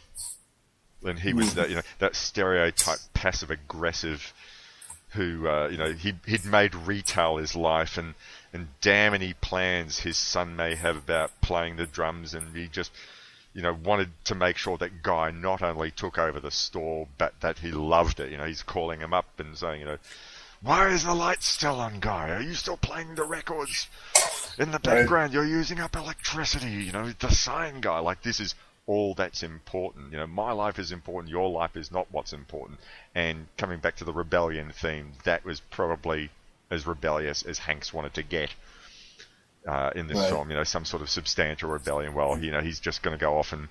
[1.04, 4.34] and he was that you know that stereotype passive aggressive
[5.10, 8.14] who uh, you know he he'd made retail his life and
[8.54, 12.34] and damn any plans his son may have about playing the drums.
[12.34, 12.92] And he just
[13.54, 17.40] you know wanted to make sure that guy not only took over the store but
[17.42, 18.32] that he loved it.
[18.32, 19.98] You know he's calling him up and saying you know
[20.62, 22.30] why is the light still on guy?
[22.32, 23.88] Are you still playing the records
[24.58, 25.32] in the background?
[25.32, 26.72] You're using up electricity.
[26.72, 28.56] You know the sign guy like this is
[28.88, 32.80] all that's important you know my life is important your life is not what's important
[33.14, 36.30] and coming back to the rebellion theme that was probably
[36.72, 38.53] as rebellious as Hanks wanted to get
[39.68, 40.30] uh, in this Right.
[40.30, 40.49] film.
[40.49, 42.14] You know, some sort of substantial rebellion.
[42.14, 43.68] Well, you know, he's just going to go off and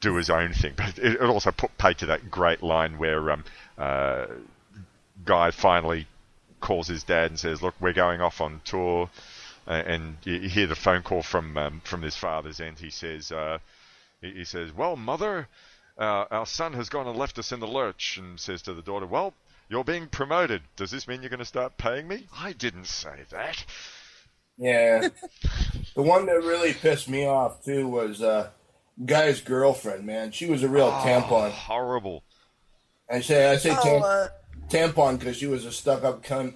[0.00, 0.74] do his own thing.
[0.76, 3.44] But it, it also put paid to that great line where um,
[3.78, 4.26] uh,
[5.24, 6.06] Guy finally
[6.60, 9.10] calls his dad and says, "Look, we're going off on tour."
[9.66, 12.78] Uh, and you you hear the phone call from um, from his father's end.
[12.80, 13.58] He says, uh,
[14.22, 15.48] he, he says, "Well, mother,
[15.98, 18.80] uh, our son has gone and left us in the lurch." And says to the
[18.82, 19.34] daughter, "Well,
[19.68, 20.62] you're being promoted.
[20.76, 23.64] Does this mean you're going to start paying me?" I didn't say that.
[24.56, 25.08] Yeah.
[25.94, 28.50] the one that really pissed me off too was uh
[29.04, 30.30] guy's girlfriend, man.
[30.32, 31.50] She was a real Oh, tampon.
[31.50, 32.22] horrible.
[33.10, 34.28] I say I say Oh, tam- uh,
[34.68, 36.54] tampon because she was a stuck up cunt.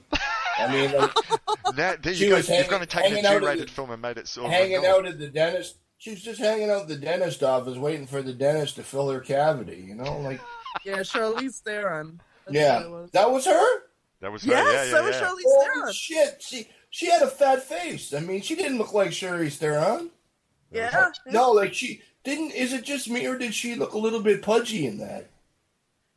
[0.58, 1.10] I mean, like,
[1.76, 2.36] Now, there She you go.
[2.36, 4.16] was You've hanging- gone and taken a hanging out at G-rated the- film and made
[4.18, 4.48] it silver.
[4.50, 5.76] hanging out at the dentist.
[5.98, 9.10] She was just hanging out at the dentist office, waiting for the dentist to fill
[9.10, 9.84] her cavity.
[9.86, 10.40] You know, like
[10.84, 12.20] yeah, Charlize Theron.
[12.46, 13.10] That's yeah, was.
[13.12, 13.82] that was her.
[14.20, 14.52] That was her.
[14.52, 15.22] Yes, yeah, yeah, that was yeah.
[15.22, 15.92] Charlize Holy Theron.
[15.92, 16.42] shit!
[16.42, 18.12] She she had a fat face.
[18.12, 20.10] I mean, she didn't look like Charlize Theron.
[20.70, 21.10] Yeah.
[21.26, 22.52] No, like she didn't.
[22.52, 25.30] Is it just me, or did she look a little bit pudgy in that?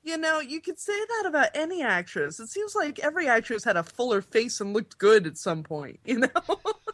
[0.04, 2.40] You know, you could say that about any actress.
[2.40, 6.00] It seems like every actress had a fuller face and looked good at some point,
[6.06, 6.30] you know?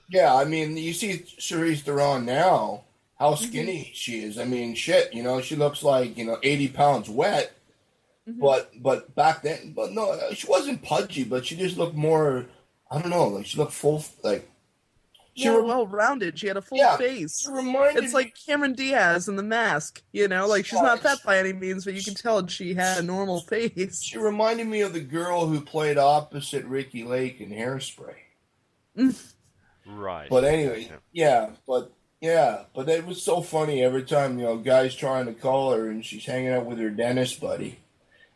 [0.10, 2.84] Yeah, I mean, you see Charlize Theron now,
[3.19, 3.45] how Mm-hmm.
[3.45, 4.38] skinny she is.
[4.38, 7.53] I mean, shit, you know, she looks like you know eighty pounds wet.
[8.27, 8.40] Mm-hmm.
[8.41, 12.45] But but back then, but no, she wasn't pudgy, but she just looked more.
[12.91, 14.49] I don't know, like she looked full, like
[15.36, 16.40] she, More re- well rounded.
[16.40, 17.48] She had a full Yeah, face.
[17.48, 20.48] It's like Cameron Diaz in The Mask, you know?
[20.48, 23.41] Like, she's not fat by any means, but you can tell she had a normal
[23.41, 24.02] face.
[24.02, 28.16] she reminded me of the girl who played opposite Ricki Lake in Hairspray.
[29.88, 30.30] Right.
[30.30, 34.95] But anyway, yeah, but yeah, but it was so funny every time you know guys
[34.95, 37.78] trying to call her and she's hanging out with her dentist buddy,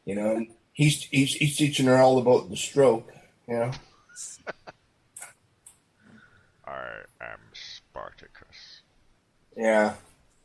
[0.06, 3.12] you know, and he's he's he's teaching her all about the stroke,
[3.48, 3.72] you know.
[6.68, 6.88] I
[7.20, 8.82] am Spartacus.
[9.58, 9.94] Yeah,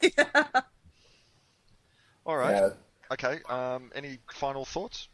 [2.27, 2.53] All right.
[2.57, 2.69] yeah.
[3.13, 3.41] Okay.
[3.49, 5.09] Um, any final thoughts?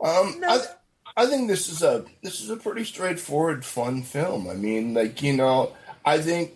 [0.00, 0.48] Um, No.
[0.48, 0.60] I
[1.16, 4.48] I think this is a this is a pretty straightforward, fun film.
[4.48, 5.72] I mean, like you know,
[6.04, 6.52] I think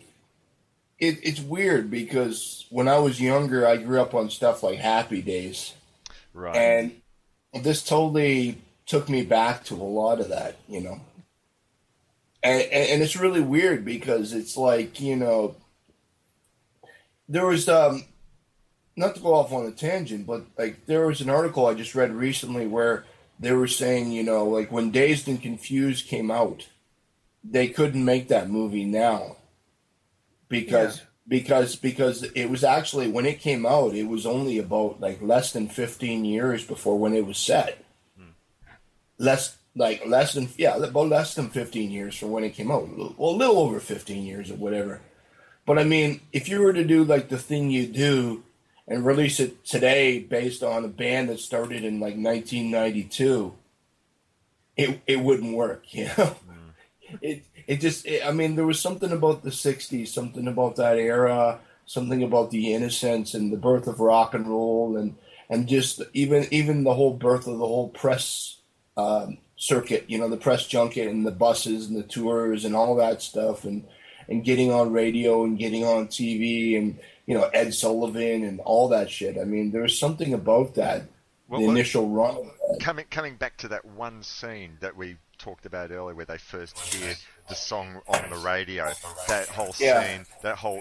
[0.99, 5.23] it, it's weird because when I was younger, I grew up on stuff like Happy
[5.23, 5.75] Days.
[6.33, 6.57] Right.
[7.53, 11.01] and this totally took me back to a lot of that you know
[12.45, 15.57] and, and, it's really weird because it's like you know
[17.29, 18.05] there was um
[18.97, 21.95] not to go off on a tangent but like there was an article i just
[21.95, 23.05] read recently where
[23.41, 26.69] they were saying you know like when dazed and confused came out
[27.43, 29.37] they couldn't make that movie now
[30.49, 35.21] because because because it was actually when it came out it was only about like
[35.23, 37.79] less than 15 years before when it was set.
[39.19, 42.89] Less like less than yeah about less than 15 years from when it came out.
[42.97, 45.01] Well a little over 15 years or whatever.
[45.67, 48.45] But i mean if you were to do like the thing you do
[48.87, 53.55] and release it today based on a band that started in like 1992
[54.77, 56.37] it it wouldn't work you know?
[57.23, 60.99] It it just it, i mean there was something about the 60s something about that
[60.99, 65.17] era something about the innocence and the birth of rock and roll and
[65.49, 68.59] and just even even the whole birth of the whole press
[68.97, 72.97] um, circuit, you know, the press junket and the buses and the tours and all
[72.97, 73.85] that stuff, and
[74.29, 78.89] and getting on radio and getting on TV and you know Ed Sullivan and all
[78.89, 79.39] that shit.
[79.39, 81.05] I mean, there was something about that.
[81.49, 82.51] Well, the well- initial run.
[82.81, 86.79] Coming coming back to that one scene that we talked about earlier, where they first
[86.79, 87.15] hear
[87.49, 88.91] the song on the radio.
[89.29, 90.03] That whole Yeah.
[90.03, 90.81] scene, that whole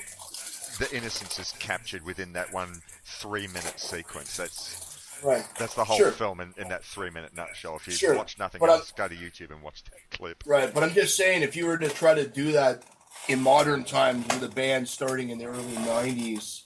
[0.79, 4.37] the innocence is captured within that one three minute sequence.
[4.37, 4.92] That's
[5.23, 5.45] Right.
[5.57, 6.11] that's the whole Sure.
[6.11, 7.75] film in, in that three minute nutshell.
[7.77, 8.15] If you Sure.
[8.15, 10.43] watch nothing But I'm- go to YouTube and watch that clip.
[10.45, 12.83] Right, but I'm just saying, if you were to try to do that
[13.27, 16.63] in modern times with a band starting in the early '90s,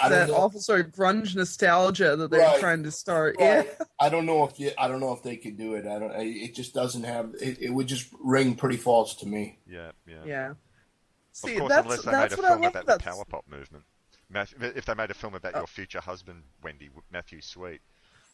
[0.00, 0.34] I that know.
[0.34, 2.60] awful sort of grunge nostalgia that they're Right.
[2.60, 3.36] trying to start.
[3.38, 3.64] Right.
[3.66, 3.84] Yeah.
[3.98, 5.86] I don't know if you, I don't know if they could do it.
[5.86, 6.12] I don't.
[6.16, 7.34] It just doesn't have.
[7.40, 9.58] It, it would just ring pretty false to me.
[9.66, 10.24] Yeah, yeah.
[10.26, 10.50] Yeah.
[10.50, 13.44] Of course, that's unless they that's made a film love about about the power pop
[13.48, 13.84] movement.
[14.30, 17.80] Math- if they made a film about your future husband, Wendy Matthew Sweet,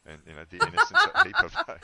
[0.06, 1.82] and you know the innocence that he provided.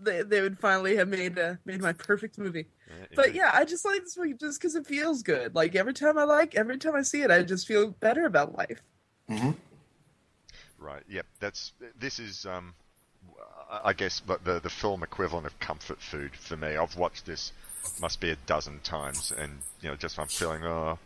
[0.00, 2.66] they, they would finally have made uh, made my perfect movie.
[2.86, 5.54] Yeah, But yeah, I just like this movie just because it feels good.
[5.54, 8.56] Like every time I like, every time I see it, I just feel better about
[8.56, 8.80] life.
[10.78, 11.02] Right.
[11.08, 11.26] Yep.
[11.40, 12.74] That's this is um,
[13.68, 16.76] I I guess the the the film equivalent of comfort food for me.
[16.76, 17.52] I've watched this
[18.00, 20.98] must be a dozen times, and you know just when I'm feeling oh.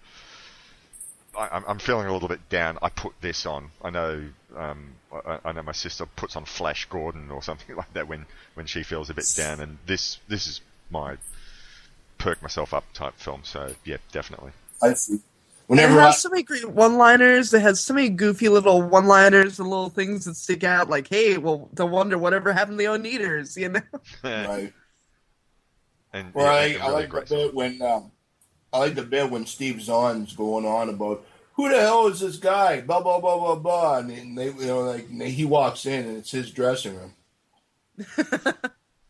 [1.36, 2.78] I, I'm- I'm feeling a little bit down.
[2.82, 3.70] I put this on.
[3.82, 4.24] I know,
[4.56, 8.26] um, I, I know my sister puts on Flash Gordon or something like that when,
[8.54, 9.60] when she feels a bit down.
[9.60, 10.60] And this this is
[10.90, 11.16] my
[12.18, 13.42] perk myself up type film.
[13.44, 14.52] So yeah, definitely.
[14.82, 15.14] I see.
[15.16, 15.22] It
[15.68, 17.54] Whenever I, has so many great one-liners.
[17.54, 20.90] It has so many goofy little one-liners and little things that stick out.
[20.90, 23.80] Like, hey, well, don't wonder whatever happened to the Oneders, you know?
[24.44, 24.72] right,
[26.12, 27.38] And Well, yeah, I, and I like the great song.
[27.38, 28.10] bit when um,
[28.72, 31.24] I like the bit when Steve Zahn's going on about
[31.54, 32.80] who the hell is this guy?
[32.80, 36.30] Blah blah blah blah blah, and they you know like he walks in and it's
[36.30, 37.14] his dressing room.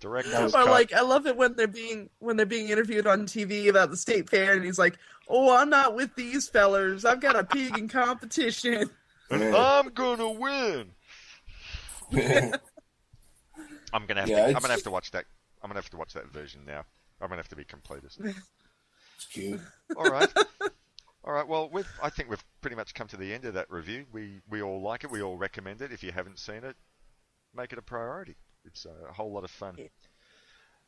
[0.01, 0.27] Direct.
[0.29, 0.67] Or cut.
[0.67, 3.97] like, I love it when they're being when they're being interviewed on TV about the
[3.97, 4.99] state fair, and he's like,
[5.29, 7.05] "Oh, I'm not with these fellers.
[7.05, 8.91] I've got a pig in competition."
[9.31, 10.91] I'm gonna win.
[13.93, 14.47] I'm gonna have Yeah, to.
[14.49, 15.25] I'm gonna have to watch that.
[15.63, 16.85] I'm gonna have to watch that version now.
[17.21, 18.19] I'm gonna have to be completist.
[19.25, 19.61] It's cute.
[19.97, 20.29] All right.
[21.25, 21.47] All right.
[21.47, 24.07] Well, we've, I think we've pretty much come to the end of that review.
[24.13, 25.11] We we all like it.
[25.11, 25.93] We all recommend it.
[25.93, 26.75] If you haven't seen it,
[27.55, 28.37] make it a priority.
[28.65, 29.77] It's a whole lot of fun.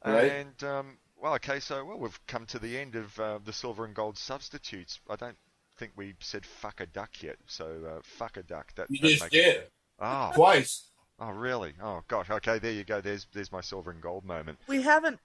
[0.04, 0.30] Right.
[0.32, 1.60] And um, well, okay.
[1.60, 4.98] So well, we've come to the end of uh, the silver and gold substitutes.
[5.08, 5.36] I don't
[5.78, 7.36] think we said fuck a duck yet.
[7.46, 8.74] So uh, fuck a duck.
[8.76, 9.62] That, You that just makes- did
[10.00, 10.88] Oh, twice.
[11.20, 11.74] oh, really?
[11.80, 12.28] Oh gosh.
[12.28, 13.00] Okay, there you go.
[13.00, 14.58] There's there's my silver and gold moment.
[14.66, 15.20] We haven't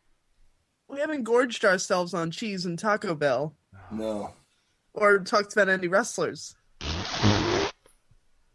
[0.89, 3.53] we haven't gorged ourselves on cheese and Taco Bell,
[3.91, 4.33] No.
[4.93, 6.55] or talked about any wrestlers.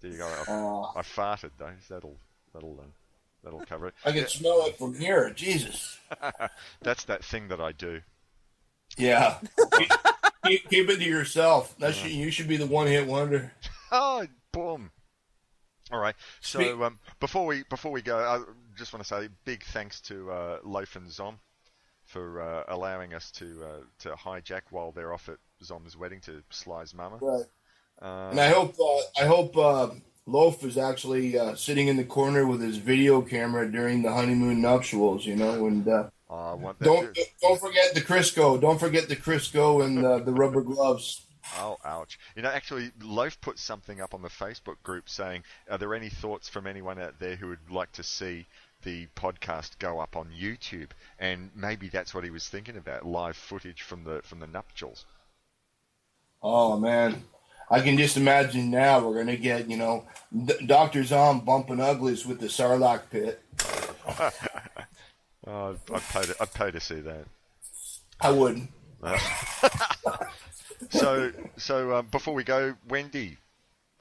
[0.00, 0.26] There you go.
[0.26, 1.72] I, Uh, I farted though.
[1.88, 2.18] That'll
[2.52, 2.86] that'll uh,
[3.42, 3.94] that'll cover it.
[4.04, 5.30] I can smell it from here.
[5.30, 5.98] Jesus.
[6.82, 8.00] That's that thing that I do.
[8.98, 9.38] Yeah.
[9.78, 9.92] keep,
[10.44, 11.74] keep, keep it to yourself.
[11.78, 13.52] That should, you should be the one hit wonder.
[13.96, 14.90] Oh, boom.
[15.92, 16.16] All right.
[16.40, 18.42] So um, before we before we go, I
[18.76, 21.38] just want to say big thanks to uh, Loaf and Zom
[22.14, 26.42] for uh, allowing us to uh, to hijack while they're off at Zom's wedding to
[26.50, 27.18] Sly's mama.
[27.20, 27.44] Right.
[28.00, 29.88] Uh, And I hope uh, I hope uh,
[30.26, 34.62] Loaf is actually uh, sitting in the corner with his video camera during the honeymoon
[34.62, 35.26] nuptials.
[35.26, 36.08] You know, and uh,
[36.80, 37.22] don't too.
[37.42, 38.60] don't forget the Crisco.
[38.60, 41.22] Don't forget the Crisco and uh, the rubber gloves.
[41.58, 42.18] Oh, ouch.
[42.36, 46.08] You know, actually, Loaf put something up on the Facebook group saying, Are there any
[46.08, 48.46] thoughts from anyone out there who would like to see
[48.84, 50.90] the podcast go up on YouTube?
[51.18, 55.04] And maybe that's what he was thinking about live footage from the from the nuptials.
[56.42, 57.24] Oh man,
[57.70, 60.04] I can just imagine now we're gonna get you know
[60.66, 63.42] Doctor Zom bumping uglies with the Sarlacc pit.
[65.46, 67.26] Oh, I'd pay to, I'd pay to see that.
[68.18, 68.70] I wouldn't.
[70.90, 73.38] So, so um, before we go, Wendy,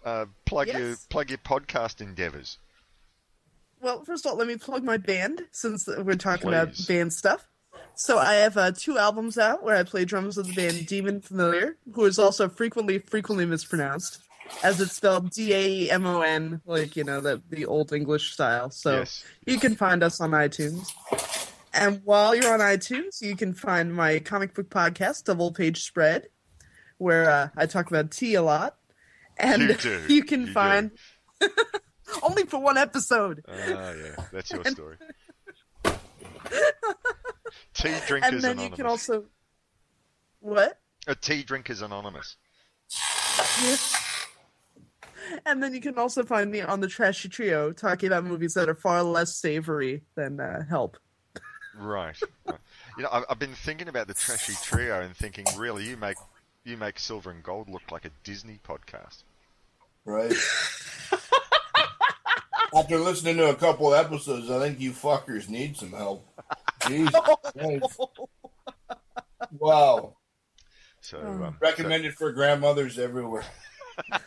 [0.05, 2.57] uh, plug your plug your podcast endeavors.
[3.83, 7.47] Well, first of all, let me plug my band since we're talking about band stuff.
[7.95, 11.19] So I have uh, two albums out where I play drums with the band Daemon
[11.21, 14.19] Familiar, who is also frequently frequently mispronounced,
[14.63, 17.91] as it's spelled D A E M O N, like you know the the old
[17.93, 18.69] English style.
[18.71, 19.23] So Yes.
[19.45, 20.89] you can find us on iTunes.
[21.73, 26.27] And while you're on iTunes, you can find my comic book podcast, Double Page Spread,
[26.99, 28.77] where uh, I talk about tea a lot.
[29.37, 30.91] And You you can You find
[32.23, 33.43] only for one episode.
[33.47, 33.53] Ah,
[33.91, 34.97] yeah, that's your story.
[37.73, 38.69] Tea drinkers and then anonymous.
[38.69, 39.25] you can also
[40.39, 40.79] what?
[41.07, 42.37] A tea drinkers anonymous.
[45.45, 48.69] And then you can also find me on the Trashy Trio talking about movies that
[48.69, 50.97] are far less savory than uh, Help.
[51.75, 52.19] Right.
[52.45, 52.57] right.
[52.97, 56.17] You know, I've, I've been thinking about the trashy trio and thinking, really, you make
[56.63, 59.23] you make Silver and Gold look like a Disney podcast.
[60.05, 60.33] Right.
[62.75, 66.27] After listening to a couple episodes, I think you fuckers need some help.
[66.87, 67.13] Jesus
[67.57, 67.99] Christ.
[69.59, 70.15] Wow.
[71.01, 73.43] So, um, Recommended for grandmothers everywhere.
[74.11, 74.19] so,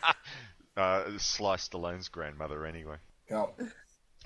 [0.81, 2.97] uh, Slice Stallone's grandmother, anyway.
[3.29, 3.47] Yeah.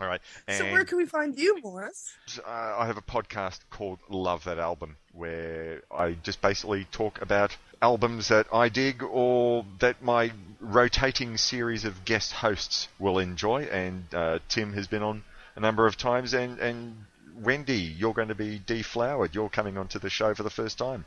[0.01, 0.21] All right.
[0.47, 2.11] And So where can we find you, Morris?
[2.43, 7.55] uh, I have a podcast called Love That Album where I just basically talk about
[7.81, 13.63] albums that I dig or that my rotating series of guest hosts will enjoy.
[13.63, 15.23] And uh, Tim has been on
[15.55, 17.05] a number of times, and, and
[17.35, 19.35] Wendy, you're going to be deflowered.
[19.35, 21.05] You're coming onto the show for the first time.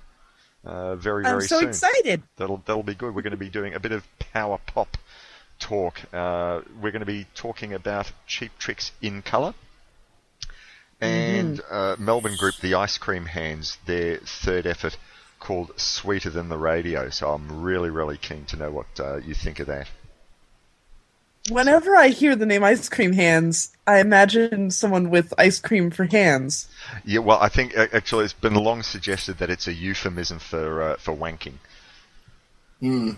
[0.65, 1.43] Uh, very, very soon.
[1.43, 1.69] I'm so soon.
[1.69, 2.23] excited.
[2.37, 3.15] That'll that'll be good.
[3.15, 4.97] We're going to be doing a bit of power pop
[5.59, 6.01] talk.
[6.13, 9.55] Uh, we're going to be talking about Cheap Trick's in Colour
[11.01, 14.97] and uh, Melbourne group The Ice Cream Hands, their third effort
[15.41, 17.11] called Sweeter Than the Radio.
[17.11, 19.89] So I'm really really keen to know what uh, you think of that.
[21.51, 26.05] Whenever I hear the name Ice Cream Hands, I imagine someone with ice cream for
[26.07, 26.69] hands.
[27.05, 30.97] Yeah, well, I think actually it's been long suggested that it's a euphemism for uh,
[30.97, 31.55] for wanking.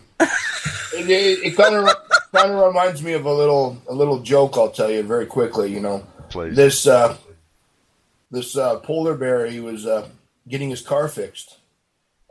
[0.92, 1.88] It, it, it kind of
[2.36, 4.56] kind of reminds me of a little a little joke.
[4.56, 5.72] I'll tell you very quickly.
[5.72, 6.56] You know, Please.
[6.56, 7.16] this uh,
[8.30, 10.08] this uh, polar bear he was uh,
[10.48, 11.58] getting his car fixed,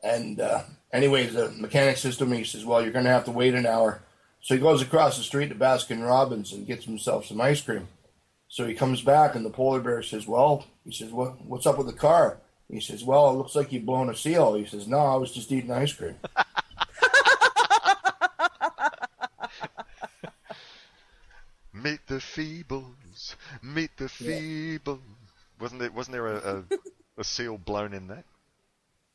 [0.04, 0.64] and uh,
[0.94, 3.56] anyways, the mechanic says to me, he says, "Well, you're going to have to wait
[3.56, 4.02] an hour."
[4.42, 7.88] So he goes across the street to Baskin Robbins and gets himself some ice cream.
[8.48, 11.78] So he comes back, and the polar bear says, "Well," he says, "What what's up
[11.78, 12.38] with the car?"
[12.70, 15.32] He says, "Well, it looks like you've blown a seal." He says, "No, I was
[15.32, 16.16] just eating ice cream."
[21.86, 25.00] Meet the Feebles, meet the Feebles.
[25.60, 26.64] Wasn't there wasn't there a, a,
[27.20, 28.26] a seal blown in that?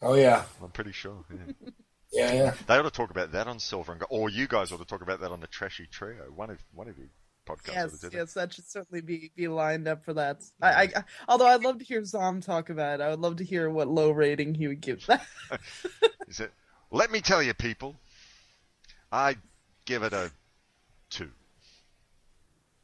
[0.00, 1.24] Oh yeah, I'm pretty sure.
[1.30, 1.70] Yeah.
[2.12, 2.54] yeah, yeah.
[2.68, 4.84] They ought to talk about that on Silver and Gold, or you guys ought to
[4.84, 6.30] talk about that on the Trashy Trio.
[6.34, 7.08] One of one of you
[7.44, 8.16] podcasts Yes, to do that.
[8.18, 10.40] yes, that should certainly be be lined up for that.
[10.62, 13.02] I, I, I- although I'd love to hear Zom talk about it.
[13.02, 15.26] I would love to hear what low rating he would give that.
[16.28, 16.52] Is it?
[16.92, 17.96] Let me tell you, people,
[19.10, 19.36] I
[19.86, 20.30] give it a
[21.10, 21.30] two.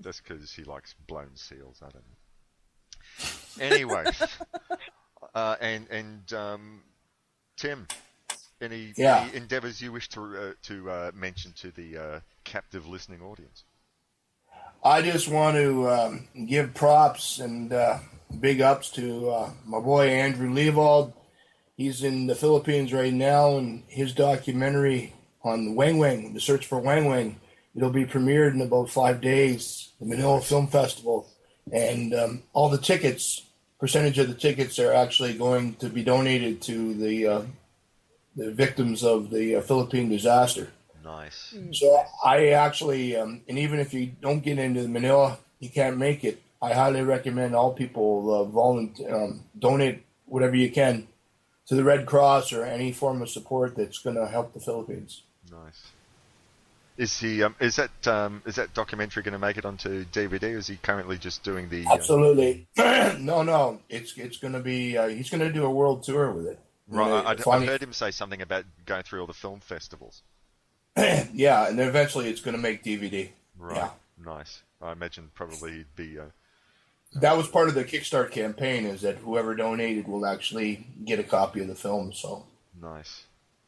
[0.03, 3.65] Just because he likes blown seals, I don't know.
[3.65, 4.05] Anyway,
[5.35, 6.83] uh, and and um,
[7.57, 7.87] Tim,
[8.61, 9.23] any, Yeah.
[9.29, 13.65] any endeavours you wish to uh, to uh, mention to the uh, captive listening audience?
[14.85, 17.99] I just want to um, give props and uh,
[18.39, 21.15] big ups to uh, my boy Andrew Levald.
[21.77, 26.79] He's in the Philippines right now, and his documentary on Wang Wang, the search for
[26.79, 27.41] Wang Wang,
[27.77, 31.29] it'll be premiered in about five days, the Manila Film Festival,
[31.71, 33.43] and um, all the tickets,
[33.79, 37.43] percentage of the tickets are actually going to be donated to the uh,
[38.35, 40.69] the victims of the uh, Philippine disaster.
[41.03, 41.55] Nice.
[41.73, 46.25] So I actually, um, and even if you don't get into Manila, you can't make
[46.25, 46.43] it.
[46.61, 51.07] I highly recommend all people uh, volunteer, um, donate whatever you can
[51.67, 55.23] to the Red Cross or any form of support that's going to help the Philippines.
[55.51, 55.93] Nice.
[56.97, 57.43] Is he?
[57.43, 58.07] Um, is that?
[58.09, 60.55] Um, is that documentary going to make it onto DVD?
[60.55, 61.87] Or is he currently just doing the?
[61.87, 64.97] uh, Absolutely, no, no, it's it's going to be.
[64.97, 66.59] Uh, he's going to do a world tour with it.
[66.89, 67.11] right.
[67.47, 70.23] I, I, I heard him say something about going through all the film festivals.
[70.97, 73.29] yeah, and eventually it's going to make DVD.
[73.59, 73.77] Right.
[73.77, 73.91] Yeah.
[74.25, 74.63] Nice.
[74.81, 76.19] I imagine probably he'd be.
[76.19, 76.25] Uh,
[77.21, 78.87] That was part of the Kickstart campaign.
[78.87, 82.15] Is that whoever donated will actually get a copy of the film.
[82.15, 82.47] So.
[82.81, 83.25] nice.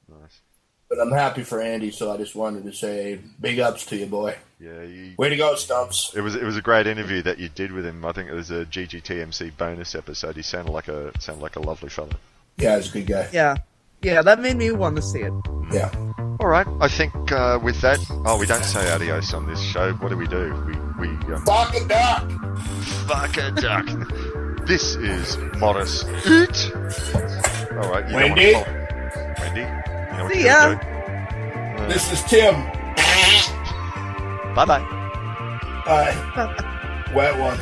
[0.08, 0.40] Nice.
[0.88, 4.06] But I'm happy for Andy, so I just wanted to say big ups to you,
[4.06, 4.36] boy.
[4.58, 4.82] Yeah.
[4.82, 6.12] You, Way to go, Stumps.
[6.16, 8.04] it was it was a great interview that you did with him.
[8.04, 10.34] I think it was a GGTMC bonus episode.
[10.36, 12.12] He sounded like a sounded like a lovely fella.
[12.56, 13.28] Yeah, he's a good guy.
[13.32, 13.56] yeah,
[14.02, 15.32] yeah, that made me want to see it.
[15.72, 15.90] Yeah.
[16.40, 16.66] All right.
[16.80, 17.98] I think uh, with that.
[18.24, 19.92] Oh, we don't say adios on this show.
[19.94, 20.54] What do we do?
[20.98, 22.30] We we um, Fuck a duck!
[23.06, 23.86] fuck a duck.
[24.66, 26.04] this is Morris.
[26.26, 26.72] Eat.
[26.74, 28.06] All right.
[28.08, 28.54] You don't Wendy?
[28.54, 29.77] wanna call- Wendy.
[30.18, 30.74] You know what See you're ya.
[30.74, 31.86] gonna?
[31.88, 32.54] This is Tim.
[34.52, 34.84] Bye bye.
[35.86, 37.04] Bye.
[37.14, 37.58] Wet one.